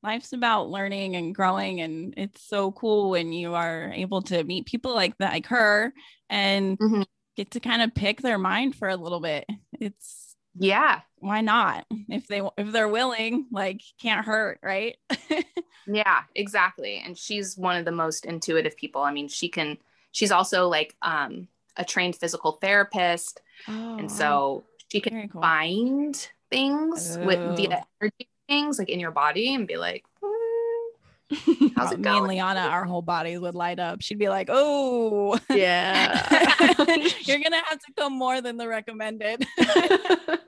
Life's 0.04 0.34
about 0.34 0.70
learning 0.70 1.16
and 1.16 1.36
growing. 1.36 1.82
And 1.82 2.14
it's 2.18 2.42
so 2.48 2.72
cool 2.72 3.10
when 3.12 3.34
you 3.34 3.54
are 3.56 3.92
able 3.94 4.22
to 4.24 4.44
meet 4.44 4.66
people 4.66 4.96
like 4.96 5.18
that, 5.20 5.34
like 5.34 5.48
her, 5.48 5.94
and 6.30 6.80
Mhm. 6.80 7.04
get 7.38 7.52
to 7.52 7.60
kind 7.60 7.82
of 7.82 7.96
pick 7.96 8.22
their 8.22 8.38
mind 8.40 8.76
for 8.76 8.90
a 8.90 8.98
little 8.98 9.22
bit. 9.22 9.46
It's 9.80 10.36
yeah 10.56 11.02
why 11.18 11.42
not? 11.42 11.86
If 12.10 12.28
they 12.28 12.42
if 12.58 12.72
they're 12.72 12.88
willing, 12.88 13.48
like 13.52 13.82
can't 14.02 14.26
hurt, 14.26 14.60
right? 14.64 14.98
Yeah, 15.86 16.24
exactly. 16.36 17.02
And 17.04 17.18
she's 17.18 17.58
one 17.58 17.76
of 17.78 17.86
the 17.86 17.92
most 17.92 18.26
intuitive 18.26 18.78
people. 18.78 19.02
I 19.02 19.12
mean, 19.12 19.28
she 19.28 19.50
can 19.50 19.78
she's 20.12 20.32
also 20.32 20.68
like 20.68 20.96
um 21.02 21.48
a 21.78 21.86
trained 21.86 22.16
physical 22.16 22.54
therapist 22.54 23.42
Oh, 23.68 23.74
and 24.00 24.12
so 24.12 24.66
she 24.90 25.02
can 25.02 25.12
cool. 25.32 25.54
find 25.58 26.30
things 26.52 27.18
with 27.22 27.42
via 27.46 27.86
energy 28.02 28.30
things 28.52 28.78
like 28.78 28.90
in 28.90 29.00
your 29.00 29.12
body 29.12 29.54
and 29.56 29.66
be 29.68 29.78
like 29.78 30.04
"Hmm, 30.22 31.68
How's 31.76 31.94
it 31.94 32.02
going? 32.02 32.04
Me 32.04 32.18
and? 32.18 32.28
Liana, 32.28 32.60
our 32.62 32.84
whole 32.84 33.02
bodies 33.02 33.40
would 33.40 33.56
light 33.56 33.80
up. 33.80 34.02
She'd 34.02 34.20
be 34.20 34.28
like, 34.28 34.50
"Oh, 34.52 35.40
yeah. 35.50 36.28
you're 37.22 37.40
gonna 37.40 37.62
have 37.64 37.80
to 37.80 37.94
come 37.98 38.14
more 38.14 38.42
than 38.42 38.58
the 38.58 38.68
recommended." 38.68 39.46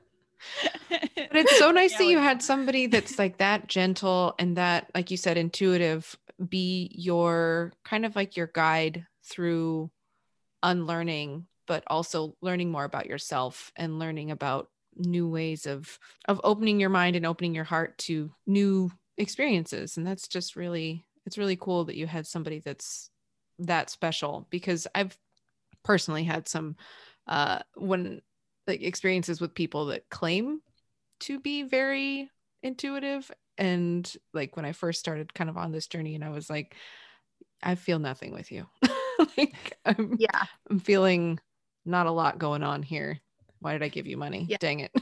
But 1.16 1.38
it's 1.38 1.58
so 1.58 1.72
nice 1.72 1.94
Yeah, 1.94 1.98
that 2.00 2.12
you 2.12 2.18
had 2.20 2.44
somebody 2.44 2.88
that's 2.88 3.18
like 3.18 3.38
that 3.38 3.68
gentle 3.68 4.36
and 4.38 4.58
that, 4.58 4.92
like 4.94 5.10
you 5.10 5.18
said, 5.18 5.38
intuitive 5.38 6.16
be 6.50 6.92
your 6.94 7.72
kind 7.86 8.06
of 8.06 8.16
like 8.16 8.36
your 8.36 8.48
guide 8.48 9.06
through 9.24 9.90
unlearning, 10.62 11.48
but 11.66 11.84
also 11.88 12.36
learning 12.42 12.72
more 12.72 12.84
about 12.84 13.08
yourself 13.08 13.72
and 13.76 14.00
learning 14.00 14.32
about 14.32 14.70
new 14.98 15.28
ways 15.28 15.66
of 15.66 16.00
of 16.28 16.40
opening 16.44 16.80
your 16.80 16.90
mind 16.90 17.16
and 17.16 17.26
opening 17.26 17.56
your 17.56 17.64
heart 17.64 17.98
to 18.00 18.32
new 18.48 18.92
experiences. 19.18 19.98
And 19.98 20.06
that's 20.06 20.28
just 20.28 20.56
really 20.56 21.06
it's 21.26 21.38
really 21.38 21.56
cool 21.56 21.86
that 21.86 21.96
you 21.96 22.08
had 22.08 22.28
somebody 22.28 22.60
that's 22.60 23.10
that 23.60 23.90
special 23.90 24.48
because 24.50 24.88
I've 24.96 25.18
personally 25.84 26.24
had 26.24 26.48
some 26.48 26.76
uh 27.28 27.60
when 27.76 28.22
like 28.68 28.82
experiences 28.82 29.42
with 29.42 29.54
people 29.54 29.88
that 29.88 30.10
claim 30.10 30.62
to 31.22 31.40
be 31.40 31.64
very 31.64 32.30
intuitive 32.64 33.30
and 33.58 34.12
like 34.34 34.56
when 34.56 34.66
I 34.66 34.72
first 34.72 35.00
started 35.00 35.34
kind 35.34 35.50
of 35.50 35.58
on 35.58 35.72
this 35.72 35.88
journey 35.88 36.16
and 36.16 36.24
I 36.24 36.30
was 36.30 36.50
like 36.50 36.76
I 37.62 37.76
feel 37.76 38.00
nothing 38.00 38.34
with 38.34 38.52
you. 38.52 38.68
like 39.38 39.78
I'm 39.86 40.18
Yeah. 40.20 40.44
I'm 40.70 40.80
feeling 40.80 41.40
not 41.86 42.08
a 42.08 42.12
lot 42.12 42.40
going 42.40 42.64
on 42.64 42.84
here. 42.84 43.20
Why 43.64 43.74
did 43.74 43.84
I 43.84 43.88
give 43.88 44.06
you 44.06 44.18
money? 44.18 44.46
Yeah. 44.50 44.58
Dang 44.60 44.82
it. 44.82 44.92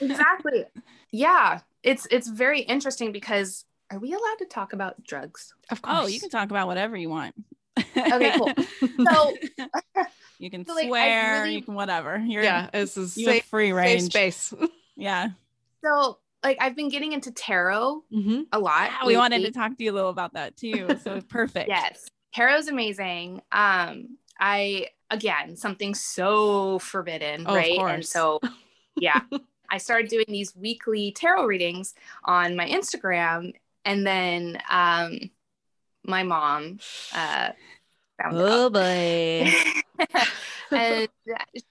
Exactly. 0.00 0.64
yeah. 1.12 1.60
It's 1.82 2.06
it's 2.10 2.28
very 2.28 2.60
interesting 2.60 3.10
because 3.12 3.64
are 3.90 3.98
we 3.98 4.12
allowed 4.12 4.38
to 4.38 4.44
talk 4.46 4.72
about 4.72 5.02
drugs? 5.04 5.54
of 5.70 5.80
course. 5.80 5.98
oh, 6.02 6.06
you 6.06 6.20
can 6.20 6.28
talk 6.30 6.50
about 6.50 6.66
whatever 6.66 6.96
you 6.96 7.08
want. 7.08 7.34
Okay, 7.78 8.34
cool. 8.36 8.50
So 9.04 9.34
you 10.38 10.50
can 10.50 10.66
So, 10.66 10.74
like, 10.74 10.86
swear, 10.88 11.42
really- 11.42 11.54
you 11.54 11.62
can 11.62 11.74
whatever. 11.74 12.18
You're 12.18 12.42
Yeah, 12.42 12.68
this 12.72 12.96
is 12.96 13.16
you 13.16 13.26
have 13.28 13.36
safe, 13.36 13.44
free 13.46 13.68
safe 13.68 13.76
range. 13.76 14.02
space. 14.04 14.54
Yeah. 14.96 15.28
so 15.84 16.18
like 16.42 16.58
I've 16.60 16.76
been 16.76 16.88
getting 16.88 17.12
into 17.12 17.32
tarot 17.32 18.04
mm-hmm. 18.12 18.42
a 18.52 18.58
lot. 18.58 18.90
Yeah, 18.90 19.06
we 19.06 19.16
wanted 19.16 19.44
to 19.44 19.52
talk 19.52 19.76
to 19.76 19.84
you 19.84 19.92
a 19.92 19.94
little 19.94 20.10
about 20.10 20.34
that 20.34 20.56
too. 20.56 20.88
So 21.02 21.20
perfect. 21.22 21.68
Yes. 21.68 22.08
Tarot's 22.34 22.68
amazing. 22.68 23.40
Um, 23.52 24.18
I 24.38 24.88
again 25.10 25.56
something 25.56 25.94
so 25.94 26.78
forbidden, 26.80 27.44
Oh, 27.46 27.50
of 27.50 27.56
right? 27.56 27.78
And 27.78 28.04
so 28.04 28.40
yeah. 28.96 29.20
I 29.70 29.78
started 29.78 30.08
doing 30.10 30.26
these 30.28 30.54
weekly 30.56 31.12
tarot 31.12 31.46
readings 31.46 31.94
on 32.24 32.56
my 32.56 32.68
Instagram, 32.68 33.52
and 33.84 34.06
then 34.06 34.60
um 34.70 35.18
my 36.04 36.22
mom 36.22 36.78
uh 37.14 37.50
found 38.20 38.36
out. 38.36 38.72
boy. 38.72 39.52
and 40.72 41.08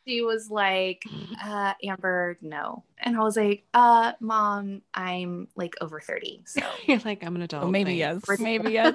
she 0.07 0.21
was 0.21 0.49
like, 0.49 1.03
uh, 1.43 1.73
Amber, 1.83 2.38
no. 2.41 2.83
And 2.99 3.17
I 3.17 3.21
was 3.21 3.36
like, 3.38 3.65
uh, 3.73 4.13
mom, 4.19 4.81
I'm 4.93 5.47
like 5.55 5.75
over 5.81 5.99
30. 5.99 6.43
So 6.45 6.61
You're 6.86 6.99
like, 7.05 7.23
I'm 7.23 7.36
an 7.36 7.41
adult. 7.43 7.63
Oh, 7.65 7.69
maybe 7.69 7.99
thanks. 8.01 8.27
yes. 8.29 8.39
Maybe 8.39 8.71
yes. 8.73 8.93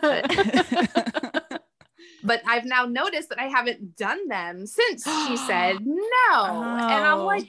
But 2.22 2.42
I've 2.46 2.64
now 2.64 2.84
noticed 2.86 3.28
that 3.30 3.38
I 3.40 3.46
haven't 3.48 3.96
done 3.96 4.28
them 4.28 4.66
since 4.66 5.04
she 5.26 5.36
said 5.36 5.76
no. 5.84 6.34
And 6.34 7.04
I'm 7.06 7.20
Oh. 7.20 7.26
like, 7.26 7.48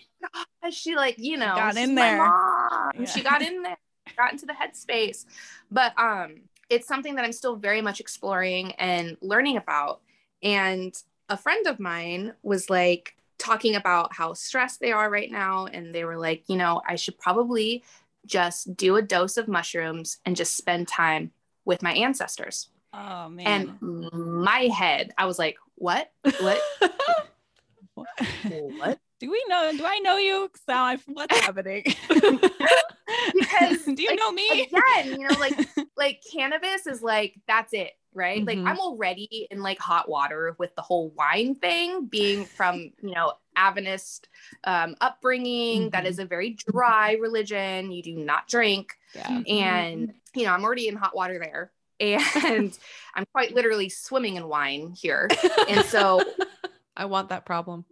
"God," 0.61 0.73
she 0.73 0.95
like, 0.95 1.15
you 1.17 1.37
know, 1.37 1.55
got 1.55 1.77
in 1.77 1.95
there. 1.95 2.17
Yeah. 2.17 3.05
She 3.05 3.21
got 3.21 3.41
in 3.41 3.63
there, 3.63 3.77
got 4.17 4.31
into 4.33 4.45
the 4.45 4.53
headspace. 4.53 5.25
But 5.69 5.97
um, 5.97 6.41
it's 6.69 6.87
something 6.87 7.15
that 7.15 7.25
I'm 7.25 7.31
still 7.33 7.55
very 7.55 7.81
much 7.81 7.99
exploring 7.99 8.71
and 8.73 9.17
learning 9.21 9.57
about. 9.57 10.01
And 10.43 10.93
a 11.29 11.37
friend 11.37 11.67
of 11.67 11.79
mine 11.79 12.33
was 12.43 12.69
like 12.69 13.15
talking 13.37 13.75
about 13.75 14.13
how 14.13 14.33
stressed 14.33 14.79
they 14.79 14.91
are 14.91 15.09
right 15.09 15.31
now. 15.31 15.65
And 15.65 15.93
they 15.95 16.03
were 16.05 16.17
like, 16.17 16.43
you 16.47 16.55
know, 16.57 16.81
I 16.87 16.95
should 16.95 17.17
probably 17.17 17.83
just 18.25 18.75
do 18.77 18.97
a 18.97 19.01
dose 19.01 19.37
of 19.37 19.47
mushrooms 19.47 20.19
and 20.25 20.35
just 20.35 20.55
spend 20.55 20.87
time 20.87 21.31
with 21.65 21.81
my 21.81 21.91
ancestors. 21.93 22.69
Oh 22.93 23.29
man. 23.29 23.77
And 23.81 24.11
my 24.41 24.69
head, 24.73 25.11
I 25.17 25.25
was 25.25 25.39
like, 25.39 25.57
what? 25.75 26.11
What? 26.39 26.61
what? 28.49 28.99
do 29.19 29.29
we 29.29 29.43
know? 29.47 29.71
Do 29.77 29.85
I 29.85 29.99
know 29.99 30.17
you? 30.17 30.49
now 30.67 30.83
I 30.83 30.97
what's 31.07 31.35
happening? 31.41 31.83
Because, 32.07 33.83
do 33.85 34.01
you 34.03 34.09
like, 34.09 34.19
know 34.19 34.31
me? 34.31 34.49
Again, 34.67 35.19
you 35.19 35.27
know, 35.27 35.37
like 35.39 35.67
like 35.95 36.23
cannabis 36.31 36.87
is 36.87 37.01
like 37.01 37.35
that's 37.47 37.73
it, 37.73 37.91
right? 38.13 38.41
Mhm. 38.41 38.47
Like 38.47 38.57
I'm 38.59 38.79
already 38.79 39.47
in 39.51 39.61
like 39.61 39.79
hot 39.79 40.09
water 40.09 40.55
with 40.57 40.75
the 40.75 40.81
whole 40.81 41.09
wine 41.11 41.55
thing, 41.55 42.05
being 42.07 42.45
from 42.45 42.91
you 43.01 43.13
know 43.13 43.33
Adventist 43.55 44.27
um, 44.63 44.95
upbringing. 45.01 45.89
That 45.91 46.05
Mhm. 46.05 46.07
is 46.07 46.19
a 46.19 46.25
very 46.25 46.51
dry 46.51 47.13
religion. 47.13 47.91
You 47.91 48.01
do 48.01 48.15
not 48.15 48.47
drink, 48.47 48.93
yeah. 49.13 49.41
and 49.47 50.13
you 50.33 50.45
know 50.45 50.53
I'm 50.53 50.63
already 50.63 50.87
in 50.87 50.95
hot 50.95 51.15
water 51.15 51.37
there, 51.37 51.71
and 52.01 52.77
I'm 53.15 53.25
quite 53.33 53.53
literally 53.53 53.89
swimming 53.89 54.35
in 54.35 54.47
wine 54.47 54.93
here, 54.97 55.29
and 55.69 55.85
so 55.85 56.21
I 56.97 57.05
want 57.05 57.29
that 57.29 57.45
problem. 57.45 57.85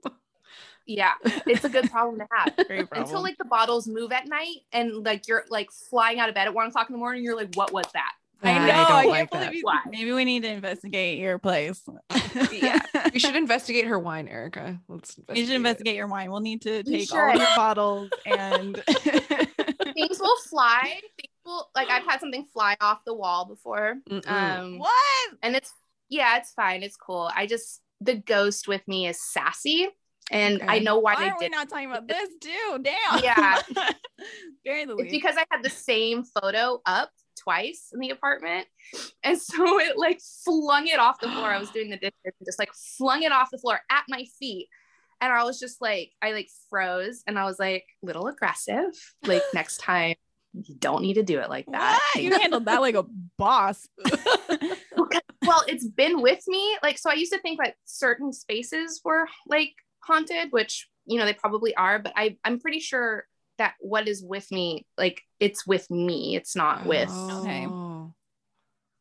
yeah, 0.86 1.14
it's 1.46 1.64
a 1.64 1.70
good 1.70 1.90
problem 1.92 2.20
to 2.20 2.28
have. 2.32 2.56
Great 2.68 2.90
problem. 2.90 3.08
until 3.08 3.22
like 3.22 3.38
the 3.38 3.46
bottles 3.46 3.88
move 3.88 4.12
at 4.12 4.28
night 4.28 4.58
and 4.74 5.06
like 5.06 5.28
you're 5.28 5.46
like 5.50 5.72
flying 5.72 6.20
out 6.20 6.30
of 6.30 6.36
bed 6.36 6.48
at 6.48 6.54
one 6.54 6.68
o'clock 6.68 6.90
in 6.90 6.94
the 6.94 7.00
morning 7.00 7.24
you're 7.24 7.36
like 7.36 7.54
what 7.56 7.72
was 7.72 7.86
that 7.94 8.12
I 8.42 8.58
know. 8.58 8.60
I 8.60 8.66
I, 8.66 8.68
don't 8.68 8.88
can't 8.88 9.10
like 9.10 9.32
believe 9.32 9.64
that. 9.66 9.82
you. 9.86 9.92
Maybe 9.92 10.12
we 10.14 10.24
need 10.24 10.44
to 10.44 10.50
investigate 10.50 11.20
your 11.20 11.40
place. 11.40 11.84
Yeah. 12.54 12.80
We 13.12 13.20
should 13.20 13.36
investigate 13.36 13.86
her 13.86 14.00
wine, 14.00 14.30
Erica. 14.30 14.80
Let's 14.88 15.20
You 15.34 15.46
should 15.46 15.56
investigate 15.56 15.96
your 15.96 16.08
wine. 16.08 16.32
We'll 16.32 16.40
need 16.40 16.62
to 16.62 16.84
take 16.84 17.14
all 17.14 17.32
of 17.32 17.36
your 17.36 17.48
bottles 17.58 18.10
and 18.26 18.82
things 19.94 20.20
will 20.20 20.38
fly 20.48 21.02
things 21.18 21.39
will 21.50 21.70
like 21.76 21.90
i've 21.90 22.06
had 22.06 22.20
something 22.20 22.46
fly 22.54 22.76
off 22.80 23.00
the 23.06 23.14
wall 23.14 23.46
before 23.46 23.96
Mm-mm. 24.10 24.32
um 24.32 24.80
what? 24.80 25.30
and 25.42 25.56
it's 25.56 25.74
yeah 26.10 26.38
it's 26.38 26.52
fine 26.52 26.84
it's 26.84 26.96
cool 26.96 27.30
i 27.36 27.46
just 27.46 27.82
the 28.02 28.16
ghost 28.16 28.68
with 28.68 28.88
me 28.88 29.08
is 29.08 29.22
sassy 29.22 29.88
and 30.32 30.62
i 30.68 30.80
know 30.80 31.00
why, 31.00 31.16
Why 31.16 31.24
they 31.24 31.30
are 31.30 31.36
we 31.40 31.46
did 31.46 31.52
not 31.52 31.70
talking 31.70 31.90
about 31.90 32.08
this 32.08 32.30
too? 32.40 32.80
Damn. 32.84 33.24
Yeah. 33.24 33.62
Very 34.66 34.86
the 34.86 34.96
it's 34.98 35.12
because 35.12 35.36
i 35.38 35.46
had 35.50 35.64
the 35.64 35.70
same 35.70 36.24
photo 36.24 36.82
up 36.86 37.10
twice 37.36 37.92
in 37.94 38.00
the 38.00 38.10
apartment 38.10 38.68
and 39.24 39.40
so 39.40 39.80
it 39.80 39.98
like 39.98 40.20
flung 40.44 40.88
it 40.88 41.00
off 41.00 41.20
the 41.20 41.30
floor 41.30 41.48
i 41.48 41.58
was 41.58 41.70
doing 41.72 41.90
the 41.90 41.98
dishes 41.98 42.14
and 42.26 42.46
just 42.46 42.60
like 42.60 42.72
flung 42.98 43.24
it 43.24 43.32
off 43.32 43.50
the 43.50 43.58
floor 43.58 43.80
at 43.90 44.04
my 44.10 44.26
feet 44.38 44.68
and 45.22 45.32
i 45.32 45.44
was 45.44 45.60
just 45.60 45.82
like 45.82 46.12
i 46.22 46.32
like 46.32 46.50
froze 46.70 47.24
and 47.28 47.40
i 47.40 47.46
was 47.46 47.58
like 47.58 47.86
little 48.02 48.28
aggressive 48.28 48.92
like 49.24 49.42
next 49.54 49.78
time 49.78 50.16
you 50.54 50.76
don't 50.76 51.02
need 51.02 51.14
to 51.16 51.24
do 51.24 51.40
it 51.40 51.50
like 51.50 51.66
that 51.72 52.00
What? 52.16 52.24
You 52.24 52.38
handled 52.40 52.66
that 52.66 52.82
like 52.82 52.96
a 52.96 53.06
boss. 53.38 53.88
well 55.46 55.64
it's 55.68 55.88
been 55.88 56.22
with 56.22 56.44
me 56.48 56.78
like 56.84 56.98
so 56.98 57.10
i 57.10 57.14
used 57.14 57.32
to 57.32 57.40
think 57.40 57.60
that 57.60 57.76
certain 57.86 58.32
spaces 58.34 59.02
were 59.04 59.28
like 59.48 59.72
haunted 60.02 60.52
which 60.52 60.88
you 61.06 61.18
know 61.18 61.26
they 61.26 61.34
probably 61.34 61.74
are 61.76 61.98
but 62.00 62.14
i 62.16 62.36
i'm 62.44 62.60
pretty 62.60 62.80
sure 62.80 63.26
that 63.58 63.74
what 63.80 64.08
is 64.08 64.24
with 64.24 64.52
me 64.52 64.86
like 64.98 65.22
it's 65.40 65.66
with 65.66 65.90
me 65.90 66.36
it's 66.36 66.56
not 66.56 66.86
with 66.86 67.10
Okay. 67.10 67.66
Oh. 67.68 68.14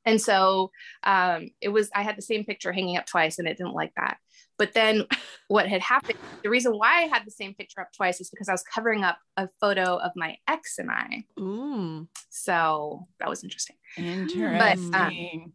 and 0.04 0.20
so 0.20 0.70
um 1.02 1.48
it 1.60 1.68
was 1.68 1.90
i 1.94 2.02
had 2.02 2.16
the 2.16 2.22
same 2.22 2.44
picture 2.44 2.72
hanging 2.72 2.96
up 2.96 3.06
twice 3.06 3.38
and 3.38 3.48
it 3.48 3.56
didn't 3.58 3.74
like 3.74 3.92
that 3.96 4.18
but 4.58 4.74
then 4.74 5.04
what 5.48 5.66
had 5.68 5.80
happened 5.80 6.18
the 6.42 6.50
reason 6.50 6.72
why 6.72 7.02
i 7.04 7.06
had 7.06 7.24
the 7.26 7.30
same 7.30 7.54
picture 7.54 7.80
up 7.80 7.88
twice 7.96 8.20
is 8.20 8.28
because 8.30 8.48
i 8.48 8.52
was 8.52 8.62
covering 8.62 9.02
up 9.04 9.18
a 9.36 9.48
photo 9.60 9.96
of 9.96 10.12
my 10.16 10.36
ex 10.48 10.78
and 10.78 10.90
i 10.90 11.24
Mm. 11.38 12.08
so 12.28 13.06
that 13.20 13.28
was 13.28 13.42
interesting 13.44 13.76
Interesting. 13.96 15.52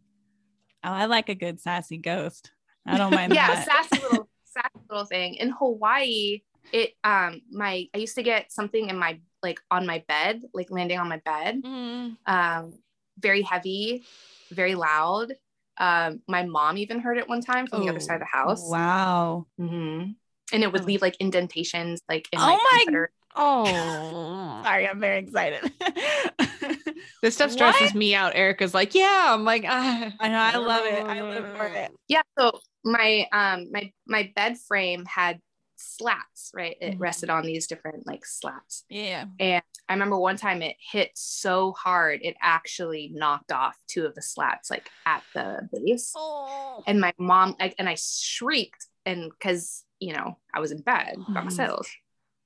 oh, 0.84 0.90
I 0.90 1.06
like 1.06 1.28
a 1.30 1.34
good 1.34 1.60
sassy 1.60 1.96
ghost. 1.96 2.50
I 2.86 2.98
don't 2.98 3.14
mind 3.14 3.32
that. 3.32 3.36
yeah 3.36 3.64
that. 3.64 3.86
sassy 3.88 4.02
little 4.02 4.28
sassy 4.44 4.84
little 4.90 5.06
thing 5.06 5.34
in 5.36 5.50
hawaii 5.50 6.42
it 6.72 6.92
um 7.04 7.40
my 7.50 7.86
i 7.94 7.98
used 7.98 8.14
to 8.16 8.22
get 8.22 8.52
something 8.52 8.88
in 8.90 8.98
my 8.98 9.18
like 9.42 9.60
on 9.70 9.86
my 9.86 10.02
bed 10.08 10.42
like 10.52 10.70
landing 10.70 10.98
on 10.98 11.08
my 11.08 11.20
bed 11.24 11.62
Mm. 11.62 12.16
um 12.26 12.72
very 13.18 13.42
heavy 13.42 14.04
very 14.50 14.74
loud 14.74 15.32
um 15.78 16.20
my 16.28 16.44
mom 16.44 16.78
even 16.78 17.00
heard 17.00 17.18
it 17.18 17.28
one 17.28 17.40
time 17.40 17.66
from 17.66 17.80
the 17.80 17.88
other 17.88 17.98
Oh, 17.98 18.06
side 18.06 18.14
of 18.14 18.20
the 18.20 18.26
house 18.26 18.62
Wow. 18.70 19.46
hmm 19.58 20.04
and 20.52 20.62
it 20.62 20.70
would 20.72 20.82
Oh. 20.82 20.84
leave 20.84 21.02
like 21.02 21.16
indentations 21.20 22.00
like 22.08 22.28
in 22.32 22.38
Oh 22.38 22.46
my, 22.46 22.56
my- 22.56 22.78
comforter. 22.84 23.10
Oh. 23.36 24.60
Sorry, 24.64 24.86
I'm 24.86 25.00
very 25.00 25.18
excited. 25.18 25.72
This 27.22 27.34
stuff 27.34 27.50
stresses 27.50 27.88
What? 27.92 27.94
me 27.94 28.14
out. 28.14 28.34
Erica's 28.34 28.74
like, 28.74 28.94
yeah. 28.94 29.28
I'm 29.30 29.44
like, 29.44 29.64
ah. 29.66 30.12
I 30.20 30.28
know. 30.28 30.38
I 30.38 30.56
love 30.58 30.84
it. 30.84 31.02
I 31.06 31.22
live 31.22 31.56
for 31.56 31.64
it. 31.66 31.90
yeah 32.08 32.20
so 32.38 32.60
my 32.84 33.26
um 33.32 33.68
my 33.72 33.90
my 34.06 34.30
bed 34.36 34.58
frame 34.68 35.04
had 35.06 35.40
slats 35.84 36.50
right 36.54 36.76
it 36.80 36.94
Mhm. 36.94 37.00
rested 37.00 37.30
on 37.30 37.44
these 37.44 37.66
different 37.66 38.06
like 38.06 38.24
slats 38.24 38.84
Yeah. 38.88 39.26
And 39.38 39.62
I 39.88 39.92
remember 39.92 40.18
one 40.18 40.36
time 40.36 40.62
it 40.62 40.76
hit 40.80 41.10
so 41.14 41.72
hard, 41.72 42.20
it 42.22 42.36
actually 42.40 43.10
knocked 43.12 43.52
off 43.52 43.76
two 43.86 44.06
of 44.06 44.14
the 44.14 44.22
slats 44.22 44.70
like 44.70 44.88
at 45.04 45.22
the 45.34 45.68
base. 45.72 46.12
Oh. 46.16 46.82
And 46.86 47.00
my 47.00 47.12
mom, 47.18 47.54
like, 47.60 47.74
and 47.78 47.88
I 47.88 47.96
shrieked, 47.96 48.86
and 49.04 49.30
because 49.30 49.84
you 50.00 50.12
know 50.14 50.38
I 50.54 50.60
was 50.60 50.72
in 50.72 50.80
bed 50.80 51.16
by 51.28 51.40
Mhm. 51.40 51.44
myself, 51.44 51.94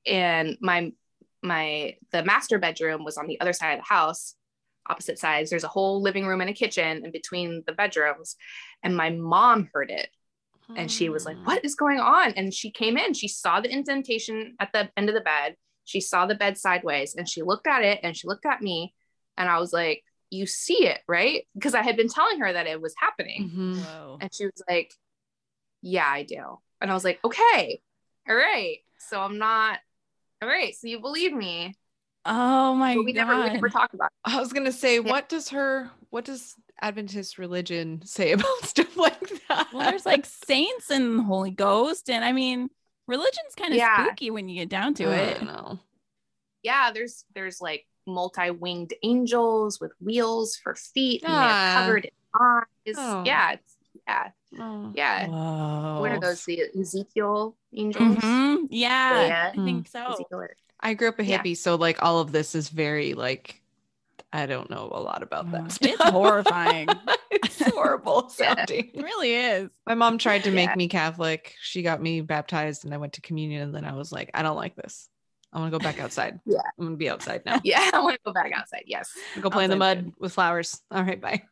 and 0.05 0.57
my 0.61 0.93
my 1.43 1.97
the 2.11 2.25
master 2.25 2.59
bedroom 2.59 3.05
was 3.05 3.17
on 3.17 3.29
the 3.29 3.41
other 3.41 3.53
side 3.53 3.75
of 3.75 3.79
the 3.85 3.95
house, 3.95 4.35
opposite 4.89 5.19
sides. 5.19 5.51
There's 5.51 5.65
a 5.65 5.69
whole 5.69 6.03
living 6.03 6.27
room 6.27 6.41
and 6.41 6.51
a 6.51 6.55
kitchen 6.55 7.05
in 7.05 7.13
between 7.13 7.63
the 7.67 7.73
bedrooms, 7.73 8.35
and 8.83 8.97
my 8.97 9.11
mom 9.11 9.71
heard 9.73 9.91
it 9.93 10.11
and 10.77 10.91
she 10.91 11.09
was 11.09 11.25
like 11.25 11.37
Mm. 11.37 11.47
what 11.47 11.65
is 11.65 11.75
going 11.75 11.99
on 12.01 12.33
and 12.33 12.53
she 12.53 12.71
came 12.71 12.97
in 12.97 13.15
she 13.15 13.29
saw 13.29 13.61
the 13.61 13.71
indentation 13.73 14.55
at 14.61 14.73
the 14.73 14.91
end 14.97 15.09
of 15.09 15.15
the 15.15 15.21
bed 15.21 15.57
she 15.85 16.01
saw 16.01 16.27
the 16.27 16.35
bed 16.35 16.59
sideways 16.59 17.15
and 17.15 17.29
she 17.29 17.43
looked 17.43 17.67
at 17.67 17.83
it 17.83 18.01
and 18.03 18.17
she 18.17 18.29
looked 18.29 18.45
at 18.47 18.61
me 18.61 18.95
and 19.37 19.49
i 19.49 19.59
was 19.59 19.73
like 19.73 20.05
you 20.31 20.47
see 20.47 20.87
it 20.87 21.01
right 21.09 21.47
because 21.55 21.75
i 21.75 21.83
had 21.83 21.97
been 21.97 22.09
telling 22.09 22.41
her 22.41 22.53
that 22.53 22.67
it 22.67 22.81
was 22.81 22.95
happening 22.99 23.51
Mhm. 23.55 24.19
And 24.21 24.35
she 24.35 24.45
was 24.47 24.63
like 24.69 24.93
yeah, 25.81 26.07
I 26.09 26.25
do. 26.25 26.59
And 26.81 26.91
I 26.91 26.95
was 26.95 27.05
like, 27.05 27.21
okay, 27.25 27.81
all 28.29 28.35
right. 28.35 28.79
So 28.99 29.21
I'm 29.21 29.39
not, 29.39 29.79
all 30.43 30.49
right. 30.49 30.75
So 30.75 30.89
you 30.89 30.99
believe 30.99 31.33
me. 31.33 31.77
Oh 32.25 32.75
my 32.75 32.97
But 32.97 33.05
we 33.05 33.13
god. 33.13 33.21
never, 33.29 33.45
we 33.45 33.51
never 33.55 33.69
talk 33.69 33.95
about 33.95 34.07
it. 34.07 34.33
I 34.35 34.41
was 34.41 34.53
gonna 34.53 34.73
say, 34.73 34.99
what 34.99 35.29
does 35.29 35.51
her 35.51 35.89
what 36.11 36.25
does 36.25 36.57
Adventist 36.81 37.39
religion 37.39 38.03
say 38.05 38.33
about 38.33 38.47
stuff 38.65 38.97
like 38.97 39.21
that? 39.49 39.69
well, 39.73 39.91
there's 39.91 40.07
like 40.07 40.27
saints 40.27 40.91
and 40.91 41.21
Holy 41.21 41.51
Ghost, 41.51 42.09
and 42.11 42.25
I 42.25 42.33
mean, 42.33 42.71
religion's 43.07 43.55
kind 43.57 43.73
of 43.73 43.79
Yeah. 43.79 44.05
spooky 44.07 44.31
when 44.31 44.49
you 44.49 44.57
get 44.61 44.69
down 44.69 44.95
to 44.95 45.05
I 45.11 45.17
it. 45.17 45.39
don't 45.39 45.47
know. 45.47 45.81
Yeah, 46.63 46.91
there's 46.93 47.25
there's 47.35 47.61
like 47.61 47.87
multi-winged 48.07 48.95
angels 49.03 49.81
with 49.81 49.93
wheels 50.01 50.57
for 50.57 50.75
feet 50.75 51.23
and 51.23 51.33
Ah. 51.33 51.75
they're 51.75 51.83
covered 51.85 52.05
in 52.07 52.11
eyes. 52.41 52.95
Oh. 52.97 53.23
Yeah, 53.25 53.53
it's 53.53 53.77
yeah, 54.07 54.31
Oh. 54.59 54.93
yeah. 54.95 55.27
Whoa. 55.29 56.01
What 56.01 56.13
are 56.13 56.21
those? 56.21 56.45
The 56.45 56.63
Ezekiel 56.79 57.55
angels? 57.75 58.17
Mhm. 58.19 58.69
Yeah, 58.71 59.27
Yeah. 59.27 59.53
I 59.53 59.65
think 59.65 59.89
so. 59.89 60.13
Ezekiel 60.15 60.47
I 60.81 60.95
grew 60.95 61.09
up 61.09 61.19
a 61.19 61.25
Yeah. 61.25 61.43
hippie, 61.43 61.57
so 61.57 61.75
like 61.75 62.03
all 62.03 62.21
of 62.21 62.33
this 62.33 62.55
is 62.55 62.69
very 62.71 63.13
like 63.15 63.61
I 64.33 64.47
don't 64.47 64.69
know 64.69 64.91
a 64.93 65.01
lot 65.01 65.23
about 65.23 65.51
that. 65.53 65.79
it's 65.81 66.03
horrifying. 66.03 66.89
it's 67.31 67.63
horrible 67.71 68.31
Yeah. 68.39 68.55
sounding. 68.55 68.91
It 68.93 69.03
really 69.03 69.35
is. 69.35 69.71
My 69.87 69.95
mom 69.95 70.19
tried 70.19 70.45
to 70.45 70.51
make 70.51 70.69
Yeah. 70.69 70.77
me 70.77 70.89
Catholic. 70.89 71.55
She 71.63 71.83
got 71.83 72.03
me 72.03 72.21
baptized 72.21 72.85
and 72.85 72.93
I 72.93 72.99
went 72.99 73.15
to 73.15 73.21
communion 73.23 73.63
and 73.63 73.75
then 73.75 73.85
I 73.85 73.95
was 73.95 74.13
like, 74.13 74.31
I 74.35 74.43
don't 74.43 74.57
like 74.57 74.77
this. 74.77 75.09
I 75.53 75.59
want 75.59 75.73
to 75.73 75.79
go 75.79 75.83
back 75.83 75.99
outside. 76.01 76.41
Yeah. 76.47 76.61
I'm 76.79 76.87
gonna 76.87 76.97
be 76.97 77.09
outside 77.09 77.43
now. 77.47 77.61
Yeah, 77.65 77.91
I 77.93 78.01
want 78.01 78.17
to 78.17 78.21
go 78.25 78.33
back 78.33 78.53
outside. 78.53 78.85
Yes. 78.87 79.11
Go 79.41 79.49
play 79.49 79.65
in 79.65 79.71
the 79.71 79.77
mud 79.77 80.13
with 80.19 80.33
flowers. 80.33 80.81
All 80.91 81.03
right, 81.03 81.21
bye. 81.21 81.43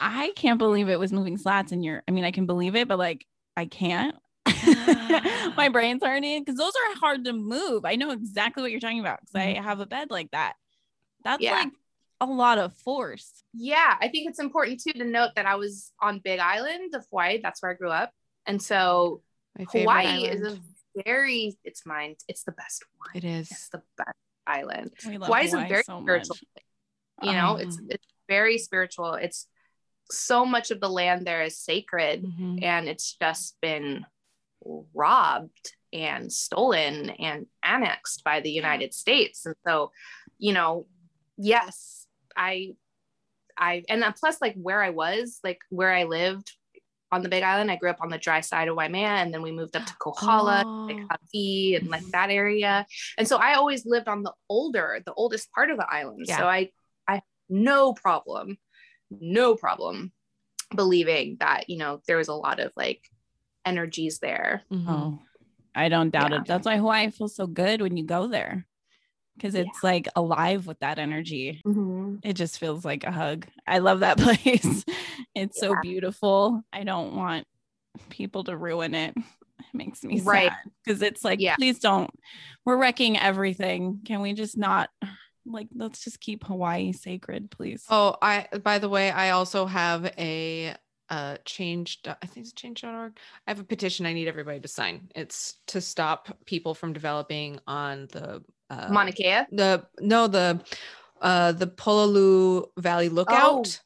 I 0.00 0.32
can't 0.36 0.58
believe 0.58 0.88
it 0.88 0.98
was 0.98 1.12
moving 1.12 1.36
slats 1.36 1.72
in 1.72 1.82
your. 1.82 2.02
I 2.06 2.10
mean, 2.10 2.24
I 2.24 2.30
can 2.30 2.46
believe 2.46 2.74
it, 2.76 2.88
but 2.88 2.98
like, 2.98 3.26
I 3.56 3.66
can't. 3.66 4.16
Ah. 4.46 5.52
My 5.56 5.68
brain's 5.68 6.02
in 6.02 6.44
because 6.44 6.58
those 6.58 6.72
are 6.72 6.98
hard 6.98 7.24
to 7.24 7.32
move. 7.32 7.84
I 7.84 7.96
know 7.96 8.10
exactly 8.10 8.62
what 8.62 8.70
you're 8.70 8.80
talking 8.80 9.00
about 9.00 9.20
because 9.20 9.34
I 9.34 9.54
mm-hmm. 9.54 9.64
have 9.64 9.80
a 9.80 9.86
bed 9.86 10.10
like 10.10 10.30
that. 10.32 10.54
That's 11.24 11.42
Yeah. 11.42 11.52
like 11.54 11.72
a 12.20 12.26
lot 12.26 12.58
of 12.58 12.74
force. 12.76 13.42
Yeah, 13.52 13.96
I 14.00 14.08
think 14.08 14.28
it's 14.28 14.38
important 14.38 14.80
too 14.80 14.92
to 14.92 15.04
note 15.04 15.30
that 15.36 15.46
I 15.46 15.56
was 15.56 15.92
on 16.00 16.20
Big 16.20 16.38
Island 16.40 16.94
of 16.94 17.04
Hawaii. 17.10 17.40
That's 17.42 17.62
where 17.62 17.72
I 17.72 17.74
grew 17.74 17.90
up. 17.90 18.12
And 18.46 18.60
so 18.62 19.22
Hawaii 19.58 20.26
is 20.26 20.42
a 20.42 20.58
very, 21.04 21.56
it's 21.64 21.84
mine. 21.86 22.14
It's 22.28 22.44
the 22.44 22.52
best 22.52 22.84
one. 22.98 23.10
It 23.14 23.24
is. 23.24 23.50
It's 23.50 23.68
the 23.70 23.82
best 23.96 24.16
island. 24.46 24.92
We 25.06 25.18
love 25.18 25.26
Hawaii 25.28 25.44
is 25.46 25.54
a 25.54 25.64
very 25.66 25.82
so 25.82 26.00
spiritual 26.02 26.36
place. 26.36 26.64
You 27.22 27.32
know, 27.32 27.56
it's 27.56 27.78
Um, 27.78 27.86
it's 27.90 28.06
very 28.28 28.58
spiritual. 28.58 29.14
It's 29.14 29.48
so 30.10 30.44
much 30.44 30.70
of 30.70 30.80
the 30.80 30.88
land 30.88 31.26
there 31.26 31.42
is 31.42 31.58
sacred 31.58 32.24
Mhm. 32.24 32.62
and 32.62 32.88
it's 32.88 33.16
just 33.16 33.58
been 33.60 34.04
robbed 34.92 35.74
and 35.92 36.32
stolen 36.32 37.10
and 37.10 37.46
annexed 37.62 38.24
by 38.24 38.40
the 38.40 38.50
United 38.50 38.92
States. 38.92 39.46
And 39.46 39.54
so, 39.66 39.92
you 40.38 40.52
know, 40.52 40.86
yes, 41.36 42.06
I 42.36 42.72
I 43.56 43.84
and 43.88 44.02
then 44.02 44.12
plus 44.18 44.40
like 44.40 44.54
where 44.56 44.82
I 44.82 44.90
was, 44.90 45.38
like 45.44 45.60
where 45.70 45.92
I 45.92 46.04
lived 46.04 46.50
on 47.12 47.22
the 47.22 47.28
Big 47.28 47.44
Island, 47.44 47.70
I 47.70 47.76
grew 47.76 47.90
up 47.90 48.00
on 48.00 48.08
the 48.08 48.18
dry 48.18 48.40
side 48.40 48.66
of 48.66 48.74
Waimea 48.76 49.06
and 49.22 49.32
then 49.32 49.40
we 49.42 49.52
moved 49.52 49.76
up 49.76 49.86
to 49.86 49.94
Kohala, 50.00 50.64
like 50.88 50.96
Oh. 50.98 51.16
Hawaii 51.32 51.76
and 51.76 51.88
like 51.88 52.02
that 52.10 52.30
area. 52.30 52.84
And 53.16 53.28
so 53.28 53.36
I 53.36 53.54
always 53.54 53.86
lived 53.86 54.08
on 54.08 54.22
the 54.24 54.32
older, 54.48 55.00
the 55.06 55.14
oldest 55.14 55.52
part 55.52 55.70
of 55.70 55.76
the 55.76 55.86
island. 55.88 56.24
Yeah. 56.26 56.38
So 56.38 56.46
I 56.48 56.70
I 57.06 57.22
no 57.48 57.92
problem, 57.92 58.58
no 59.10 59.54
problem 59.54 60.12
believing 60.74 61.36
that, 61.38 61.68
you 61.70 61.76
know, 61.78 62.00
there 62.08 62.16
was 62.16 62.28
a 62.28 62.34
lot 62.34 62.58
of 62.58 62.72
like 62.74 63.02
energies 63.64 64.18
there. 64.18 64.62
Mhm. 64.72 64.88
Oh, 64.88 65.18
I 65.74 65.88
don't 65.88 66.10
doubt 66.10 66.32
Yeah. 66.32 66.38
it. 66.40 66.46
That's 66.46 66.66
why 66.66 66.76
Hawaii 66.78 67.10
feels 67.10 67.36
so 67.36 67.46
good 67.46 67.80
when 67.80 67.96
you 67.96 68.04
go 68.04 68.26
there 68.26 68.66
because 69.36 69.54
it's 69.54 69.82
like 69.82 70.08
alive 70.16 70.66
with 70.66 70.78
that 70.80 70.98
energy. 70.98 71.60
It 72.22 72.34
just 72.34 72.58
feels 72.58 72.84
like 72.84 73.04
a 73.04 73.10
hug. 73.12 73.46
I 73.66 73.78
love 73.78 74.00
that 74.00 74.18
place. 74.18 74.84
It's 75.34 75.58
so 75.60 75.74
beautiful. 75.82 76.62
I 76.72 76.84
don't 76.84 77.14
want 77.16 77.46
people 78.10 78.44
to 78.44 78.56
ruin 78.56 78.94
it. 78.94 79.14
It 79.16 79.24
makes 79.72 80.02
me 80.02 80.20
Right. 80.20 80.50
sad 80.50 80.70
because 80.84 81.02
it's 81.02 81.24
like, 81.24 81.40
Yeah. 81.40 81.56
please 81.56 81.78
don't. 81.78 82.10
We're 82.64 82.76
wrecking 82.76 83.18
everything. 83.18 84.00
Can 84.04 84.20
we 84.20 84.32
just 84.32 84.56
not? 84.56 84.90
Like, 85.46 85.68
let's 85.74 86.02
just 86.02 86.20
keep 86.20 86.44
Hawaii 86.44 86.92
sacred, 86.92 87.50
please. 87.50 87.84
Oh, 87.90 88.16
I 88.22 88.46
by 88.62 88.78
the 88.78 88.88
way, 88.88 89.10
I 89.10 89.30
also 89.30 89.66
have 89.66 90.06
a 90.18 90.74
uh 91.10 91.36
change 91.44 92.00
I 92.06 92.14
think 92.26 92.46
it's 92.46 92.52
change.org. 92.54 93.18
I 93.46 93.50
have 93.50 93.60
a 93.60 93.64
petition 93.64 94.06
I 94.06 94.14
need 94.14 94.26
everybody 94.26 94.58
to 94.60 94.68
sign. 94.68 95.10
It's 95.14 95.56
to 95.66 95.82
stop 95.82 96.34
people 96.46 96.74
from 96.74 96.94
developing 96.94 97.60
on 97.66 98.08
the 98.12 98.42
uh 98.70 98.88
Mauna 98.90 99.12
Kea. 99.12 99.42
the 99.52 99.86
no 100.00 100.26
the 100.26 100.60
uh 101.20 101.52
the 101.52 101.66
Pololu 101.66 102.66
Valley 102.78 103.08
Lookout. 103.08 103.68
Oh. 103.68 103.84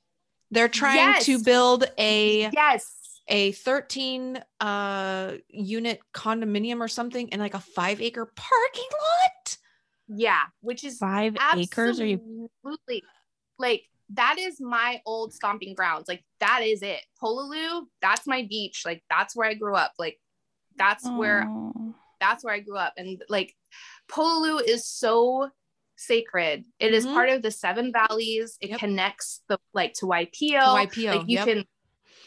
They're 0.50 0.68
trying 0.68 1.20
to 1.22 1.42
build 1.42 1.84
a 1.98 2.48
Yes. 2.52 3.20
a 3.28 3.52
13 3.52 4.42
uh 4.60 5.32
unit 5.48 6.00
condominium 6.14 6.80
or 6.80 6.88
something 6.88 7.28
in 7.28 7.38
like 7.40 7.54
a 7.54 7.60
5 7.60 8.00
acre 8.00 8.24
parking 8.34 8.88
lot. 8.92 9.56
Yeah. 10.08 10.40
Which 10.62 10.84
is 10.84 10.98
Five 10.98 11.36
acres? 11.56 12.00
Are 12.00 12.06
you? 12.06 12.48
absolutely 12.64 13.02
like 13.58 13.82
that 14.14 14.38
is 14.38 14.58
my 14.58 15.02
old 15.04 15.34
stomping 15.34 15.74
grounds. 15.74 16.08
Like 16.08 16.24
that 16.40 16.62
is 16.64 16.82
it. 16.82 17.00
Pololu, 17.22 17.82
that's 18.00 18.26
my 18.26 18.46
beach. 18.48 18.84
Like 18.86 19.02
that's 19.10 19.36
where 19.36 19.46
I 19.50 19.52
grew 19.52 19.74
up. 19.74 19.92
Like 19.98 20.18
that's 20.76 21.06
where 21.06 21.44
Oh. 21.46 21.94
that's 22.20 22.42
where 22.42 22.54
I 22.54 22.60
grew 22.60 22.78
up. 22.78 22.94
And 22.96 23.22
like 23.28 23.54
Pololu 24.08 24.60
is 24.66 24.86
so 24.86 25.50
sacred. 25.96 26.64
It 26.78 26.94
is 26.94 27.06
Mhm. 27.06 27.12
part 27.14 27.28
of 27.30 27.42
the 27.42 27.50
seven 27.50 27.92
valleys. 27.92 28.56
It 28.60 28.70
Yep. 28.70 28.78
connects 28.80 29.42
the 29.48 29.58
like 29.72 29.94
to 29.94 30.06
Waipio. 30.06 30.60
YPO. 30.76 31.12
like 31.12 31.28
you 31.28 31.34
yep. 31.36 31.44
can 31.46 31.64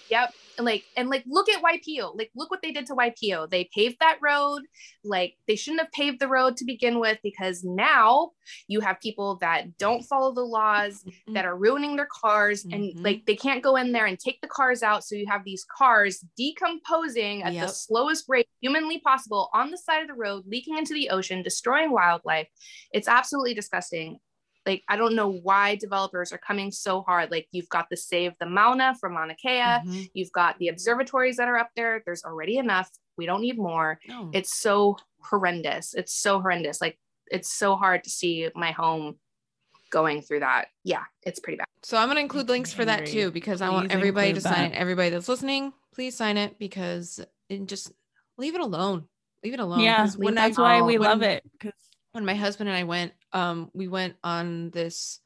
yep 0.10 0.34
like 0.60 0.84
and 0.97 1.10
like 1.10 1.24
look 1.28 1.49
at 1.49 1.62
Waipio 1.64 2.16
like 2.18 2.30
look 2.36 2.52
what 2.52 2.62
they 2.62 2.72
did 2.72 2.86
to 2.88 2.93
Waipio 2.95 3.49
they 3.49 3.70
paved 3.74 3.97
that 3.99 4.20
road. 4.22 4.62
Like 5.04 5.36
they 5.47 5.56
shouldn't 5.56 5.82
have 5.82 5.91
paved 5.91 6.20
the 6.20 6.28
road 6.28 6.58
to 6.58 6.66
begin 6.66 6.99
with 6.99 7.18
because 7.24 7.64
now 7.64 8.32
you 8.68 8.80
have 8.82 8.99
people 8.99 9.38
that 9.41 9.78
don't 9.78 10.04
follow 10.04 10.34
the 10.34 10.41
laws 10.41 11.04
Mm-hmm. 11.06 11.34
that 11.34 11.45
are 11.45 11.56
ruining 11.56 11.95
their 11.95 12.08
cars 12.22 12.66
and 12.66 12.93
like 13.02 13.26
they 13.26 13.36
can't 13.36 13.64
go 13.64 13.76
in 13.76 13.91
there 13.91 14.06
and 14.06 14.20
take 14.20 14.39
the 14.41 14.47
cars 14.47 14.84
out. 14.84 15.04
So 15.04 15.16
you 15.16 15.26
have 15.30 15.43
these 15.43 15.66
cars 15.78 16.24
decomposing 16.38 17.43
at 17.43 17.54
Yep. 17.54 17.68
the 17.68 17.74
slowest 17.74 18.26
rate 18.28 18.47
humanly 18.62 18.99
possible 18.99 19.49
on 19.54 19.72
the 19.72 19.78
side 19.78 20.02
of 20.02 20.08
the 20.08 20.14
road 20.14 20.43
leaking 20.47 20.78
into 20.78 20.93
the 20.93 21.10
ocean 21.10 21.41
destroying 21.43 21.91
wildlife. 21.91 22.47
It's 22.93 23.08
absolutely 23.08 23.54
disgusting 23.54 24.20
like 24.66 24.84
I 24.88 24.95
don't 24.95 25.16
know 25.16 25.30
why 25.32 25.76
developers 25.76 26.32
are 26.32 26.38
coming 26.38 26.72
so 26.72 27.01
hard. 27.01 27.32
Like 27.32 27.47
you've 27.51 27.70
got 27.70 27.88
the 27.89 27.97
Save 27.97 28.34
the 28.39 28.45
Mauna 28.45 28.95
from 28.99 29.14
Mauna 29.14 29.36
Kea, 29.36 29.49
Mhm. 29.59 30.12
you've 30.14 30.32
got 30.32 30.57
the 30.59 30.68
observatories 30.68 31.38
that 31.38 31.47
are 31.47 31.57
up 31.57 31.70
there. 31.76 32.01
There's 32.05 32.24
already 32.24 32.57
enough. 32.57 32.89
We 33.18 33.26
don't 33.26 33.41
need 33.41 33.57
more. 33.57 33.99
No. 34.07 34.30
It's 34.34 34.55
so 34.55 34.97
horrendous. 35.24 35.93
It's 35.93 36.14
so 36.14 36.39
horrendous. 36.41 36.80
Like 36.82 36.97
it's 37.28 37.51
so 37.51 37.76
hard 37.76 38.03
to 38.03 38.09
see 38.09 38.49
my 38.55 38.72
home 38.72 39.18
going 39.89 40.22
through 40.22 40.39
that. 40.41 40.68
Yeah, 40.84 41.03
it's 41.24 41.39
pretty 41.39 41.57
bad. 41.57 41.68
So 41.84 41.97
I'm 41.97 42.07
gonna 42.07 42.20
include 42.22 42.47
links 42.49 42.72
for 42.74 42.86
that 42.86 43.05
too 43.07 43.32
because 43.32 43.62
I 43.62 43.70
want 43.70 43.91
everybody 43.91 44.28
to 44.32 44.38
include 44.38 44.43
sign 44.43 44.70
that. 44.72 44.78
it. 44.78 44.80
Everybody 44.80 45.09
that's 45.09 45.28
listening, 45.28 45.74
please 45.93 46.16
sign 46.16 46.38
it 46.38 46.57
because 46.59 47.20
it 47.49 47.66
just 47.66 47.91
leave 48.38 48.55
it 48.55 48.62
alone. 48.62 49.07
Leave 49.43 49.53
it 49.55 49.59
alone. 49.59 49.80
Yeah, 49.80 50.07
when 50.18 50.36
that's 50.36 50.57
I, 50.59 50.62
why 50.62 50.82
we 50.84 50.97
when- 50.99 51.09
love 51.09 51.22
it. 51.24 51.43
'cause- 51.59 51.72
When 52.14 52.26
my 52.26 52.36
husband 52.36 52.70
and 52.70 52.78
I 52.78 52.84
went, 52.84 53.14
um, 53.32 53.72
we 53.74 53.88
went 53.88 54.18
on 54.24 54.72
this 54.72 55.20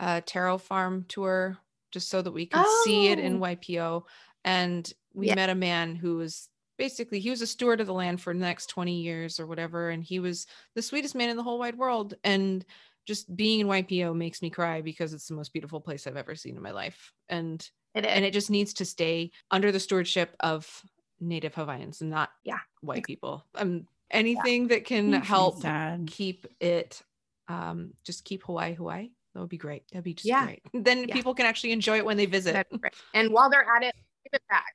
uh 0.00 0.20
taro 0.26 0.58
farm 0.58 1.04
tour 1.08 1.58
just 1.92 2.08
so 2.10 2.22
that 2.22 2.32
we 2.32 2.46
could 2.46 2.66
see 2.68 3.08
it 3.08 3.18
in 3.18 3.38
Oh. 3.38 3.40
Waipio. 3.40 4.04
And 4.44 4.92
we 5.14 5.28
Yeah. 5.28 5.34
met 5.34 5.50
a 5.50 5.56
man 5.56 5.96
who 5.96 6.16
was 6.18 6.50
basically 6.78 7.20
he 7.20 7.30
was 7.30 7.42
a 7.42 7.48
steward 7.48 7.80
of 7.80 7.88
the 7.88 7.94
land 7.94 8.20
for 8.22 8.34
the 8.34 8.40
next 8.40 8.68
20 8.68 9.00
years 9.02 9.40
or 9.40 9.46
whatever. 9.48 9.90
And 9.90 10.04
he 10.04 10.20
was 10.20 10.46
the 10.76 10.82
sweetest 10.82 11.16
man 11.16 11.30
in 11.30 11.36
the 11.38 11.42
whole 11.44 11.58
wide 11.58 11.78
world. 11.78 12.14
And 12.24 12.64
just 13.06 13.34
being 13.36 13.60
in 13.60 13.66
Waipio 13.68 14.14
makes 14.16 14.42
me 14.42 14.50
cry 14.50 14.82
because 14.82 15.14
it's 15.14 15.28
the 15.28 15.34
most 15.34 15.52
beautiful 15.52 15.80
place 15.80 16.06
I've 16.06 16.16
ever 16.18 16.36
seen 16.36 16.56
in 16.56 16.62
my 16.62 16.72
life. 16.72 17.12
And 17.28 17.68
It 17.94 18.06
and 18.06 18.24
it 18.24 18.32
just 18.32 18.50
needs 18.50 18.72
to 18.74 18.84
stay 18.84 19.32
under 19.50 19.72
the 19.72 19.80
stewardship 19.80 20.36
of 20.40 20.84
native 21.20 21.54
Hawaiians 21.54 22.00
and 22.00 22.10
not 22.10 22.30
Yeah. 22.44 22.60
white 22.80 23.04
people. 23.06 23.46
Um 23.54 23.86
anything 24.12 24.68
that 24.68 24.84
can 24.84 25.12
help 25.12 25.60
sad. 25.60 26.06
keep 26.06 26.46
it 26.60 27.02
um 27.48 27.92
just 28.04 28.24
keep 28.24 28.44
Hawaii 28.44 28.74
Hawaii. 28.74 29.10
That 29.34 29.40
would 29.40 29.48
be 29.48 29.56
great. 29.58 29.82
That'd 29.90 30.04
be 30.04 30.14
just 30.14 30.26
Yeah. 30.26 30.44
great. 30.44 30.62
Then 30.74 31.08
Yeah. 31.08 31.14
people 31.14 31.34
can 31.34 31.46
actually 31.46 31.72
enjoy 31.72 31.96
it 31.98 32.04
when 32.04 32.16
they 32.16 32.26
visit. 32.26 32.66
And 33.14 33.32
while 33.32 33.50
they're 33.50 33.66
at 33.76 33.82
it, 33.82 33.94
give 34.24 34.34
it 34.34 34.42
back. 34.48 34.74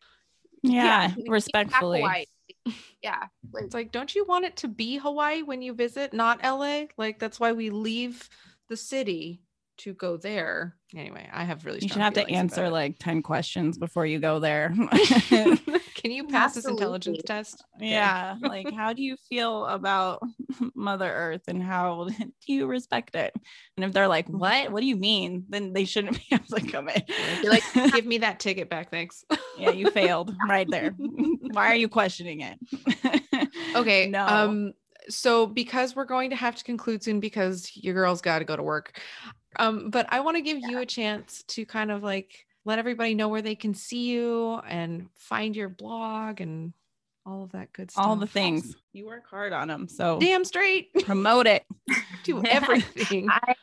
Yeah, 0.64 1.08
give 1.10 1.18
it 1.20 1.26
back 1.26 1.32
respectfully. 1.32 2.02
Yeah. 3.02 3.28
Like, 3.54 3.64
It's 3.66 3.74
like, 3.74 3.92
don't 3.92 4.14
you 4.14 4.26
want 4.26 4.46
it 4.46 4.58
to 4.58 4.68
be 4.68 4.98
Hawaii 4.98 5.44
when 5.44 5.62
you 5.62 5.74
visit, 5.74 6.14
not 6.14 6.44
LA? 6.44 6.86
Like 6.98 7.20
that's 7.20 7.40
why 7.40 7.52
we 7.54 7.70
leave 7.70 8.28
the 8.68 8.78
city 8.78 9.42
to 9.78 9.94
go 9.94 10.18
there. 10.18 10.76
Anyway, 10.96 11.28
I 11.32 11.44
have 11.44 11.66
really 11.66 11.80
You 11.82 11.90
should 11.90 12.02
have 12.02 12.14
to 12.14 12.28
answer 12.30 12.70
like 12.70 12.98
10 13.00 13.22
questions 13.22 13.78
before 13.78 14.06
you 14.06 14.20
go 14.20 14.40
there. 14.40 14.74
Can 15.30 16.12
you 16.12 16.28
pass 16.28 16.56
this 16.56 16.66
intelligence 16.66 17.20
test? 17.26 17.64
Okay. 17.78 17.90
yeah. 17.90 18.36
Like, 18.42 18.74
how 18.74 18.94
do 18.94 19.04
you 19.04 19.18
feel 19.30 19.66
about 19.66 20.22
Mother 20.74 21.12
Earth 21.12 21.44
and 21.48 21.62
how 21.62 22.08
do 22.08 22.54
you 22.54 22.68
respect 22.68 23.16
it? 23.16 23.34
And 23.76 23.84
if 23.84 23.92
they're 23.92 24.08
like, 24.08 24.28
what? 24.28 24.72
What 24.72 24.80
do 24.80 24.88
you 24.88 24.96
mean? 24.96 25.46
Then 25.50 25.74
they 25.74 25.86
shouldn't 25.86 26.18
be 26.18 26.26
able 26.32 26.46
to 26.46 26.72
come 26.72 26.90
in. 26.90 27.04
You're 27.42 27.52
like, 27.52 27.64
Give 27.94 28.06
me 28.06 28.20
that 28.20 28.40
ticket 28.40 28.70
back, 28.70 28.90
thanks. 28.90 29.26
yeah, 29.58 29.72
you 29.72 29.92
failed 29.92 30.34
right 30.48 30.70
there. 30.70 30.92
Why 31.52 31.72
are 31.72 31.76
you 31.76 31.90
questioning 31.90 32.42
it? 32.42 33.50
Okay. 33.76 34.08
No. 34.08 34.26
Um 34.26 34.74
so 35.10 35.48
because 35.48 35.96
we're 35.96 36.06
going 36.06 36.30
to 36.30 36.36
have 36.36 36.56
to 36.56 36.64
conclude 36.64 37.04
soon 37.04 37.20
because 37.20 37.72
your 37.76 37.94
girls 37.94 38.22
got 38.22 38.40
to 38.40 38.46
go 38.46 38.56
to 38.56 38.64
work. 38.64 39.00
Um 39.60 39.90
but 39.90 40.06
I 40.10 40.20
want 40.22 40.38
to 40.38 40.42
give 40.42 40.60
you 40.60 40.80
a 40.80 40.86
chance 40.86 41.44
to 41.50 41.66
kind 41.66 41.92
of 41.92 42.04
like 42.04 42.46
let 42.66 42.80
everybody 42.80 43.16
know 43.16 43.30
where 43.30 43.42
they 43.42 43.56
can 43.56 43.74
see 43.74 44.10
you 44.10 44.60
and 44.68 45.08
find 45.16 45.56
your 45.56 45.70
blog 45.70 46.42
and 46.42 46.74
all 47.26 47.44
of 47.44 47.52
that 47.52 47.72
good 47.74 47.92
stuff. 47.92 48.06
All 48.06 48.16
the 48.16 48.28
things. 48.28 48.76
You 48.94 49.06
work 49.06 49.28
hard 49.30 49.54
on 49.54 49.68
them. 49.68 49.88
So 49.88 50.18
Damn 50.20 50.46
straight. 50.46 50.94
promote 51.06 51.46
it. 51.48 51.66
Do 52.24 52.44
everything. 52.46 53.30
I, 53.30 53.54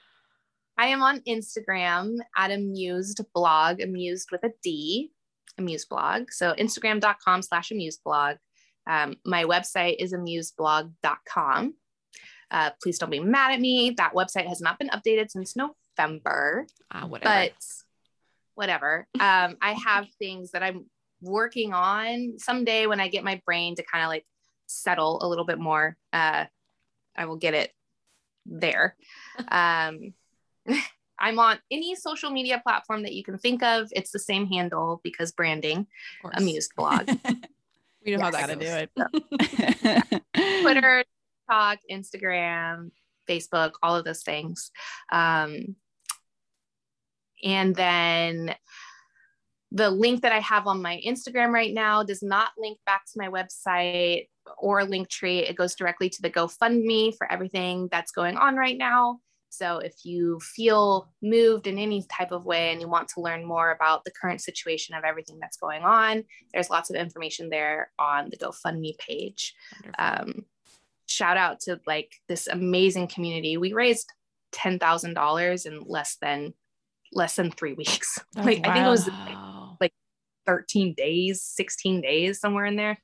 I 0.77 0.87
am 0.89 1.03
on 1.03 1.21
Instagram 1.21 2.17
at 2.37 2.51
amused 2.51 3.21
blog, 3.35 3.81
amused 3.81 4.29
with 4.31 4.45
a 4.45 4.51
D, 4.63 5.11
amused 5.59 5.89
blog. 5.89 6.31
So 6.31 6.55
Instagram.com 6.55 7.43
slash 7.43 7.71
amused 7.71 8.01
blog. 8.05 8.37
Um, 8.89 9.17
my 9.25 9.45
website 9.45 9.97
is 9.99 10.13
amusedblog.com. 10.13 11.75
Uh, 12.51 12.71
please 12.83 12.99
don't 12.99 13.11
be 13.11 13.21
mad 13.21 13.53
at 13.53 13.61
me. 13.61 13.95
That 13.97 14.15
website 14.15 14.47
has 14.47 14.61
not 14.61 14.79
been 14.79 14.91
updated 14.91 15.31
since 15.31 15.57
November, 15.57 15.75
ah, 16.91 17.07
whatever. 17.07 17.51
but 17.51 17.53
whatever. 18.55 19.07
Um, 19.15 19.57
I 19.61 19.73
have 19.85 20.07
things 20.19 20.53
that 20.53 20.63
I'm 20.63 20.87
working 21.21 21.73
on 21.73 22.39
someday 22.39 22.87
when 22.87 23.01
I 23.01 23.09
get 23.09 23.25
my 23.25 23.41
brain 23.47 23.75
to 23.77 23.83
kind 23.83 24.05
of 24.05 24.09
like 24.09 24.27
settle 24.67 25.19
a 25.23 25.29
little 25.29 25.45
bit 25.45 25.59
more. 25.59 25.97
Uh, 26.13 26.45
I 27.17 27.27
will 27.27 27.37
get 27.37 27.55
it 27.55 27.73
there. 28.47 28.97
Um, 29.49 30.15
I'm 31.19 31.39
on 31.39 31.59
any 31.71 31.95
social 31.95 32.31
media 32.31 32.61
platform 32.65 33.03
that 33.03 33.15
you 33.15 33.25
can 33.25 33.37
think 33.37 33.63
of. 33.63 33.89
It's 33.91 34.13
the 34.13 34.19
same 34.19 34.47
handle 34.47 35.01
because 35.03 35.33
branding, 35.33 35.87
amused 36.35 36.73
blog, 36.77 37.11
We 38.05 38.17
know 38.17 38.23
how 38.23 38.31
that 38.31 38.49
Gotta 38.49 38.57
do 38.57 38.67
it. 38.67 40.23
Twitter, 40.63 41.05
TikTok, 41.49 41.79
Instagram, 41.91 42.91
Facebook, 43.29 43.73
all 43.83 43.97
of 43.97 44.05
those 44.05 44.23
things. 44.23 44.71
Um, 45.11 45.77
and 47.45 47.75
then 47.75 48.55
the 49.71 49.91
link 49.91 50.23
that 50.23 50.33
I 50.33 50.41
have 50.41 50.67
on 50.67 50.83
my 50.83 51.01
Instagram 51.07 51.53
right 51.53 51.75
now 51.75 52.03
does 52.03 52.23
not 52.23 52.51
link 52.59 52.79
back 52.87 53.05
to 53.07 53.19
my 53.19 53.29
website 53.29 54.29
or 54.59 54.83
Linktree. 54.83 55.49
It 55.49 55.57
goes 55.57 55.75
directly 55.75 56.09
to 56.11 56.23
the 56.23 56.31
GoFundMe 56.31 57.17
for 57.17 57.31
everything 57.31 57.89
that's 57.91 58.13
going 58.13 58.37
on 58.37 58.57
right 58.57 58.79
now. 58.79 59.21
So 59.49 59.79
if 59.79 59.95
you 60.05 60.41
feel 60.41 61.13
moved 61.23 61.67
in 61.69 61.79
any 61.79 62.05
type 62.11 62.33
of 62.33 62.45
way 62.45 62.73
and 62.73 62.81
you 62.81 62.89
want 62.89 63.09
to 63.11 63.21
learn 63.21 63.45
more 63.45 63.71
about 63.71 64.05
the 64.05 64.11
current 64.11 64.41
situation 64.41 64.97
of 64.97 65.05
everything 65.05 65.39
that's 65.41 65.57
going 65.57 65.83
on, 65.83 66.25
there's 66.53 66.71
lots 66.71 66.91
of 66.91 66.97
information 66.97 67.51
there 67.51 67.91
on 67.99 68.31
the 68.31 68.37
GoFundMe 68.37 68.99
page 68.99 69.55
um, 69.99 70.45
shout 71.07 71.37
out 71.37 71.61
to 71.61 71.81
like 71.87 72.15
this 72.29 72.47
amazing 72.47 73.09
community. 73.09 73.57
We 73.57 73.73
raised 73.73 74.11
ten 74.53 74.79
thousand 74.79 75.15
dollars 75.15 75.67
in 75.67 75.81
less 75.87 76.17
than 76.21 76.55
less 77.13 77.37
than 77.37 77.51
three 77.51 77.75
weeks. 77.75 78.19
That's 78.35 78.47
like 78.47 78.67
I 78.67 78.75
think 78.75 78.87
it 78.87 78.91
was 78.91 79.09
like 79.81 79.93
thirteen 80.47 80.95
days, 80.95 81.43
sixteen 81.43 82.01
days, 82.01 82.41
somewhere 82.41 82.67
in 82.67 82.77
there, 82.77 82.99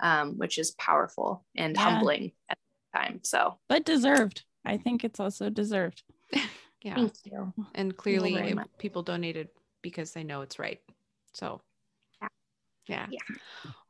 um, 0.00 0.38
which 0.38 0.58
is 0.58 0.72
powerful 0.72 1.44
and 1.56 1.74
Yeah. 1.76 1.82
humbling 1.82 2.32
at 2.48 2.58
the 2.92 2.98
time. 2.98 3.20
So 3.22 3.58
but 3.68 3.84
deserved. 3.84 4.44
I 4.64 4.78
think 4.78 5.04
it's 5.04 5.20
also 5.20 5.48
deserved. 5.50 6.02
yeah. 6.82 6.94
thank 6.94 7.12
you. 7.24 7.52
And 7.74 7.96
clearly 7.96 8.34
very 8.34 8.50
it- 8.52 8.58
people 8.78 9.02
donated 9.02 9.48
because 9.82 10.12
they 10.12 10.24
know 10.24 10.40
it's 10.42 10.58
right. 10.58 10.80
So 11.34 11.60
Yeah. 12.20 12.28
yeah. 12.88 13.06
Yeah. 13.10 13.36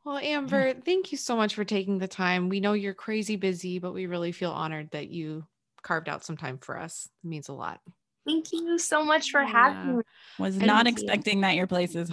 Well, 0.05 0.17
Amber, 0.19 0.73
thank 0.73 1.11
you 1.11 1.17
so 1.17 1.35
much 1.35 1.55
for 1.55 1.65
taking 1.65 1.97
the 1.97 2.07
time. 2.07 2.47
We 2.47 2.59
know 2.59 2.73
you're 2.73 2.93
crazy 2.93 3.35
busy, 3.35 3.79
but 3.79 3.93
we 3.93 4.05
really 4.05 4.31
feel 4.31 4.51
honored 4.51 4.89
that 4.91 5.09
you 5.09 5.45
carved 5.81 6.07
out 6.07 6.23
some 6.23 6.37
time 6.37 6.59
for 6.59 6.77
us. 6.79 7.09
It 7.23 7.27
means 7.27 7.49
a 7.49 7.53
lot. 7.53 7.81
Thank 8.27 8.51
you 8.51 8.77
so 8.77 9.03
much 9.03 9.31
for 9.31 9.41
Yeah. 9.41 9.47
having 9.51 9.97
me. 9.97 10.03
Was 10.37 10.57
And- 10.57 10.67
not 10.67 10.85
you. 10.85 10.91
expecting 10.91 11.41
that 11.41 11.55
your 11.55 11.65
place 11.67 11.95
is 11.95 12.11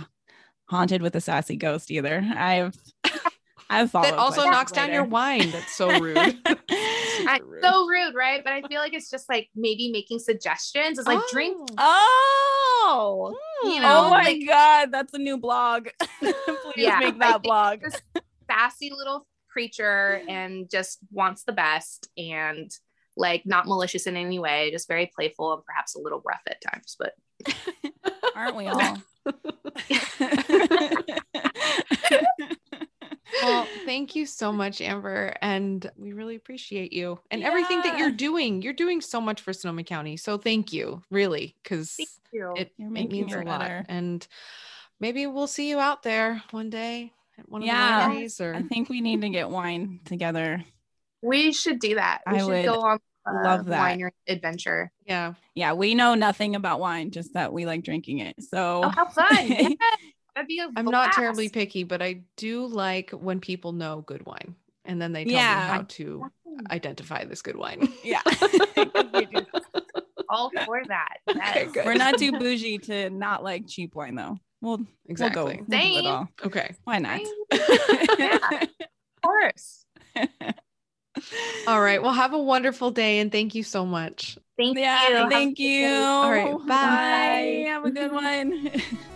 haunted 0.70 1.02
with 1.02 1.14
a 1.16 1.20
sassy 1.20 1.56
ghost 1.56 1.90
either. 1.90 2.24
I've 2.36 2.74
I've 3.70 3.90
followed 3.90 4.10
that 4.12 4.14
also 4.18 4.42
places 4.42 4.50
knocks 4.52 4.72
down 4.72 4.92
your 4.92 5.04
wine. 5.04 5.50
That's 5.50 5.74
so 5.74 5.98
rude. 5.98 6.16
I, 6.46 7.38
Super 7.38 7.44
rude. 7.46 7.62
so 7.64 7.86
rude, 7.86 8.14
right? 8.14 8.42
But 8.44 8.52
I 8.52 8.62
feel 8.62 8.80
like 8.80 8.92
it's 8.94 9.10
just 9.10 9.28
like 9.28 9.48
maybe 9.56 9.90
making 9.90 10.18
suggestions. 10.20 10.98
It's 10.98 11.08
like 11.08 11.20
drink, 11.32 11.56
Oh. 11.78 12.80
Oh, 12.86 13.34
hmm. 13.62 13.68
you 13.70 13.78
oh 13.78 13.80
know, 13.80 14.04
oh 14.06 14.10
my 14.10 14.22
like 14.24 14.46
god, 14.46 14.92
that's 14.92 15.14
a 15.14 15.18
new 15.18 15.38
blog. 15.38 15.88
Please 16.20 16.34
Yeah, 16.76 16.98
make 16.98 17.18
that 17.20 17.42
blog. 17.42 17.80
this 17.80 18.00
sassy 18.50 18.90
little 18.96 19.26
creature 19.50 20.20
and 20.28 20.68
just 20.70 20.98
wants 21.10 21.44
the 21.44 21.52
best 21.52 22.08
and 22.18 22.70
like 23.16 23.46
not 23.46 23.66
malicious 23.66 24.06
in 24.06 24.16
any 24.16 24.38
way, 24.38 24.70
just 24.70 24.88
very 24.88 25.10
playful 25.14 25.52
and 25.54 25.64
perhaps 25.64 25.94
a 25.94 26.00
little 26.00 26.22
rough 26.24 26.42
at 26.48 26.60
times. 26.60 26.96
But 26.98 27.12
Aren't 28.36 28.56
we 28.56 28.66
all? 28.66 28.98
Well, 33.42 33.66
thank 33.84 34.14
you 34.14 34.26
so 34.26 34.52
much, 34.52 34.80
Amber. 34.80 35.34
And 35.42 35.88
we 35.96 36.12
really 36.12 36.36
appreciate 36.36 36.92
you 36.92 37.18
and 37.30 37.42
everything 37.42 37.80
that 37.82 37.98
you're 37.98 38.10
doing. 38.10 38.62
You're 38.62 38.72
doing 38.72 39.00
so 39.00 39.20
much 39.20 39.40
for 39.40 39.52
Sonoma 39.52 39.84
County. 39.84 40.16
So 40.16 40.38
thank 40.38 40.72
you, 40.72 41.02
really, 41.10 41.56
because 41.62 41.96
you. 42.32 42.52
it, 42.56 42.72
it 42.78 43.10
means 43.10 43.32
it 43.32 43.40
a 43.40 43.42
lot. 43.42 43.60
better. 43.60 43.84
And 43.88 44.26
maybe 45.00 45.26
we'll 45.26 45.46
see 45.46 45.68
you 45.68 45.80
out 45.80 46.02
there 46.02 46.42
one 46.52 46.70
day 46.70 47.12
at 47.38 47.48
one 47.48 47.62
of 47.62 47.66
Yeah. 47.66 48.08
the 48.08 48.14
wineries 48.14 48.40
or 48.40 48.54
I 48.54 48.62
think 48.62 48.88
we 48.88 49.00
need 49.00 49.20
to 49.22 49.28
get 49.30 49.50
wine 49.50 50.00
together. 50.04 50.62
We 51.24 51.52
should 51.52 51.78
do 51.80 51.94
that. 51.96 52.20
We 52.30 52.34
I 52.36 52.38
should 52.38 52.48
would 52.48 52.64
go 52.64 52.80
on 52.80 52.98
a 53.26 53.32
love 53.42 53.60
uh, 53.60 53.70
that. 53.70 53.98
winery 53.98 54.10
adventure. 54.28 54.92
yeah. 55.06 55.34
Yeah, 55.54 55.72
we 55.72 55.94
know 55.94 56.14
nothing 56.14 56.56
about 56.56 56.80
wine, 56.80 57.10
just 57.10 57.32
that 57.34 57.52
we 57.52 57.64
like 57.64 57.82
drinking 57.84 58.18
it. 58.18 58.34
So 58.42 58.82
Oh, 58.84 58.88
how 58.90 59.06
fun. 59.08 59.28
Yeah, 59.48 59.68
that'd 60.34 60.48
be 60.48 60.58
a 60.58 60.68
I'm 60.76 60.84
not 60.86 61.12
terribly 61.12 61.48
picky, 61.48 61.84
but 61.84 62.02
I 62.02 62.22
do 62.36 62.66
like 62.66 63.10
when 63.10 63.40
people 63.40 63.72
know 63.72 64.00
good 64.02 64.26
wine 64.26 64.56
and 64.84 65.00
then 65.00 65.12
they 65.12 65.24
tell 65.24 65.32
Yeah. 65.32 65.54
me 65.54 65.72
how 65.72 65.82
to 65.82 66.30
identify 66.70 67.24
this 67.24 67.40
good 67.40 67.56
wine. 67.56 67.88
yeah. 68.02 68.20
all 70.28 70.50
for 70.64 70.82
that. 70.88 71.18
Okay, 71.28 71.68
We're 71.84 71.94
not 71.94 72.18
too 72.18 72.32
bougie 72.32 72.78
to 72.78 73.10
not 73.10 73.42
like 73.44 73.66
cheap 73.68 73.94
wine 73.94 74.16
though. 74.16 74.38
We'll 74.60 74.80
Exactly. 75.06 75.42
we'll 75.44 75.54
go. 75.54 75.64
We'll 75.68 75.80
Same. 75.80 76.06
all. 76.06 76.28
Okay. 76.44 76.74
Why 76.84 76.98
not? 76.98 77.20
Yeah, 78.18 78.38
of 78.62 78.68
course. 79.22 79.84
All 81.66 81.80
right. 81.80 82.02
Well, 82.02 82.12
have 82.12 82.32
a 82.32 82.38
wonderful 82.38 82.90
day 82.90 83.18
and 83.20 83.30
thank 83.30 83.54
you 83.54 83.62
so 83.62 83.86
much. 83.86 84.38
Thank 84.56 84.78
yeah, 84.78 85.24
you. 85.24 85.30
Thank 85.30 85.56
good 85.56 85.62
you. 85.62 85.80
day. 85.80 86.04
All 86.04 86.30
right, 86.30 86.56
bye. 86.66 87.64
Have 87.66 87.84
a 87.84 87.90
good 87.90 88.12
one. 88.12 88.70